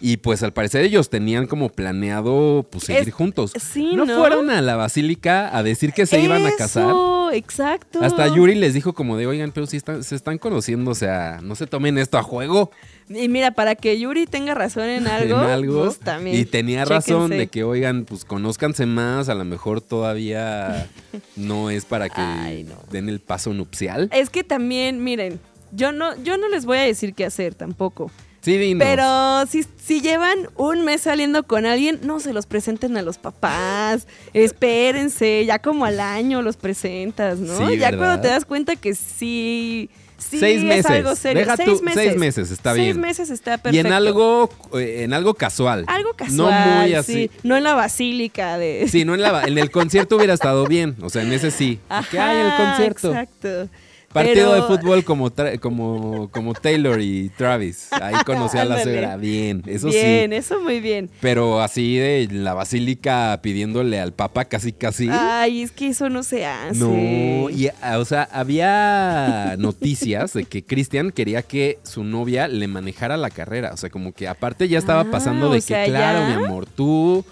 Y 0.00 0.18
pues 0.18 0.42
al 0.44 0.52
parecer 0.52 0.84
ellos 0.84 1.10
tenían 1.10 1.46
como 1.48 1.68
planeado 1.70 2.64
pues 2.70 2.84
seguir 2.84 3.08
Es- 3.08 3.14
juntos. 3.14 3.52
sí, 3.60 3.90
¿No, 3.94 4.06
¿no? 4.06 4.16
fueron 4.18 4.48
a 4.48 4.62
la 4.62 4.76
basílica 4.76 5.54
a 5.56 5.62
decir 5.62 5.92
que 5.92 6.06
se 6.06 6.20
iban 6.20 6.46
a 6.46 6.52
casar? 6.56 6.94
Exacto. 7.30 8.00
Hasta 8.02 8.26
Yuri 8.34 8.54
les 8.54 8.74
dijo 8.74 8.92
como 8.92 9.16
de, 9.16 9.26
oigan, 9.26 9.52
pero 9.52 9.66
si 9.66 9.76
están, 9.76 10.02
se 10.02 10.14
están 10.14 10.38
conociendo, 10.38 10.90
o 10.90 10.94
sea, 10.94 11.40
no 11.42 11.54
se 11.54 11.66
tomen 11.66 11.98
esto 11.98 12.18
a 12.18 12.22
juego. 12.22 12.70
Y 13.08 13.28
mira, 13.28 13.52
para 13.52 13.74
que 13.74 13.98
Yuri 13.98 14.26
tenga 14.26 14.54
razón 14.54 14.84
en 14.88 15.06
algo, 15.08 15.42
en 15.42 15.50
algo. 15.50 15.84
pues 15.84 15.98
también. 15.98 16.36
y 16.36 16.44
tenía 16.44 16.84
razón 16.84 17.30
de 17.30 17.46
que, 17.46 17.64
oigan, 17.64 18.04
pues 18.04 18.24
conózcanse 18.24 18.86
más, 18.86 19.28
a 19.28 19.34
lo 19.34 19.44
mejor 19.44 19.80
todavía 19.80 20.88
no 21.36 21.70
es 21.70 21.84
para 21.84 22.08
que 22.08 22.20
Ay, 22.20 22.64
no. 22.64 22.74
den 22.90 23.08
el 23.08 23.20
paso 23.20 23.52
nupcial. 23.54 24.08
Es 24.12 24.30
que 24.30 24.44
también, 24.44 25.02
miren, 25.02 25.40
yo 25.72 25.92
no, 25.92 26.16
yo 26.22 26.38
no 26.38 26.48
les 26.48 26.64
voy 26.64 26.78
a 26.78 26.82
decir 26.82 27.14
qué 27.14 27.24
hacer 27.24 27.54
tampoco. 27.54 28.10
Sí, 28.40 28.56
dinos. 28.56 28.86
Pero 28.86 29.46
si, 29.46 29.64
si 29.84 30.00
llevan 30.00 30.48
un 30.56 30.84
mes 30.84 31.02
saliendo 31.02 31.42
con 31.42 31.66
alguien, 31.66 31.98
no 32.02 32.20
se 32.20 32.32
los 32.32 32.46
presenten 32.46 32.96
a 32.96 33.02
los 33.02 33.18
papás. 33.18 34.06
Espérense, 34.32 35.44
ya 35.44 35.58
como 35.58 35.84
al 35.84 36.00
año 36.00 36.42
los 36.42 36.56
presentas, 36.56 37.38
¿no? 37.38 37.56
Sí, 37.68 37.76
ya 37.78 37.90
¿verdad? 37.90 37.98
cuando 37.98 38.22
te 38.22 38.28
das 38.28 38.44
cuenta 38.44 38.76
que 38.76 38.94
sí, 38.94 39.90
sí 40.18 40.38
Seis 40.38 40.58
es 40.58 40.64
meses. 40.64 40.86
algo 40.86 41.14
serio. 41.16 41.40
Deja 41.40 41.56
seis 41.56 41.68
tú, 41.78 41.82
meses. 41.84 42.02
seis 42.04 42.16
meses, 42.16 42.50
está 42.50 42.74
Seis 42.74 42.84
bien. 42.86 43.00
meses 43.00 43.30
está 43.30 43.58
perfecto. 43.58 43.76
y 43.76 43.78
en 43.80 43.92
algo, 43.92 44.50
eh, 44.74 45.02
en 45.04 45.12
algo 45.14 45.34
casual. 45.34 45.84
Algo 45.86 46.12
casual. 46.14 46.36
No 46.36 46.80
muy 46.80 46.94
así. 46.94 47.12
sí. 47.12 47.30
No 47.42 47.56
en 47.56 47.64
la 47.64 47.74
basílica 47.74 48.56
de... 48.58 48.86
Sí, 48.88 49.04
no 49.04 49.14
en, 49.14 49.22
la, 49.22 49.44
en 49.44 49.58
el 49.58 49.70
concierto 49.70 50.16
hubiera 50.16 50.34
estado 50.34 50.64
bien. 50.66 50.96
O 51.02 51.10
sea, 51.10 51.22
en 51.22 51.32
ese 51.32 51.50
sí. 51.50 51.78
que 52.10 52.18
hay 52.18 52.36
el 52.38 52.46
Ajá, 52.46 52.56
concierto. 52.68 53.08
Exacto. 53.10 53.68
Partido 54.12 54.52
Pero- 54.52 54.54
de 54.54 54.62
fútbol 54.78 55.04
como, 55.04 55.30
como, 55.60 56.30
como 56.30 56.54
Taylor 56.54 56.98
y 57.00 57.28
Travis. 57.36 57.88
Ahí 57.92 58.14
conocí 58.24 58.56
a 58.56 58.64
la 58.64 58.82
suegra. 58.82 59.16
Bien, 59.18 59.62
eso 59.66 59.88
bien, 59.88 60.30
sí. 60.30 60.36
eso 60.36 60.60
muy 60.60 60.80
bien. 60.80 61.10
Pero 61.20 61.60
así 61.60 61.96
de 61.98 62.26
la 62.32 62.54
basílica 62.54 63.38
pidiéndole 63.42 64.00
al 64.00 64.12
papa 64.14 64.46
casi 64.46 64.72
casi. 64.72 65.08
Ay, 65.10 65.60
es 65.62 65.72
que 65.72 65.88
eso 65.88 66.08
no 66.08 66.22
se 66.22 66.46
hace. 66.46 66.78
No, 66.78 67.50
y 67.50 67.68
ah, 67.82 67.98
o 67.98 68.04
sea, 68.06 68.26
había 68.32 69.56
noticias 69.58 70.32
de 70.32 70.44
que 70.44 70.64
Cristian 70.64 71.10
quería 71.10 71.42
que 71.42 71.78
su 71.82 72.02
novia 72.02 72.48
le 72.48 72.66
manejara 72.66 73.16
la 73.18 73.28
carrera. 73.30 73.72
O 73.74 73.76
sea, 73.76 73.90
como 73.90 74.12
que 74.12 74.26
aparte 74.26 74.68
ya 74.68 74.78
estaba 74.78 75.02
Ah, 75.02 75.10
pasando 75.10 75.50
de 75.50 75.60
sea, 75.60 75.84
que, 75.84 75.90
claro, 75.90 76.20
¿ya? 76.20 76.38
mi 76.38 76.44
amor, 76.46 76.64
tú 76.66 77.24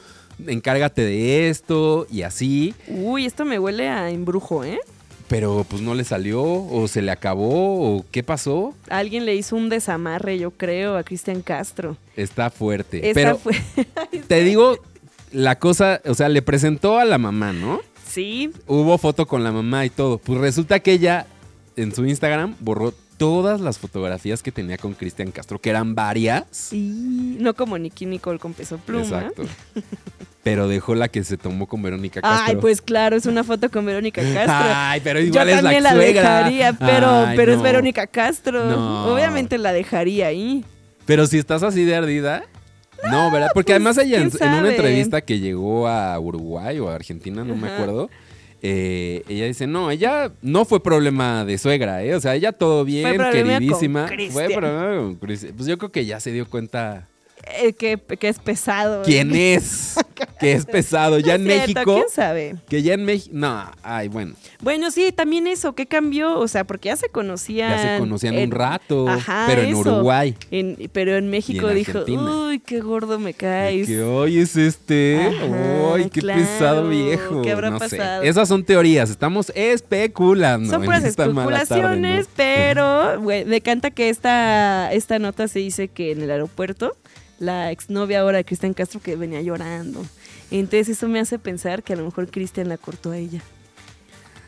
encárgate 0.47 1.03
de 1.03 1.49
esto 1.49 2.07
y 2.11 2.20
así. 2.22 2.74
Uy, 2.89 3.24
esto 3.24 3.45
me 3.47 3.59
huele 3.59 3.89
a 3.89 4.11
embrujo, 4.11 4.62
¿eh? 4.62 4.79
Pero 5.29 5.66
pues 5.68 5.83
no 5.83 5.95
le 5.95 6.05
salió, 6.05 6.43
o 6.43 6.87
se 6.89 7.03
le 7.03 7.11
acabó, 7.11 7.97
o 7.97 8.05
qué 8.11 8.22
pasó. 8.22 8.74
Alguien 8.89 9.27
le 9.27 9.35
hizo 9.35 9.57
un 9.57 9.68
desamarre, 9.68 10.39
yo 10.39 10.53
creo, 10.53 10.97
a 10.97 11.03
Cristian 11.03 11.43
Castro. 11.43 11.97
Está 12.16 12.51
fuerte. 12.51 13.11
Pero 13.12 13.39
fue. 13.39 13.55
te 14.29 14.43
digo, 14.43 14.79
la 15.33 15.59
cosa, 15.59 16.01
o 16.05 16.14
sea, 16.14 16.29
le 16.29 16.43
presentó 16.43 16.99
a 16.99 17.05
la 17.05 17.18
mamá, 17.18 17.53
¿no? 17.53 17.81
sí, 18.07 18.51
Hubo 18.66 18.97
foto 18.99 19.27
con 19.27 19.45
la 19.45 19.53
mamá 19.53 19.85
y 19.85 19.91
todo. 19.91 20.18
Pues 20.18 20.41
resulta 20.41 20.81
que 20.81 20.93
ella 20.93 21.27
en 21.77 21.95
su 21.95 22.07
Instagram 22.07 22.57
borró 22.61 22.95
todas 23.17 23.61
las 23.61 23.79
fotografías 23.79 24.43
que 24.43 24.53
tenía 24.53 24.77
con 24.79 24.95
Cristian 24.95 25.31
Castro, 25.31 25.61
que 25.61 25.71
eran 25.71 25.95
varias. 25.95 26.45
sí. 26.51 27.37
No 27.41 27.55
como 27.55 27.79
Nicky 27.79 28.07
Nicole 28.07 28.39
con 28.39 28.55
peso 28.55 28.79
pluma. 28.79 29.05
Exacto. 29.05 29.45
Pero 30.43 30.69
dejó 30.69 30.95
la 30.95 31.09
que 31.09 31.25
se 31.25 31.37
tomó 31.37 31.67
con 31.67 31.83
Verónica 31.83 32.21
Castro. 32.21 32.45
Ay, 32.47 32.57
pues 32.61 32.81
claro, 32.81 33.17
es 33.17 33.27
una 33.27 33.43
foto 33.43 33.69
con 33.71 33.85
Verónica 33.85 34.23
Castro. 34.23 34.55
Ay, 34.73 35.01
pero 35.03 35.21
igual 35.21 35.49
Yo 35.49 35.55
es 35.57 35.57
la 35.57 35.62
también 35.62 35.83
la, 35.83 35.93
suegra. 35.93 36.23
dejaría, 36.23 36.73
pero, 36.73 37.11
Ay, 37.27 37.37
pero 37.37 37.53
es. 37.53 37.62
Verónica 37.62 38.07
Castro. 38.07 38.64
No. 38.64 39.12
Obviamente 39.12 39.59
la 39.59 39.73
dejaría 39.73 40.29
ahí. 40.29 40.64
Pero 41.05 41.27
si 41.27 41.39
estás 41.39 41.62
así 41.64 41.85
de 41.85 41.97
ardida. 41.97 42.45
No, 43.11 43.31
¿verdad? 43.31 43.49
Porque 43.55 43.73
además 43.73 43.99
ella 43.99 44.19
en, 44.19 44.31
pues, 44.31 44.41
una 44.41 44.69
entrevista 44.69 45.21
que 45.21 45.39
llegó 45.39 45.87
a 45.89 46.19
Uruguay 46.19 46.79
o 46.79 46.89
a 46.89 46.95
Argentina, 46.95 47.45
no 47.45 47.55
me 47.55 47.69
acuerdo, 47.69 48.09
eh, 48.63 49.23
ella 49.29 49.47
dice, 49.47 49.67
no, 49.67 49.91
ella 49.91 50.33
no 50.43 50.65
fue 50.65 50.83
problema 50.83 51.45
de 51.45 51.59
suegra, 51.59 52.03
¿eh? 52.03 52.15
O 52.15 52.21
sea, 52.21 52.35
ella 52.35 52.53
todo 52.53 52.85
bien, 52.85 53.17
con 53.17 53.31
queridísima. 53.31 54.09
Fue 54.31 54.49
problema 54.51 54.97
con 54.97 55.15
Cristian. 55.17 55.55
Pues 55.57 55.69
yo 55.69 55.79
creo 55.79 55.93
que 55.93 56.05
ya 56.07 56.21
se 56.21 56.33
dio 56.33 56.49
cuenta 56.49 57.07
Eh, 57.63 57.75
que, 57.75 57.97
que 58.19 58.29
es 58.29 58.39
pesado. 58.39 59.03
quién 59.05 59.35
es, 59.37 59.95
que 60.41 60.53
es 60.53 60.65
pesado. 60.67 61.19
Ya 61.21 61.35
en 61.35 61.45
cierto, 61.45 61.63
México, 61.75 61.95
¿Quién 61.95 62.09
sabe? 62.11 62.57
que 62.69 62.83
ya 62.83 62.95
en 62.95 63.05
México, 63.05 63.35
no, 63.37 63.71
ay, 63.83 64.09
bueno, 64.09 64.35
Bueno, 64.61 64.91
sí, 64.91 65.13
también 65.13 65.47
eso, 65.47 65.75
¿qué 65.75 65.87
cambió? 65.87 66.39
O 66.39 66.49
sea, 66.49 66.65
porque 66.65 66.89
ya 66.89 66.97
se 66.97 67.09
conocían. 67.09 67.71
ya 67.71 67.95
se 67.95 67.99
conocían 67.99 68.37
un 68.39 68.51
rato, 68.51 69.09
Ajá, 69.09 69.45
pero 69.49 69.63
en. 69.63 69.75
Uruguay. 69.75 70.35
En- 70.51 70.91
pero 70.93 71.17
en 71.17 71.29
México 71.29 71.69
en 71.69 71.77
dijo, 71.77 72.05
uy, 72.09 72.59
qué 72.61 72.81
gordo 72.81 73.19
me 73.19 73.35
caes. 73.35 73.87
Que 73.87 74.03
hoy 74.03 74.39
es 74.39 74.57
este. 74.57 75.21
Ajá, 75.21 75.95
Ay, 75.95 76.11
qué 76.11 76.21
claro. 76.21 76.41
pesado 76.41 76.89
viejo. 76.89 77.43
¿Qué 77.43 77.53
habrá 77.53 77.71
no 77.71 77.79
pasado? 77.79 78.23
sé. 78.23 78.29
Esas 78.29 78.49
son 78.49 78.65
teorías. 78.65 79.11
Estamos 79.11 79.53
especulando. 79.55 80.71
Son 80.71 80.85
puras 80.85 81.05
especulaciones, 81.05 82.29
pero 82.37 83.21
me 83.21 83.57
encanta 83.57 83.91
que 83.91 84.09
esta, 84.09 84.93
esta 84.93 85.19
nota 85.19 85.49
se 85.49 85.59
dice 85.59 85.89
que 85.89 86.13
en 86.13 86.23
el 86.23 86.31
aeropuerto, 86.31 86.97
la 87.39 87.71
exnovia 87.71 88.21
ahora 88.21 88.39
de 88.39 88.45
Cristian 88.45 88.73
Castro 88.75 89.01
que 89.01 89.17
venía 89.17 89.43
llorando. 89.43 90.05
Entonces 90.51 90.89
eso 90.91 91.09
me 91.09 91.19
hace 91.21 91.39
pensar 91.39 91.83
que 91.83 91.93
a 91.93 91.97
lo 91.97 92.05
mejor 92.05 92.31
Cristian 92.31 92.69
la 92.69 92.79
cortó 92.79 93.11
a 93.11 93.19
ella. 93.19 93.43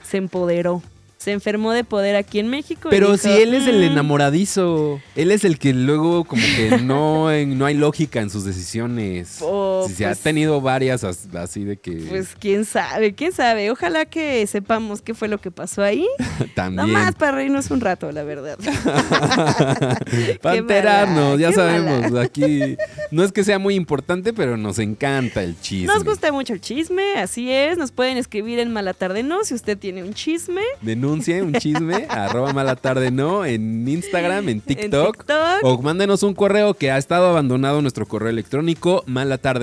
Se 0.09 0.17
empoderó. 0.17 0.83
Se 1.19 1.33
enfermó 1.33 1.73
de 1.73 1.83
poder 1.83 2.15
aquí 2.15 2.39
en 2.39 2.47
México. 2.49 2.89
Pero 2.91 3.07
dijo, 3.13 3.19
si 3.19 3.29
él 3.31 3.53
es 3.53 3.67
el 3.67 3.81
"Mm, 3.81 3.93
enamoradizo, 3.93 5.01
él 5.17 5.33
es 5.33 5.45
el 5.45 5.59
que 5.59 5.73
luego 5.75 6.23
como 6.25 6.43
que 6.57 6.79
no, 6.83 7.33
en- 7.33 7.59
no 7.59 7.67
hay 7.67 7.75
lógica 7.75 8.21
en 8.21 8.31
sus 8.31 8.45
decisiones. 8.45 9.39
Oh, 9.43 9.68
si 9.87 9.95
se 9.95 10.05
ha 10.07 10.09
pues- 10.09 10.21
tenido 10.21 10.61
varias 10.61 11.05
as- 11.05 11.29
así 11.35 11.65
de 11.65 11.77
que 11.77 11.93
Pues 12.09 12.35
quién 12.39 12.65
sabe, 12.65 13.15
quién 13.15 13.33
sabe. 13.33 13.71
Ojalá 13.71 14.05
que 14.07 14.47
sepamos 14.47 15.03
qué 15.03 15.15
fue 15.15 15.29
lo 15.29 15.39
que 15.39 15.51
pasó 15.51 15.83
ahí. 15.83 16.07
también. 16.55 16.87
Nomás 16.89 17.15
para 17.15 17.33
reírnos 17.33 17.71
un 17.71 17.81
rato, 17.81 18.11
la 18.13 18.25
verdad. 18.25 18.59
Para 20.43 20.57
enterarnos, 20.57 21.39
ya 21.39 21.53
sabemos. 21.53 22.11
mala. 22.11 22.23
Aquí 22.23 22.77
no 23.11 23.23
es 23.25 23.33
que 23.33 23.45
sea 23.45 23.59
muy 23.59 23.75
importante, 23.75 24.33
pero 24.33 24.57
nos 24.57 24.79
encanta 24.79 25.43
el 25.43 25.59
chisme. 25.61 25.93
Nos 25.93 26.05
gusta 26.05 26.33
mucho 26.33 26.53
el 26.53 26.61
chisme, 26.61 27.17
así 27.19 27.51
es. 27.53 27.79
Nos 27.79 27.93
pueden 27.93 28.17
escribir 28.17 28.59
en 28.59 28.73
Malatarde 28.73 29.23
No 29.23 29.45
si 29.45 29.55
usted 29.55 29.79
tiene 29.79 30.03
un 30.03 30.15
chisme. 30.15 30.63
Denuncie 30.83 31.43
un 31.43 31.53
chisme, 31.55 32.07
arroba 32.09 32.53
mala 32.53 32.77
tarde 32.77 33.11
no, 33.11 33.45
en 33.45 33.87
Instagram, 33.89 34.49
en 34.49 34.61
TikTok. 34.61 35.17
TikTok. 35.19 35.65
O 35.65 35.83
mándenos 35.83 36.23
un 36.23 36.35
correo 36.35 36.75
que 36.75 36.91
ha 36.91 36.99
estado 36.99 37.29
abandonado 37.29 37.83
nuestro 37.83 38.07
correo 38.07 38.29
electrónico, 38.31 39.03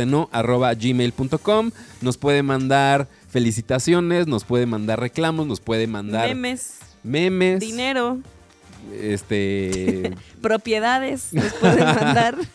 malatardeno, 0.05 0.29
arroba 0.31 0.73
gmail.com. 0.73 1.71
Nos 2.01 2.17
puede 2.17 2.43
mandar 2.43 3.07
felicitaciones, 3.29 4.27
nos 4.27 4.43
puede 4.43 4.65
mandar 4.65 4.99
reclamos, 4.99 5.47
nos 5.47 5.59
puede 5.59 5.87
mandar 5.87 6.27
Memes, 6.29 6.79
memes, 7.03 7.59
dinero, 7.59 8.19
este, 9.01 10.13
propiedades, 10.41 11.33
nos 11.33 11.53
pueden 11.53 11.85
mandar. 11.85 12.35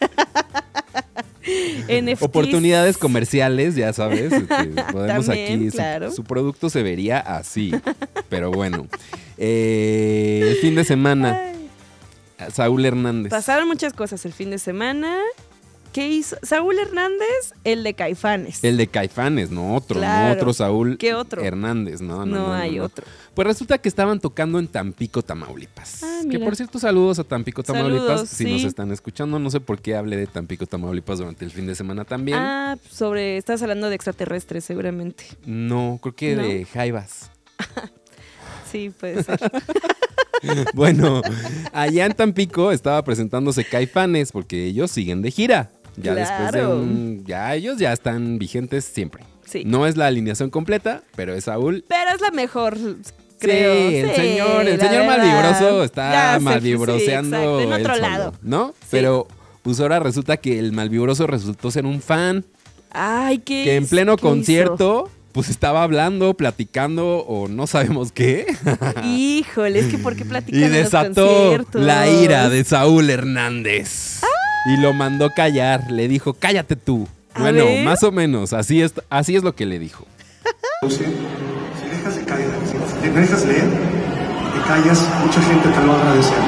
NFTs. 1.88 2.22
oportunidades 2.22 2.98
comerciales, 2.98 3.74
ya 3.74 3.92
sabes. 3.92 4.30
este, 4.32 4.68
podemos 4.92 5.26
También, 5.26 5.60
aquí, 5.60 5.70
claro. 5.70 6.12
su, 6.12 6.22
producto 6.22 6.70
se 6.70 6.82
vería 6.82 7.18
así. 7.18 7.72
Pero 8.28 8.50
bueno, 8.52 8.86
eh, 9.36 10.48
el 10.50 10.56
fin 10.56 10.74
de 10.74 10.84
semana, 10.84 11.40
Saúl 12.52 12.84
Hernández. 12.84 13.30
Pasaron 13.30 13.66
muchas 13.66 13.94
cosas 13.94 14.24
el 14.26 14.32
fin 14.32 14.50
de 14.50 14.58
semana. 14.58 15.18
¿Qué 15.92 16.08
hizo? 16.08 16.36
Saúl 16.42 16.78
Hernández, 16.78 17.52
el 17.64 17.82
de 17.82 17.94
Caifanes. 17.94 18.62
El 18.62 18.76
de 18.76 18.86
Caifanes, 18.86 19.50
no 19.50 19.74
otro, 19.74 20.00
no 20.00 20.30
otro 20.30 20.52
Saúl 20.52 20.96
¿Qué 20.98 21.14
otro? 21.14 21.42
Hernández, 21.42 22.00
no, 22.00 22.18
no, 22.18 22.26
no, 22.26 22.46
no, 22.46 22.52
hay 22.52 22.76
no. 22.76 22.84
otro. 22.84 23.04
Pues 23.34 23.48
resulta 23.48 23.78
que 23.78 23.88
estaban 23.88 24.20
tocando 24.20 24.60
en 24.60 24.68
Tampico, 24.68 25.22
Tamaulipas. 25.22 26.02
Ah, 26.04 26.22
que 26.30 26.38
por 26.38 26.54
cierto, 26.54 26.78
saludos 26.78 27.18
a 27.18 27.24
Tampico, 27.24 27.64
Tamaulipas. 27.64 28.06
Saludos, 28.06 28.28
si 28.28 28.44
sí. 28.44 28.52
nos 28.52 28.64
están 28.64 28.92
escuchando, 28.92 29.38
no 29.40 29.50
sé 29.50 29.58
por 29.58 29.80
qué 29.80 29.96
hablé 29.96 30.16
de 30.16 30.28
Tampico, 30.28 30.64
Tamaulipas 30.66 31.18
durante 31.18 31.44
el 31.44 31.50
fin 31.50 31.66
de 31.66 31.74
semana 31.74 32.04
también. 32.04 32.38
Ah, 32.38 32.76
sobre. 32.88 33.36
Estás 33.36 33.60
hablando 33.62 33.88
de 33.88 33.96
extraterrestres, 33.96 34.64
seguramente. 34.64 35.24
No, 35.44 35.98
creo 36.00 36.14
que 36.14 36.36
¿No? 36.36 36.42
de 36.42 36.64
Jaivas. 36.66 37.30
Sí, 38.70 38.90
puede 38.90 39.24
ser. 39.24 39.40
bueno, 40.74 41.22
allá 41.72 42.06
en 42.06 42.12
Tampico 42.12 42.70
estaba 42.70 43.02
presentándose 43.02 43.64
Caifanes 43.64 44.30
porque 44.30 44.64
ellos 44.66 44.92
siguen 44.92 45.22
de 45.22 45.32
gira. 45.32 45.72
Ya 45.96 46.14
después 46.14 46.52
de 46.52 46.66
un. 46.66 47.24
Ya 47.26 47.54
ellos 47.54 47.78
ya 47.78 47.92
están 47.92 48.38
vigentes 48.38 48.84
siempre. 48.84 49.24
Sí. 49.44 49.64
No 49.66 49.86
es 49.86 49.96
la 49.96 50.06
alineación 50.06 50.50
completa, 50.50 51.02
pero 51.16 51.34
es 51.34 51.44
Saúl. 51.44 51.84
Pero 51.88 52.10
es 52.14 52.20
la 52.20 52.30
mejor. 52.30 52.76
creo. 53.38 53.88
Sí, 53.90 53.96
el 53.96 54.08
Sí, 54.10 54.14
señor, 54.16 54.68
el 54.68 54.78
señor 54.80 55.06
verdad. 55.06 55.16
malvibroso 55.18 55.82
está 55.84 56.32
se- 56.34 56.38
sí, 56.38 56.44
malvibroseando. 56.44 57.36
exacto, 57.36 57.60
en 57.60 57.72
otro 57.72 57.94
solo, 57.94 58.08
lado. 58.08 58.34
¿No? 58.42 58.74
Pero 58.90 59.26
pues 59.62 59.80
ahora 59.80 59.98
resulta 59.98 60.36
que 60.36 60.58
el 60.58 60.72
malvibroso 60.72 61.26
resultó 61.26 61.70
ser 61.70 61.84
un 61.86 62.00
fan 62.02 62.44
Ay, 62.90 63.38
qué. 63.38 63.64
que 63.64 63.76
en 63.76 63.86
pleno 63.86 64.14
hizo? 64.14 64.22
concierto 64.26 65.10
pues 65.32 65.48
estaba 65.48 65.84
hablando, 65.84 66.34
platicando 66.34 67.18
o 67.18 67.46
no 67.48 67.66
sabemos 67.66 68.10
qué. 68.12 68.46
Híjole, 69.04 69.78
es 69.78 69.86
que 69.86 69.98
¿por 69.98 70.16
qué 70.16 70.24
platican 70.24 70.60
y 70.60 70.64
en 70.64 70.70
los 70.72 70.82
desató 70.82 71.26
conciertos? 71.26 71.82
la 71.82 72.08
ira 72.10 72.48
de 72.48 72.64
Saúl 72.64 73.08
Hernández. 73.10 74.20
Y 74.66 74.76
lo 74.76 74.92
mandó 74.92 75.30
callar, 75.30 75.90
le 75.90 76.08
dijo, 76.08 76.34
cállate 76.34 76.76
tú. 76.76 77.08
A 77.34 77.40
bueno, 77.40 77.64
ver. 77.64 77.84
más 77.84 78.02
o 78.02 78.12
menos, 78.12 78.52
así 78.52 78.82
es, 78.82 78.92
así 79.08 79.36
es 79.36 79.42
lo 79.42 79.54
que 79.54 79.66
le 79.66 79.78
dijo. 79.78 80.06
Si 80.88 81.04
dejas 81.88 82.16
de 82.16 82.24
callar, 82.24 82.50
si 82.66 83.08
te 83.08 83.10
dejas 83.20 83.44
leer, 83.44 83.64
te 83.64 84.60
callas, 84.66 85.06
mucha 85.22 85.42
gente 85.42 85.68
te 85.68 85.80
lo 85.80 85.88
va 85.88 85.94
a 85.94 86.00
agradecer. 86.00 86.38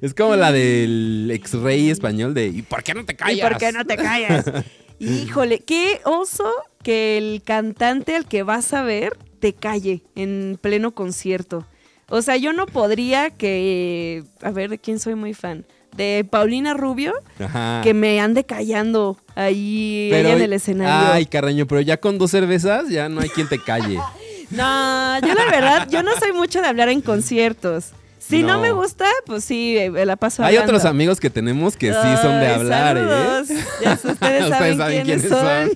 Es 0.00 0.14
como 0.14 0.36
la 0.36 0.52
del 0.52 1.30
ex 1.32 1.52
rey 1.52 1.90
español 1.90 2.34
de 2.34 2.48
¿y 2.48 2.62
por 2.62 2.82
qué 2.82 2.94
no 2.94 3.04
te 3.04 3.14
callas? 3.14 3.38
¿Y 3.38 3.40
por 3.40 3.56
qué 3.56 3.72
no 3.72 3.84
te 3.84 3.96
callas? 3.96 4.44
Híjole, 4.98 5.60
qué 5.60 6.00
oso 6.04 6.50
que 6.82 7.18
el 7.18 7.42
cantante 7.44 8.16
al 8.16 8.26
que 8.26 8.42
vas 8.42 8.72
a 8.72 8.82
ver 8.82 9.16
te 9.40 9.52
calle 9.52 10.02
en 10.14 10.58
pleno 10.60 10.92
concierto. 10.92 11.66
O 12.14 12.20
sea, 12.20 12.36
yo 12.36 12.52
no 12.52 12.66
podría 12.66 13.30
que. 13.30 14.22
A 14.42 14.50
ver, 14.50 14.68
¿de 14.68 14.76
quién 14.78 14.98
soy 14.98 15.14
muy 15.14 15.32
fan? 15.32 15.64
De 15.96 16.26
Paulina 16.30 16.74
Rubio, 16.74 17.14
Ajá. 17.42 17.80
que 17.82 17.94
me 17.94 18.20
ande 18.20 18.44
callando 18.44 19.16
ahí 19.34 20.10
ella 20.12 20.32
en 20.34 20.42
el 20.42 20.52
escenario. 20.52 21.10
Ay, 21.12 21.24
Carreño, 21.24 21.66
pero 21.66 21.80
ya 21.80 21.96
con 21.98 22.18
dos 22.18 22.30
cervezas 22.30 22.90
ya 22.90 23.08
no 23.08 23.22
hay 23.22 23.30
quien 23.30 23.48
te 23.48 23.58
calle. 23.58 23.98
No, 24.50 25.18
yo 25.20 25.32
la 25.32 25.46
verdad, 25.46 25.88
yo 25.90 26.02
no 26.02 26.10
soy 26.18 26.32
mucho 26.34 26.60
de 26.60 26.66
hablar 26.68 26.90
en 26.90 27.00
conciertos. 27.00 27.92
Si 28.18 28.42
no, 28.42 28.56
No. 28.56 28.60
me 28.60 28.72
gusta, 28.72 29.06
pues 29.24 29.44
sí, 29.44 29.78
eh, 29.78 29.90
me 29.90 30.04
la 30.04 30.16
paso 30.16 30.42
hay 30.44 30.56
hablando. 30.56 30.76
otros 30.76 30.84
amigos 30.90 31.18
que 31.20 31.30
tenemos 31.30 31.74
que 31.74 31.86
sí 31.90 32.08
son 32.20 32.38
de 32.38 32.48
hablar, 32.48 32.96
saludos. 32.98 33.48
¿eh? 33.50 33.64
Ya 33.82 33.96
sé, 33.96 34.08
ustedes 34.12 34.48
saben, 34.50 35.04
quiénes, 35.06 35.26
son. 35.26 35.70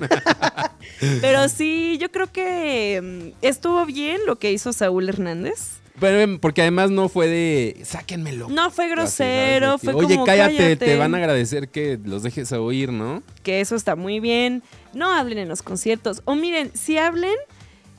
Pero 1.22 1.48
sí, 1.48 1.96
yo 1.98 2.10
creo 2.10 2.30
que 2.30 3.00
mm, 3.02 3.36
estuvo 3.40 3.86
bien 3.86 4.20
lo 4.26 4.36
que 4.36 4.52
hizo 4.52 4.74
Saúl 4.74 5.08
Hernández. 5.08 5.78
Pero, 5.98 6.20
em, 6.20 6.38
porque 6.38 6.60
además 6.62 6.90
no 6.90 7.08
fue 7.08 7.26
de 7.28 7.80
sáquenmelo. 7.84 8.48
No 8.48 8.70
fue 8.70 8.84
Así, 8.86 8.94
grosero, 8.94 9.78
que, 9.78 9.86
fue 9.86 9.94
Oye, 9.94 10.14
como 10.14 10.26
cállate, 10.26 10.76
te 10.76 10.78
cállate". 10.78 10.98
van 10.98 11.14
a 11.14 11.18
agradecer 11.18 11.68
que 11.68 11.98
los 12.04 12.22
dejes 12.22 12.52
a 12.52 12.60
oír, 12.60 12.92
¿no? 12.92 13.22
que 13.42 13.60
eso 13.60 13.76
está 13.76 13.96
muy 13.96 14.20
bien. 14.20 14.62
No 14.92 15.12
hablen 15.14 15.38
en 15.38 15.48
los 15.48 15.62
conciertos. 15.62 16.20
O 16.24 16.34
miren, 16.34 16.70
si 16.74 16.98
hablen, 16.98 17.34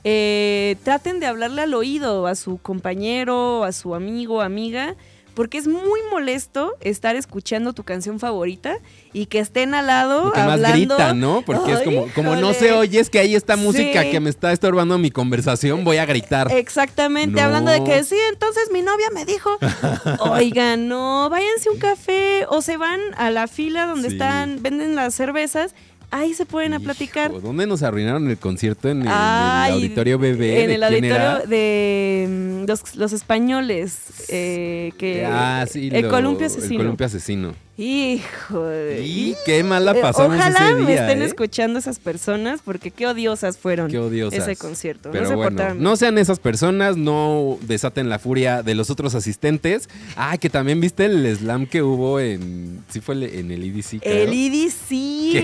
eh, 0.04 0.76
traten 0.84 1.20
de 1.20 1.26
hablarle 1.26 1.62
al 1.64 1.74
oído 1.74 2.28
a 2.28 2.36
su 2.36 2.58
compañero, 2.58 3.64
a 3.64 3.72
su 3.72 3.96
amigo, 3.96 4.42
amiga, 4.42 4.96
porque 5.38 5.60
es 5.60 5.68
muy 5.68 6.00
molesto 6.10 6.74
estar 6.82 7.16
escuchando 7.16 7.74
tu 7.74 7.84
canción 7.84 8.20
favorita 8.20 8.78
y 9.14 9.28
que 9.28 9.38
estén 9.38 9.76
al 9.76 9.86
lado 9.86 10.30
Y 10.30 10.32
que 10.32 10.40
más 10.40 10.54
hablando. 10.54 10.96
grita, 10.96 11.14
¿no? 11.14 11.44
Porque 11.46 11.74
es 11.74 11.82
como, 11.82 12.08
como 12.16 12.36
no 12.36 12.56
se 12.56 12.72
oye, 12.74 13.00
es 13.00 13.12
que 13.12 13.20
hay 13.20 13.36
esta 13.36 13.56
música 13.56 14.02
Sí. 14.02 14.10
que 14.10 14.20
me 14.20 14.32
está 14.32 14.52
estorbando 14.52 14.98
mi 14.98 15.12
conversación, 15.12 15.84
voy 15.84 15.98
a 15.98 16.06
gritar. 16.08 16.52
Exactamente, 16.52 17.40
No. 17.40 17.46
hablando 17.46 17.70
de 17.70 17.84
que 17.84 18.04
sí, 18.04 18.16
entonces 18.32 18.70
mi 18.72 18.82
novia 18.82 19.10
me 19.14 19.26
dijo, 19.26 19.52
oigan, 20.32 20.88
no, 20.88 21.30
váyanse 21.30 21.70
un 21.70 21.78
café 21.78 22.46
o 22.50 22.64
se 22.64 22.78
van 22.78 23.00
a 23.16 23.30
la 23.30 23.48
fila 23.48 23.86
donde 23.86 24.10
Sí. 24.10 24.16
están, 24.16 24.64
venden 24.64 24.96
las 24.96 25.14
cervezas, 25.14 25.76
ahí 26.12 26.34
se 26.34 26.46
pueden 26.46 26.74
a 26.74 26.80
platicar. 26.80 27.32
¿Dónde 27.42 27.68
nos 27.68 27.84
arruinaron 27.84 28.30
el 28.30 28.38
concierto? 28.38 28.90
En 28.90 29.02
el, 29.02 29.08
en 29.08 29.14
el 29.14 29.74
auditorio 29.74 30.18
bebé. 30.20 30.62
En 30.64 30.68
¿De 30.70 30.76
el 30.76 30.84
auditorio 30.84 31.16
era? 31.16 31.40
de 31.40 32.28
mm, 32.30 32.68
los, 32.68 32.96
los 32.96 33.14
españoles. 33.14 33.98
eh, 34.30 34.92
que, 34.98 35.26
Ah, 35.26 35.66
sí, 35.70 35.90
el 35.92 36.04
lo- 36.04 36.10
columpio 36.10 36.48
El 36.48 36.52
asesino. 36.54 36.78
columpio 36.80 37.06
asesino. 37.06 37.56
Hijo 37.80 38.64
de- 38.64 39.04
Y 39.06 39.36
qué 39.46 39.64
mal 39.64 39.86
la 39.86 39.92
Eh, 39.92 40.02
pasamos 40.02 40.36
Ojalá 40.36 40.66
ese 40.72 40.76
me 40.76 40.92
día, 40.92 41.02
estén 41.06 41.22
¿eh? 41.22 41.26
escuchando 41.26 41.78
esas 41.78 42.00
personas 42.00 42.62
porque 42.66 42.90
qué 42.90 43.06
odiosas 43.06 43.60
fueron 43.60 43.92
Qué 43.92 44.00
odiosas. 44.00 44.40
ese 44.40 44.56
concierto. 44.56 45.12
Pero 45.12 45.26
no 45.26 45.30
se 45.30 45.36
bueno, 45.36 45.52
portaron 45.52 45.84
no 45.84 45.96
sean 45.96 46.18
esas 46.18 46.40
personas, 46.40 46.98
no 46.98 47.60
desaten 47.62 48.10
la 48.10 48.18
furia 48.18 48.64
de 48.64 48.74
los 48.74 48.90
otros 48.90 49.14
asistentes. 49.14 49.90
Ah, 50.16 50.40
que 50.40 50.50
también 50.50 50.82
viste 50.82 51.06
el 51.06 51.38
slam 51.38 51.68
que 51.68 51.84
hubo 51.84 52.20
en. 52.20 52.84
Sí, 52.90 53.00
fue 53.00 53.14
en 53.16 53.52
el 53.52 53.64
EDC. 53.64 54.00
creo. 54.02 54.24
El 54.28 54.34
EDC. 54.34 54.90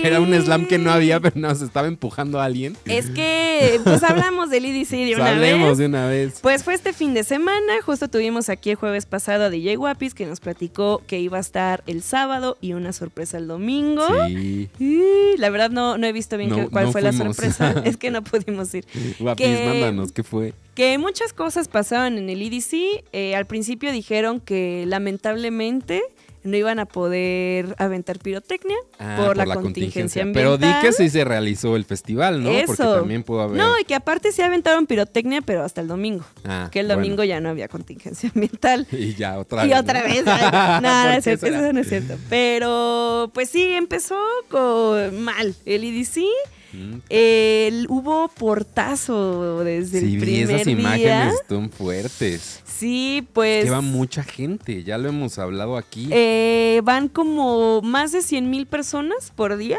era 0.02 0.20
un 0.20 0.34
slam 0.34 0.66
que 0.66 0.78
no 0.78 0.90
había, 0.90 1.20
pero 1.20 1.36
no, 1.38 1.54
se 1.54 1.64
estaba 1.64 1.86
empujando 1.86 2.40
a 2.40 2.46
alguien. 2.46 2.76
Es 2.84 3.10
que, 3.10 3.80
pues 3.84 4.02
hablamos 4.02 4.50
del 4.50 4.64
EDC 4.64 4.90
de 4.90 5.14
una 5.14 5.30
Hablemos 5.30 5.68
vez. 5.70 5.78
de 5.78 5.86
una 5.86 6.08
vez. 6.08 6.38
Pues 6.42 6.64
fue 6.64 6.74
este 6.74 6.92
fin 6.92 7.14
de 7.14 7.22
semana, 7.22 7.74
justo 7.86 8.08
tuvimos 8.08 8.48
aquí 8.48 8.70
el 8.70 8.76
jueves 8.76 9.06
pasado 9.06 9.44
a 9.44 9.50
DJ 9.50 9.76
Guapis 9.76 10.14
que 10.14 10.26
nos 10.26 10.40
platicó 10.40 11.00
que 11.06 11.20
iba 11.20 11.36
a 11.38 11.40
estar 11.40 11.84
el 11.86 12.02
sábado 12.02 12.23
y 12.60 12.72
una 12.72 12.92
sorpresa 12.92 13.38
el 13.38 13.46
domingo. 13.48 14.06
Sí. 14.28 14.68
Y 14.78 15.36
la 15.38 15.50
verdad 15.50 15.70
no, 15.70 15.98
no 15.98 16.06
he 16.06 16.12
visto 16.12 16.36
bien 16.36 16.50
No- 16.50 16.70
cuál 16.70 16.86
no 16.86 16.92
fue 16.92 17.02
la 17.02 17.12
sorpresa. 17.12 17.82
es 17.84 17.96
que 17.96 18.10
no 18.10 18.22
pudimos 18.22 18.74
ir. 18.74 18.84
Guapis, 19.18 19.46
Que- 19.46 19.66
mándanos, 19.66 20.12
¿qué 20.12 20.22
fue? 20.22 20.54
Que 20.74 20.98
muchas 20.98 21.32
cosas 21.32 21.68
pasaban 21.68 22.18
en 22.18 22.28
el 22.30 22.42
EDC. 22.42 23.04
Eh, 23.12 23.36
al 23.36 23.46
principio 23.46 23.92
dijeron 23.92 24.40
que 24.40 24.84
lamentablemente 24.86 26.02
no 26.44 26.56
iban 26.56 26.78
a 26.78 26.86
poder 26.86 27.74
aventar 27.78 28.18
pirotecnia 28.18 28.76
Ah, 28.98 29.22
por, 29.24 29.36
la, 29.36 29.46
contingencia, 29.54 30.24
Pero 30.32 30.54
ambiental. 30.54 30.80
di 30.82 30.86
que 30.88 30.92
sí 30.92 31.08
se 31.10 31.24
realizó 31.24 31.74
el 31.76 31.84
festival, 31.84 32.42
¿no? 32.42 32.50
Porque 32.66 32.72
Eso. 32.82 32.94
también 32.96 33.22
pudo 33.22 33.40
haber. 33.42 33.56
No, 33.56 33.78
y 33.78 33.84
que 33.84 33.94
aparte 33.94 34.30
sí 34.30 34.42
aventaron 34.42 34.86
pirotecnia, 34.86 35.40
pero 35.42 35.64
hasta 35.64 35.80
el 35.80 35.88
domingo. 35.88 36.24
Ah, 36.44 36.68
que 36.70 36.80
el 36.80 36.86
bueno. 36.86 37.00
domingo 37.02 37.24
ya 37.24 37.40
no 37.40 37.48
había 37.48 37.68
contingencia 37.68 38.30
ambiental. 38.34 38.86
Y 38.92 39.14
ya 39.14 39.38
otra 39.38 39.64
y 39.66 39.70
vez. 39.70 39.80
otra 39.80 40.00
¿no? 40.02 40.08
vez. 40.08 40.24
Nada, 40.26 41.16
eso 41.16 41.72
no 41.72 41.80
es 41.80 41.88
cierto. 41.88 42.14
Pero, 42.30 43.30
pues 43.34 43.48
sí, 43.50 43.62
empezó 43.72 44.18
con 44.50 45.20
mal 45.22 45.54
el 45.64 45.84
EDC. 45.84 46.22
Mm. 46.72 46.94
El- 47.08 47.86
hubo 47.88 48.28
portazo 48.28 49.62
desde 49.64 50.00
Sí, 50.00 50.14
el 50.14 50.20
primer 50.20 50.50
esas 50.50 50.64
día. 50.66 50.72
imágenes, 50.78 51.34
están 51.40 51.70
fuertes. 51.70 52.60
Sí, 52.78 53.26
pues. 53.32 53.64
que 53.64 53.70
va 53.70 53.80
mucha 53.80 54.22
gente, 54.24 54.82
ya 54.84 54.98
lo 54.98 55.08
hemos 55.08 55.38
hablado 55.38 55.76
aquí. 55.76 56.08
eh, 56.10 56.80
van 56.84 57.08
como 57.08 57.80
más 57.82 58.12
de 58.12 58.22
100 58.22 58.50
mil 58.50 58.66
personas 58.66 59.32
por 59.34 59.56
día. 59.56 59.78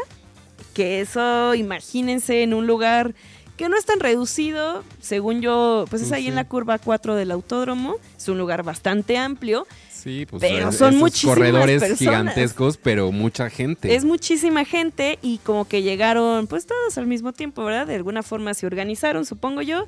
Que 0.74 1.00
eso, 1.00 1.54
imagínense, 1.54 2.42
en 2.42 2.52
un 2.54 2.66
lugar 2.66 3.14
que 3.56 3.68
no 3.70 3.78
es 3.78 3.86
tan 3.86 3.98
reducido, 4.00 4.84
según 5.00 5.40
yo, 5.40 5.86
pues 5.88 6.02
es 6.02 6.12
ahí 6.12 6.26
en 6.26 6.34
la 6.34 6.44
curva 6.46 6.78
4 6.78 7.14
del 7.14 7.30
autódromo. 7.30 7.96
Es 8.16 8.28
un 8.28 8.36
lugar 8.38 8.62
bastante 8.62 9.16
amplio. 9.16 9.66
sí, 9.90 10.26
pues 10.28 10.40
pero 10.40 10.68
es- 10.68 10.76
son 10.76 10.90
esos 10.90 11.00
muchísimas 11.00 11.34
corredores 11.36 11.80
personas. 11.82 11.98
gigantescos, 11.98 12.76
pero 12.76 13.10
mucha 13.12 13.48
gente. 13.50 13.94
Es 13.94 14.04
muchísima 14.04 14.64
gente 14.66 15.18
y 15.22 15.38
como 15.38 15.66
que 15.66 15.82
llegaron 15.82 16.46
pues 16.46 16.66
todos 16.66 16.96
al 16.98 17.06
mismo 17.06 17.32
tiempo, 17.32 17.64
¿verdad? 17.64 17.86
De 17.86 17.94
alguna 17.96 18.22
forma 18.22 18.52
se 18.54 18.66
organizaron, 18.66 19.24
supongo 19.24 19.62
yo, 19.62 19.86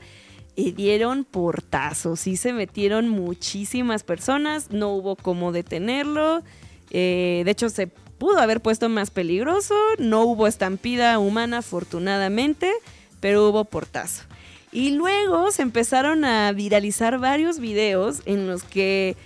y 0.59 0.72
dieron 0.72 1.24
portazos. 1.24 2.18
Sí 2.18 2.36
se 2.36 2.52
metieron 2.52 3.09
muchísimas 3.09 4.02
personas, 4.02 4.72
no 4.72 4.88
hubo 4.88 5.14
cómo 5.14 5.52
detenerlo. 5.52 6.42
eh, 6.90 7.42
de 7.44 7.50
hecho, 7.52 7.68
se 7.68 7.86
pudo 7.86 8.40
haber 8.40 8.61
puesto 8.61 8.88
más 8.88 9.12
peligroso, 9.12 9.76
no 9.98 10.22
hubo 10.22 10.48
estampida 10.48 11.16
humana 11.20 11.59
afortunadamente, 11.59 12.72
pero 13.20 13.48
hubo 13.48 13.66
portazo. 13.66 14.24
Y 14.72 14.90
luego 14.90 15.52
se 15.52 15.62
empezaron 15.62 16.24
a 16.24 16.50
viralizar 16.50 17.20
varios 17.20 17.61
videos 17.61 18.22
en 18.24 18.48
los 18.48 18.64
que 18.64 19.16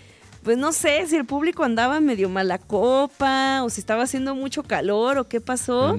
pues 0.42 0.58
no 0.58 0.72
sé 0.72 1.06
si 1.06 1.16
el 1.16 1.24
público 1.24 1.62
andaba 1.62 2.00
medio 2.00 2.28
mala 2.28 2.58
copa 2.58 3.62
o 3.62 3.70
si 3.70 3.80
estaba 3.80 4.02
haciendo 4.02 4.34
mucho 4.34 4.62
calor 4.64 5.18
o 5.18 5.28
qué 5.28 5.40
pasó. 5.40 5.94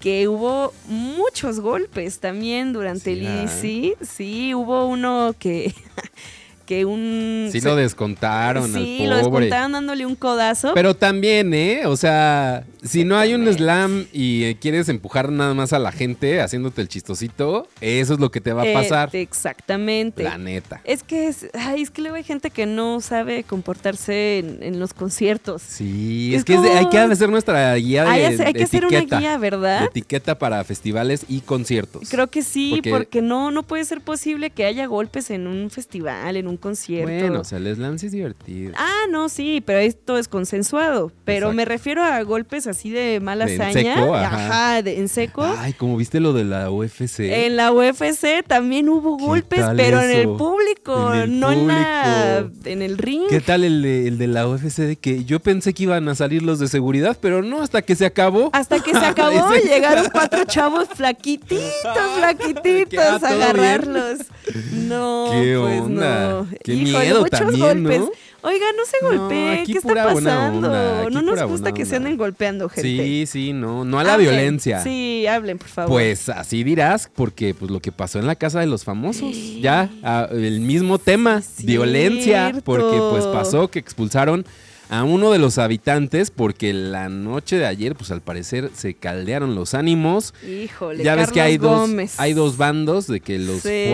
Que 0.00 0.26
hubo 0.28 0.72
muchos 0.88 1.60
golpes 1.60 2.18
también 2.18 2.72
durante 2.72 3.14
Sí, 3.14 3.20
el 3.20 3.26
ah. 3.26 3.42
EDC. 3.44 3.96
Sí, 4.04 4.54
hubo 4.54 4.86
uno 4.86 5.34
que, 5.38 5.72
que 6.66 6.84
un... 6.84 7.48
Sí 7.52 7.60
se- 7.60 7.68
lo 7.68 7.76
descontaron 7.76 8.72
Sí, 8.72 9.02
al 9.04 9.10
lo 9.10 9.22
pobre. 9.30 9.46
descontaron 9.46 9.72
dándole 9.72 10.04
un 10.06 10.16
codazo. 10.16 10.72
Pero 10.74 10.94
también, 10.94 11.54
¿eh? 11.54 11.86
O 11.86 11.96
sea, 11.96 12.64
si 12.82 13.04
no 13.04 13.16
hay 13.16 13.34
un 13.34 13.46
slam 13.52 14.06
y 14.12 14.44
eh, 14.44 14.56
quieres 14.60 14.88
empujar 14.88 15.30
nada 15.30 15.54
más 15.54 15.72
a 15.72 15.78
la 15.78 15.92
gente 15.92 16.40
haciéndote 16.40 16.80
el 16.82 16.88
chistosito, 16.88 17.66
eso 17.80 18.14
es 18.14 18.20
lo 18.20 18.30
que 18.30 18.40
te 18.40 18.52
va 18.52 18.62
a 18.62 18.66
Eh, 18.66 18.74
pasar. 18.74 19.10
exactamente. 19.14 20.22
La 20.22 20.38
neta. 20.38 20.80
Es 20.84 21.02
que 21.02 21.28
es, 21.28 21.46
ay, 21.54 21.82
es 21.82 21.90
que 21.90 22.02
luego 22.02 22.16
hay 22.16 22.24
gente 22.24 22.50
que 22.50 22.66
no 22.66 23.00
sabe 23.00 23.44
comportarse 23.44 24.38
en, 24.38 24.58
en 24.62 24.78
los 24.80 24.92
conciertos. 24.92 25.62
Sí, 25.62 26.32
Es 26.34 26.38
es, 26.40 26.44
que 26.44 26.54
es 26.54 26.62
de- 26.62 26.70
hay 26.70 26.88
que 26.88 26.98
hacer 26.98 27.28
nuestra 27.30 27.74
guía 27.76 28.04
de 28.04 28.10
Hay, 28.10 28.24
hay 28.24 28.36
que 28.52 28.58
de 28.58 28.64
hacer 28.64 28.84
una 28.86 28.98
etiqueta, 28.98 29.18
guía, 29.20 29.30
de 29.32 29.38
¿verdad? 29.38 29.84
etiqueta 29.84 30.38
para 30.38 30.62
festivales 30.64 31.24
y 31.28 31.40
conciertos. 31.40 32.08
Creo 32.10 32.26
que 32.28 32.42
sí, 32.42 32.70
Porque- 32.74 32.90
porque, 32.90 33.22
no, 33.22 33.50
no 33.50 33.62
puede 33.62 33.84
ser 33.84 34.00
posible 34.00 34.50
que 34.50 34.64
haya 34.64 34.86
golpes 34.86 35.30
en 35.30 35.46
un 35.46 35.70
festival, 35.70 36.36
en 36.36 36.48
un 36.48 36.55
un 36.56 36.60
concierto. 36.60 37.10
Bueno, 37.12 37.40
o 37.40 37.44
sea, 37.44 37.58
el 37.58 37.74
slam 37.74 37.98
sí 37.98 38.06
es 38.06 38.12
divertido. 38.12 38.72
Ah, 38.76 39.02
no, 39.10 39.28
sí, 39.28 39.62
pero 39.64 39.78
esto 39.78 40.18
es 40.18 40.28
consensuado. 40.28 41.12
Pero 41.24 41.46
Exacto. 41.46 41.56
me 41.56 41.64
refiero 41.64 42.02
a 42.02 42.20
golpes 42.22 42.66
así 42.66 42.90
de 42.90 43.20
mala 43.20 43.44
De 43.46 43.54
en 43.56 43.72
seco, 43.72 44.14
ajá. 44.14 44.46
ajá, 44.72 44.82
de- 44.82 44.98
en 44.98 45.08
seco. 45.08 45.44
Ay, 45.58 45.72
como 45.74 45.96
viste 45.96 46.20
lo 46.20 46.32
de 46.32 46.44
la 46.44 46.70
UFC. 46.70 47.20
En 47.46 47.56
la 47.56 47.72
UFC 47.72 48.42
también 48.46 48.88
hubo 48.88 49.16
¿Qué 49.16 49.24
golpes, 49.24 49.64
pero 49.76 50.00
en 50.00 50.10
el 50.10 50.28
público, 50.36 51.12
En 51.14 51.20
el 51.20 51.40
no 51.40 51.52
en 51.52 51.66
la 51.68 52.46
en 52.64 52.82
el 52.82 52.98
ring. 52.98 53.22
¿Qué 53.28 53.40
tal 53.40 53.64
el 53.64 53.82
de, 53.82 54.08
el 54.08 54.18
de 54.18 54.26
la 54.26 54.48
UFC? 54.48 54.78
De 54.78 54.96
que 54.96 55.24
yo 55.24 55.40
pensé 55.40 55.74
que 55.74 55.82
iban 55.84 56.08
a 56.08 56.14
salir 56.14 56.42
los 56.42 56.58
de 56.58 56.68
seguridad, 56.68 57.16
pero 57.20 57.42
no, 57.42 57.62
hasta 57.62 57.82
que 57.82 57.94
se 57.96 58.06
acabó. 58.06 58.50
Hasta 58.52 58.80
que 58.80 58.92
se 58.92 58.96
acabó, 59.04 59.52
llegaron 59.54 60.08
cuatro 60.12 60.44
chavos 60.44 60.88
flaquititos, 60.94 61.60
flaquititos 62.18 63.22
a 63.22 63.28
agarrarlos. 63.28 64.18
No, 64.72 65.28
¿Qué 65.32 65.56
pues 65.60 65.80
onda? 65.80 66.28
no. 66.30 66.45
Qué 66.64 66.74
Híjole, 66.74 67.04
miedo 67.04 67.20
muchos 67.20 67.38
también, 67.38 67.82
¿no? 67.82 67.90
golpes. 67.90 68.18
Oiga, 68.42 68.66
no 68.76 68.84
se 68.84 68.96
No, 69.02 69.08
golpeen, 69.20 69.60
aquí 69.60 69.72
¿qué 69.72 69.78
está 69.78 69.94
pasando? 70.04 71.10
no 71.10 71.22
nos 71.22 71.42
gusta 71.44 71.72
que 71.72 71.84
se 71.84 71.96
anden 71.96 72.16
golpeando, 72.16 72.68
gente. 72.68 72.82
Sí, 73.04 73.24
sí, 73.26 73.52
no, 73.52 73.84
no 73.84 73.98
a 73.98 74.04
la 74.04 74.14
Hablen. 74.14 74.30
violencia. 74.30 74.82
Sí, 74.82 75.26
hablen, 75.26 75.58
por 75.58 75.66
favor. 75.68 75.90
Pues 75.90 76.28
así 76.28 76.62
dirás, 76.62 77.10
porque 77.12 77.54
pues 77.54 77.70
lo 77.70 77.80
que 77.80 77.90
pasó 77.90 78.20
en 78.20 78.26
la 78.26 78.36
casa 78.36 78.60
de 78.60 78.66
los 78.66 78.84
famosos, 78.84 79.34
ya 79.60 79.90
ah, 80.04 80.28
el 80.30 80.60
mismo 80.60 80.98
tema, 80.98 81.42
violencia, 81.58 82.54
porque 82.64 82.98
pues 83.10 83.24
pasó 83.26 83.68
que 83.68 83.78
expulsaron 83.78 84.44
a 84.88 85.04
uno 85.04 85.32
de 85.32 85.38
los 85.38 85.58
habitantes 85.58 86.30
porque 86.30 86.72
la 86.72 87.08
noche 87.08 87.56
de 87.56 87.66
ayer 87.66 87.94
pues 87.96 88.10
al 88.10 88.20
parecer 88.20 88.70
se 88.74 88.94
caldearon 88.94 89.54
los 89.54 89.74
ánimos. 89.74 90.32
Híjole, 90.46 91.02
ya 91.02 91.14
ves 91.16 91.32
que 91.32 91.40
hay 91.40 91.58
dos, 91.58 91.90
hay 92.18 92.32
dos 92.34 92.56
bandos 92.56 93.06
de 93.06 93.20
que 93.20 93.38
los 93.38 93.62
Sí. 93.62 93.92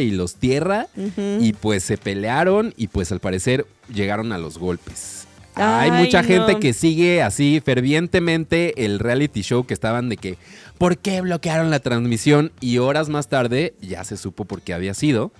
y 0.00 0.10
los 0.10 0.34
tierra 0.36 0.88
y 1.40 1.52
pues 1.52 1.84
se 1.84 1.96
pelearon 1.98 2.74
y 2.76 2.88
pues 2.88 3.12
al 3.12 3.20
parecer 3.20 3.66
llegaron 3.92 4.32
a 4.32 4.38
los 4.38 4.58
golpes. 4.58 5.26
Hay 5.54 5.90
Ay, 5.90 6.04
mucha 6.04 6.24
gente 6.24 6.58
que 6.58 6.72
sigue 6.72 7.22
así 7.22 7.60
fervientemente 7.64 8.84
el 8.86 8.98
reality 8.98 9.42
show 9.42 9.64
que 9.66 9.74
estaban 9.74 10.08
de 10.08 10.16
que 10.16 10.38
¿por 10.78 10.96
qué 10.96 11.20
bloquearon 11.20 11.70
la 11.70 11.78
transmisión? 11.80 12.52
Y 12.60 12.78
horas 12.78 13.10
más 13.10 13.28
tarde 13.28 13.74
ya 13.80 14.02
se 14.04 14.16
supo 14.16 14.46
por 14.46 14.62
qué 14.62 14.72
había 14.72 14.94
sido. 14.94 15.30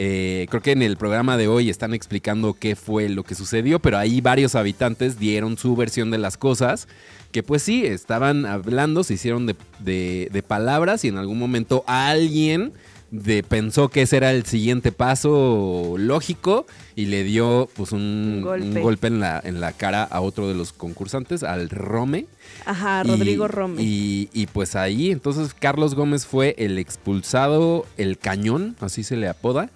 Eh, 0.00 0.46
creo 0.48 0.62
que 0.62 0.70
en 0.70 0.82
el 0.82 0.96
programa 0.96 1.36
de 1.36 1.48
hoy 1.48 1.68
están 1.68 1.92
explicando 1.92 2.54
qué 2.54 2.76
fue 2.76 3.08
lo 3.08 3.24
que 3.24 3.34
sucedió, 3.34 3.80
pero 3.80 3.98
ahí 3.98 4.20
varios 4.20 4.54
habitantes 4.54 5.18
dieron 5.18 5.58
su 5.58 5.74
versión 5.74 6.12
de 6.12 6.18
las 6.18 6.36
cosas, 6.36 6.86
que 7.32 7.42
pues 7.42 7.62
sí, 7.62 7.84
estaban 7.84 8.46
hablando, 8.46 9.02
se 9.02 9.14
hicieron 9.14 9.46
de, 9.46 9.56
de- 9.80 10.28
de 10.32 10.42
palabras 10.44 11.04
y 11.04 11.08
en 11.08 11.16
algún 11.18 11.38
momento 11.38 11.82
alguien 11.88 12.72
de, 13.10 13.42
pensó 13.42 13.88
que 13.88 14.02
ese 14.02 14.18
era 14.18 14.32
el 14.32 14.44
siguiente 14.44 14.92
paso 14.92 15.94
lógico 15.96 16.66
y 16.94 17.06
le 17.06 17.24
dio 17.24 17.68
pues 17.74 17.92
un, 17.92 18.40
golpe. 18.42 18.66
un 18.66 18.82
golpe 18.82 19.06
en, 19.06 19.20
la, 19.20 19.40
en 19.42 19.60
la 19.60 19.72
cara 19.72 20.02
a 20.04 20.20
otro 20.20 20.46
de 20.48 20.54
los 20.54 20.72
concursantes, 20.72 21.42
al 21.42 21.70
Rome. 21.70 22.26
Ajá, 22.66 23.02
Y- 23.04 23.08
Rodrigo 23.08 23.48
Rome. 23.48 23.82
Y, 23.82 24.28
y, 24.32 24.46
pues 24.46 24.76
ahí, 24.76 25.10
entonces 25.10 25.54
Carlos 25.54 25.94
Gómez 25.94 26.26
fue 26.26 26.54
el 26.58 26.78
expulsado, 26.78 27.86
el 27.96 28.18
cañón, 28.18 28.76
así 28.80 29.02
se 29.02 29.16
le 29.16 29.28
apoda. 29.28 29.70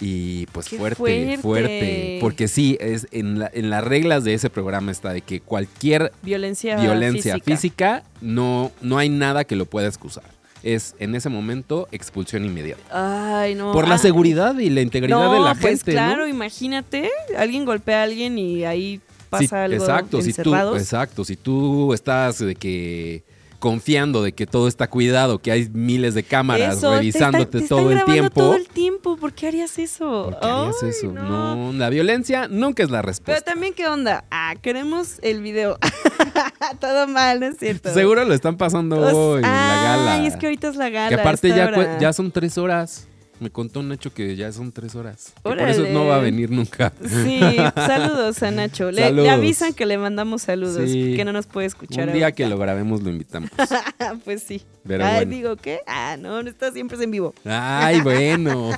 Y 0.00 0.46
pues 0.46 0.66
¡Qué 0.68 0.76
fuerte, 0.76 0.96
fuerte! 0.96 1.38
fuerte, 1.38 2.18
Porque 2.20 2.48
sí, 2.48 2.76
es 2.80 3.06
en, 3.12 3.38
la- 3.38 3.50
en 3.54 3.70
las 3.70 3.82
reglas 3.82 4.24
de 4.24 4.34
ese 4.34 4.50
programa 4.50 4.90
está 4.90 5.12
de 5.12 5.22
que 5.22 5.40
cualquier 5.40 6.12
violencia, 6.22 6.76
violencia 6.80 7.34
física. 7.34 7.44
física, 7.56 8.02
no, 8.20 8.72
no 8.82 8.98
hay 8.98 9.08
nada 9.08 9.44
que 9.44 9.56
lo 9.56 9.64
pueda 9.66 9.86
excusar. 9.88 10.24
Es 10.64 10.96
en 10.98 11.14
ese 11.14 11.28
momento 11.28 11.86
expulsión 11.92 12.44
inmediata. 12.44 12.82
Ay, 12.90 13.54
no. 13.54 13.72
Por 13.72 13.86
la 13.86 13.94
ay. 13.94 14.00
seguridad 14.00 14.58
y 14.58 14.70
la 14.70 14.80
integridad 14.80 15.18
no, 15.18 15.34
de 15.34 15.40
la 15.40 15.54
pues 15.54 15.82
gente. 15.82 15.92
claro, 15.92 16.22
¿no? 16.22 16.26
imagínate, 16.26 17.10
alguien 17.36 17.66
golpea 17.66 18.00
a 18.00 18.02
alguien 18.04 18.38
y 18.38 18.64
ahí 18.64 19.00
pasa 19.28 19.64
algo 19.64 19.76
exacto, 19.76 20.22
si 20.22 20.32
tú, 20.32 20.40
encerrados. 20.40 20.80
exacto, 20.80 21.24
si 21.24 21.36
tú 21.36 21.92
estás 21.92 22.38
de 22.38 22.54
que 22.54 23.22
confiando 23.64 24.22
de 24.22 24.32
que 24.34 24.46
todo 24.46 24.68
está 24.68 24.90
cuidado, 24.90 25.38
que 25.38 25.50
hay 25.50 25.70
miles 25.72 26.12
de 26.12 26.22
cámaras 26.22 26.76
Eso, 26.76 26.90
te 26.90 26.96
revisándote 26.96 27.42
está- 27.44 27.50
te 27.52 27.58
están 27.64 27.78
todo 27.78 27.90
el 27.92 28.04
tiempo. 28.04 28.30
todo 28.42 28.54
el 28.56 28.68
tiempo, 28.68 29.16
¿por 29.16 29.32
qué 29.32 29.48
harías 29.48 29.78
eso? 29.78 30.24
¿Por 30.30 30.38
qué 30.38 30.46
harías 30.46 30.76
Ay, 30.82 30.88
eso? 30.90 31.12
no. 31.12 31.56
No. 31.56 31.72
la 31.72 31.88
violencia 31.88 32.46
nunca 32.46 32.82
es 32.82 32.90
la 32.90 32.98
Pero 33.00 33.08
respuesta. 33.08 33.50
también, 33.52 33.72
¿qué 33.72 33.88
onda? 33.88 34.24
Ah, 34.30 34.54
queremos 34.60 35.18
el 35.22 35.40
video. 35.40 35.78
todo 36.80 37.08
mal, 37.08 37.40
¿no 37.40 37.46
es 37.46 37.56
cierto? 37.58 37.94
Seguro 37.94 38.26
lo 38.26 38.34
están 38.34 38.58
pasando 38.58 38.98
Os- 39.00 39.12
hoy 39.14 39.36
en 39.36 39.42
la 39.50 39.82
gala. 39.82 40.14
Ay, 40.16 40.26
es 40.26 40.36
que 40.36 40.44
ahorita 40.44 40.68
es 40.68 40.76
la 40.76 40.90
gala. 40.90 41.08
Que 41.08 41.14
aparte 41.14 41.48
ya, 41.48 41.98
ya 41.98 42.12
son 42.12 42.30
tres 42.30 42.58
horas. 42.58 43.08
Me 43.44 43.50
contó 43.50 43.80
un 43.80 43.92
hecho 43.92 44.10
que 44.10 44.36
ya 44.36 44.50
son 44.52 44.72
tres 44.72 44.94
horas. 44.94 45.34
Por 45.42 45.60
eso 45.60 45.86
no 45.92 46.06
va 46.06 46.16
a 46.16 46.18
venir 46.18 46.50
nunca. 46.50 46.94
Sí, 47.06 47.40
saludos 47.74 48.42
a 48.42 48.50
Nacho. 48.50 48.90
Le, 48.90 49.28
avisan 49.28 49.74
que 49.74 49.84
le 49.84 49.98
mandamos 49.98 50.40
saludos, 50.40 50.88
Sí. 50.90 51.12
que 51.14 51.26
no 51.26 51.32
nos 51.34 51.44
puede 51.44 51.66
escuchar. 51.66 52.08
Un 52.08 52.14
día 52.14 52.24
ahorita. 52.24 52.36
que 52.36 52.46
lo 52.46 52.56
grabemos 52.56 53.02
lo 53.02 53.10
invitamos. 53.10 53.50
pues 54.24 54.44
sí. 54.44 54.62
Pero 54.86 55.04
Ay, 55.04 55.14
bueno. 55.24 55.30
digo, 55.30 55.56
¿qué? 55.56 55.80
Ah, 55.86 56.16
no, 56.18 56.42
no 56.42 56.48
está 56.50 56.70
siempre 56.70 57.02
en 57.02 57.10
vivo. 57.10 57.34
Ay, 57.46 58.00
bueno. 58.02 58.70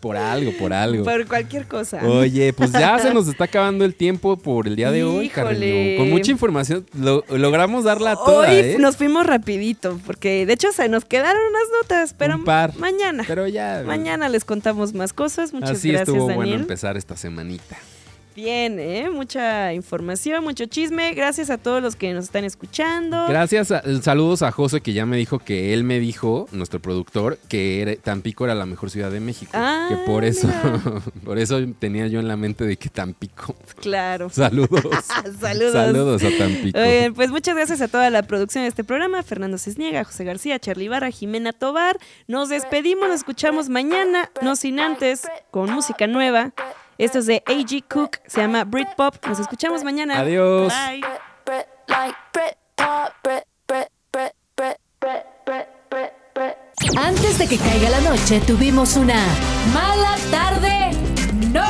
Por 0.00 0.16
algo, 0.16 0.50
por 0.58 0.72
algo. 0.72 1.04
Por 1.04 1.26
cualquier 1.28 1.66
cosa. 1.68 2.04
Oye, 2.04 2.52
pues 2.52 2.72
ya 2.72 2.98
se 2.98 3.14
nos 3.14 3.28
está 3.28 3.44
acabando 3.44 3.84
el 3.84 3.94
tiempo 3.94 4.36
por 4.36 4.66
el 4.66 4.74
día 4.74 4.90
de 4.90 5.04
hoy. 5.04 5.28
Carreño. 5.28 5.98
Con 5.98 6.10
mucha 6.10 6.32
información 6.32 6.86
lo- 6.92 7.24
logramos 7.30 7.84
darla 7.84 8.16
toda, 8.16 8.50
Hoy 8.50 8.56
¿eh? 8.56 8.76
nos 8.80 8.96
fuimos 8.96 9.26
rapidito, 9.26 10.00
porque 10.06 10.44
de 10.44 10.52
hecho 10.54 10.72
se 10.72 10.88
nos 10.88 11.04
quedaron 11.04 11.40
unas 11.50 11.62
notas, 11.82 12.14
pero 12.18 12.34
Un 12.36 12.44
par. 12.44 12.76
mañana. 12.76 13.22
Pero 13.26 13.46
ya. 13.46 13.82
Mañana 13.86 14.28
les 14.28 14.44
contamos 14.44 14.92
más 14.94 15.12
cosas. 15.12 15.52
Muchas 15.52 15.70
así 15.78 15.90
gracias, 15.90 16.08
estuvo 16.08 16.32
bueno 16.34 16.54
empezar 16.54 16.96
esta 16.96 17.16
semanita. 17.16 17.76
Bien, 18.38 18.78
¿eh? 18.78 19.10
Mucha 19.10 19.72
información, 19.72 20.44
mucho 20.44 20.66
chisme. 20.66 21.12
Gracias 21.12 21.50
a 21.50 21.58
todos 21.58 21.82
los 21.82 21.96
que 21.96 22.12
nos 22.12 22.26
están 22.26 22.44
escuchando. 22.44 23.26
Gracias, 23.26 23.72
a- 23.72 23.82
saludos 24.00 24.42
a 24.42 24.52
José 24.52 24.80
que 24.80 24.92
ya 24.92 25.06
me 25.06 25.16
dijo 25.16 25.40
que 25.40 25.74
él 25.74 25.82
me 25.82 25.98
dijo, 25.98 26.46
nuestro 26.52 26.78
productor, 26.80 27.36
que 27.48 27.82
era- 27.82 27.96
Tampico 27.96 28.44
era 28.44 28.54
la 28.54 28.64
mejor 28.64 28.90
ciudad 28.90 29.10
de 29.10 29.18
México. 29.18 29.50
Ah, 29.56 29.86
que 29.88 29.96
por 30.06 30.24
eso, 30.24 30.46
mira. 30.46 31.02
por 31.24 31.36
eso 31.36 31.58
tenía 31.80 32.06
yo 32.06 32.20
en 32.20 32.28
la 32.28 32.36
mente 32.36 32.62
de 32.62 32.76
que 32.76 32.88
Tampico. 32.90 33.56
Claro. 33.80 34.30
Saludos. 34.32 34.84
Saludos. 35.40 35.72
Saludos 35.72 36.22
a 36.22 36.30
Tampico. 36.38 36.78
Pues 37.16 37.30
muchas 37.32 37.56
gracias 37.56 37.80
a 37.80 37.88
toda 37.88 38.08
la 38.08 38.22
producción 38.22 38.62
de 38.62 38.68
este 38.68 38.84
programa, 38.84 39.20
Fernando 39.24 39.58
Cisniega, 39.58 40.04
José 40.04 40.22
García, 40.22 40.60
Charlie 40.60 40.86
Barra, 40.86 41.10
Jimena 41.10 41.52
Tobar. 41.52 41.98
Nos 42.28 42.50
despedimos, 42.50 43.08
nos 43.08 43.16
escuchamos 43.16 43.68
mañana, 43.68 44.30
no 44.42 44.54
sin 44.54 44.78
antes, 44.78 45.22
con 45.50 45.72
música 45.72 46.06
nueva. 46.06 46.52
Esto 46.98 47.20
es 47.20 47.26
de 47.26 47.44
A.G. 47.46 47.84
Cook, 47.88 48.18
se 48.26 48.40
llama 48.40 48.64
Britpop. 48.64 49.24
Nos 49.24 49.38
escuchamos 49.38 49.84
mañana. 49.84 50.18
Adiós. 50.18 50.72
Bye. 50.90 51.00
Antes 56.96 57.38
de 57.38 57.46
que 57.46 57.56
caiga 57.56 57.90
la 57.90 58.00
noche, 58.00 58.40
tuvimos 58.40 58.96
una 58.96 59.24
mala 59.72 60.16
tarde. 60.32 60.90
¡No! 61.52 61.62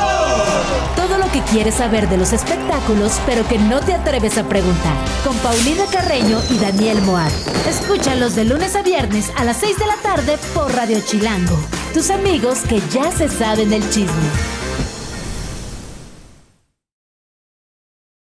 Todo 0.97 1.19
lo 1.19 1.31
que 1.31 1.43
quieres 1.43 1.75
saber 1.75 2.09
de 2.09 2.17
los 2.17 2.33
espectáculos, 2.33 3.21
pero 3.27 3.47
que 3.47 3.59
no 3.59 3.81
te 3.81 3.93
atreves 3.93 4.39
a 4.39 4.49
preguntar. 4.49 4.95
Con 5.25 5.37
Paulina 5.39 5.85
Carreño 5.93 6.41
y 6.51 6.57
Daniel 6.57 7.03
Moab. 7.03 7.31
Escúchalos 7.69 8.35
de 8.35 8.47
lunes 8.47 8.75
a 8.77 8.83
viernes 8.83 9.31
a 9.37 9.45
las 9.45 9.59
6 9.59 9.79
de 9.79 9.87
la 9.87 9.97
tarde 9.97 10.39
por 10.55 10.75
Radio 10.75 10.99
Chilango. 11.05 11.59
Tus 11.93 12.09
amigos 12.09 12.61
que 12.61 12.81
ya 12.91 13.13
se 13.13 13.29
saben 13.29 13.69
del 13.69 13.89
chisme. 13.91 14.59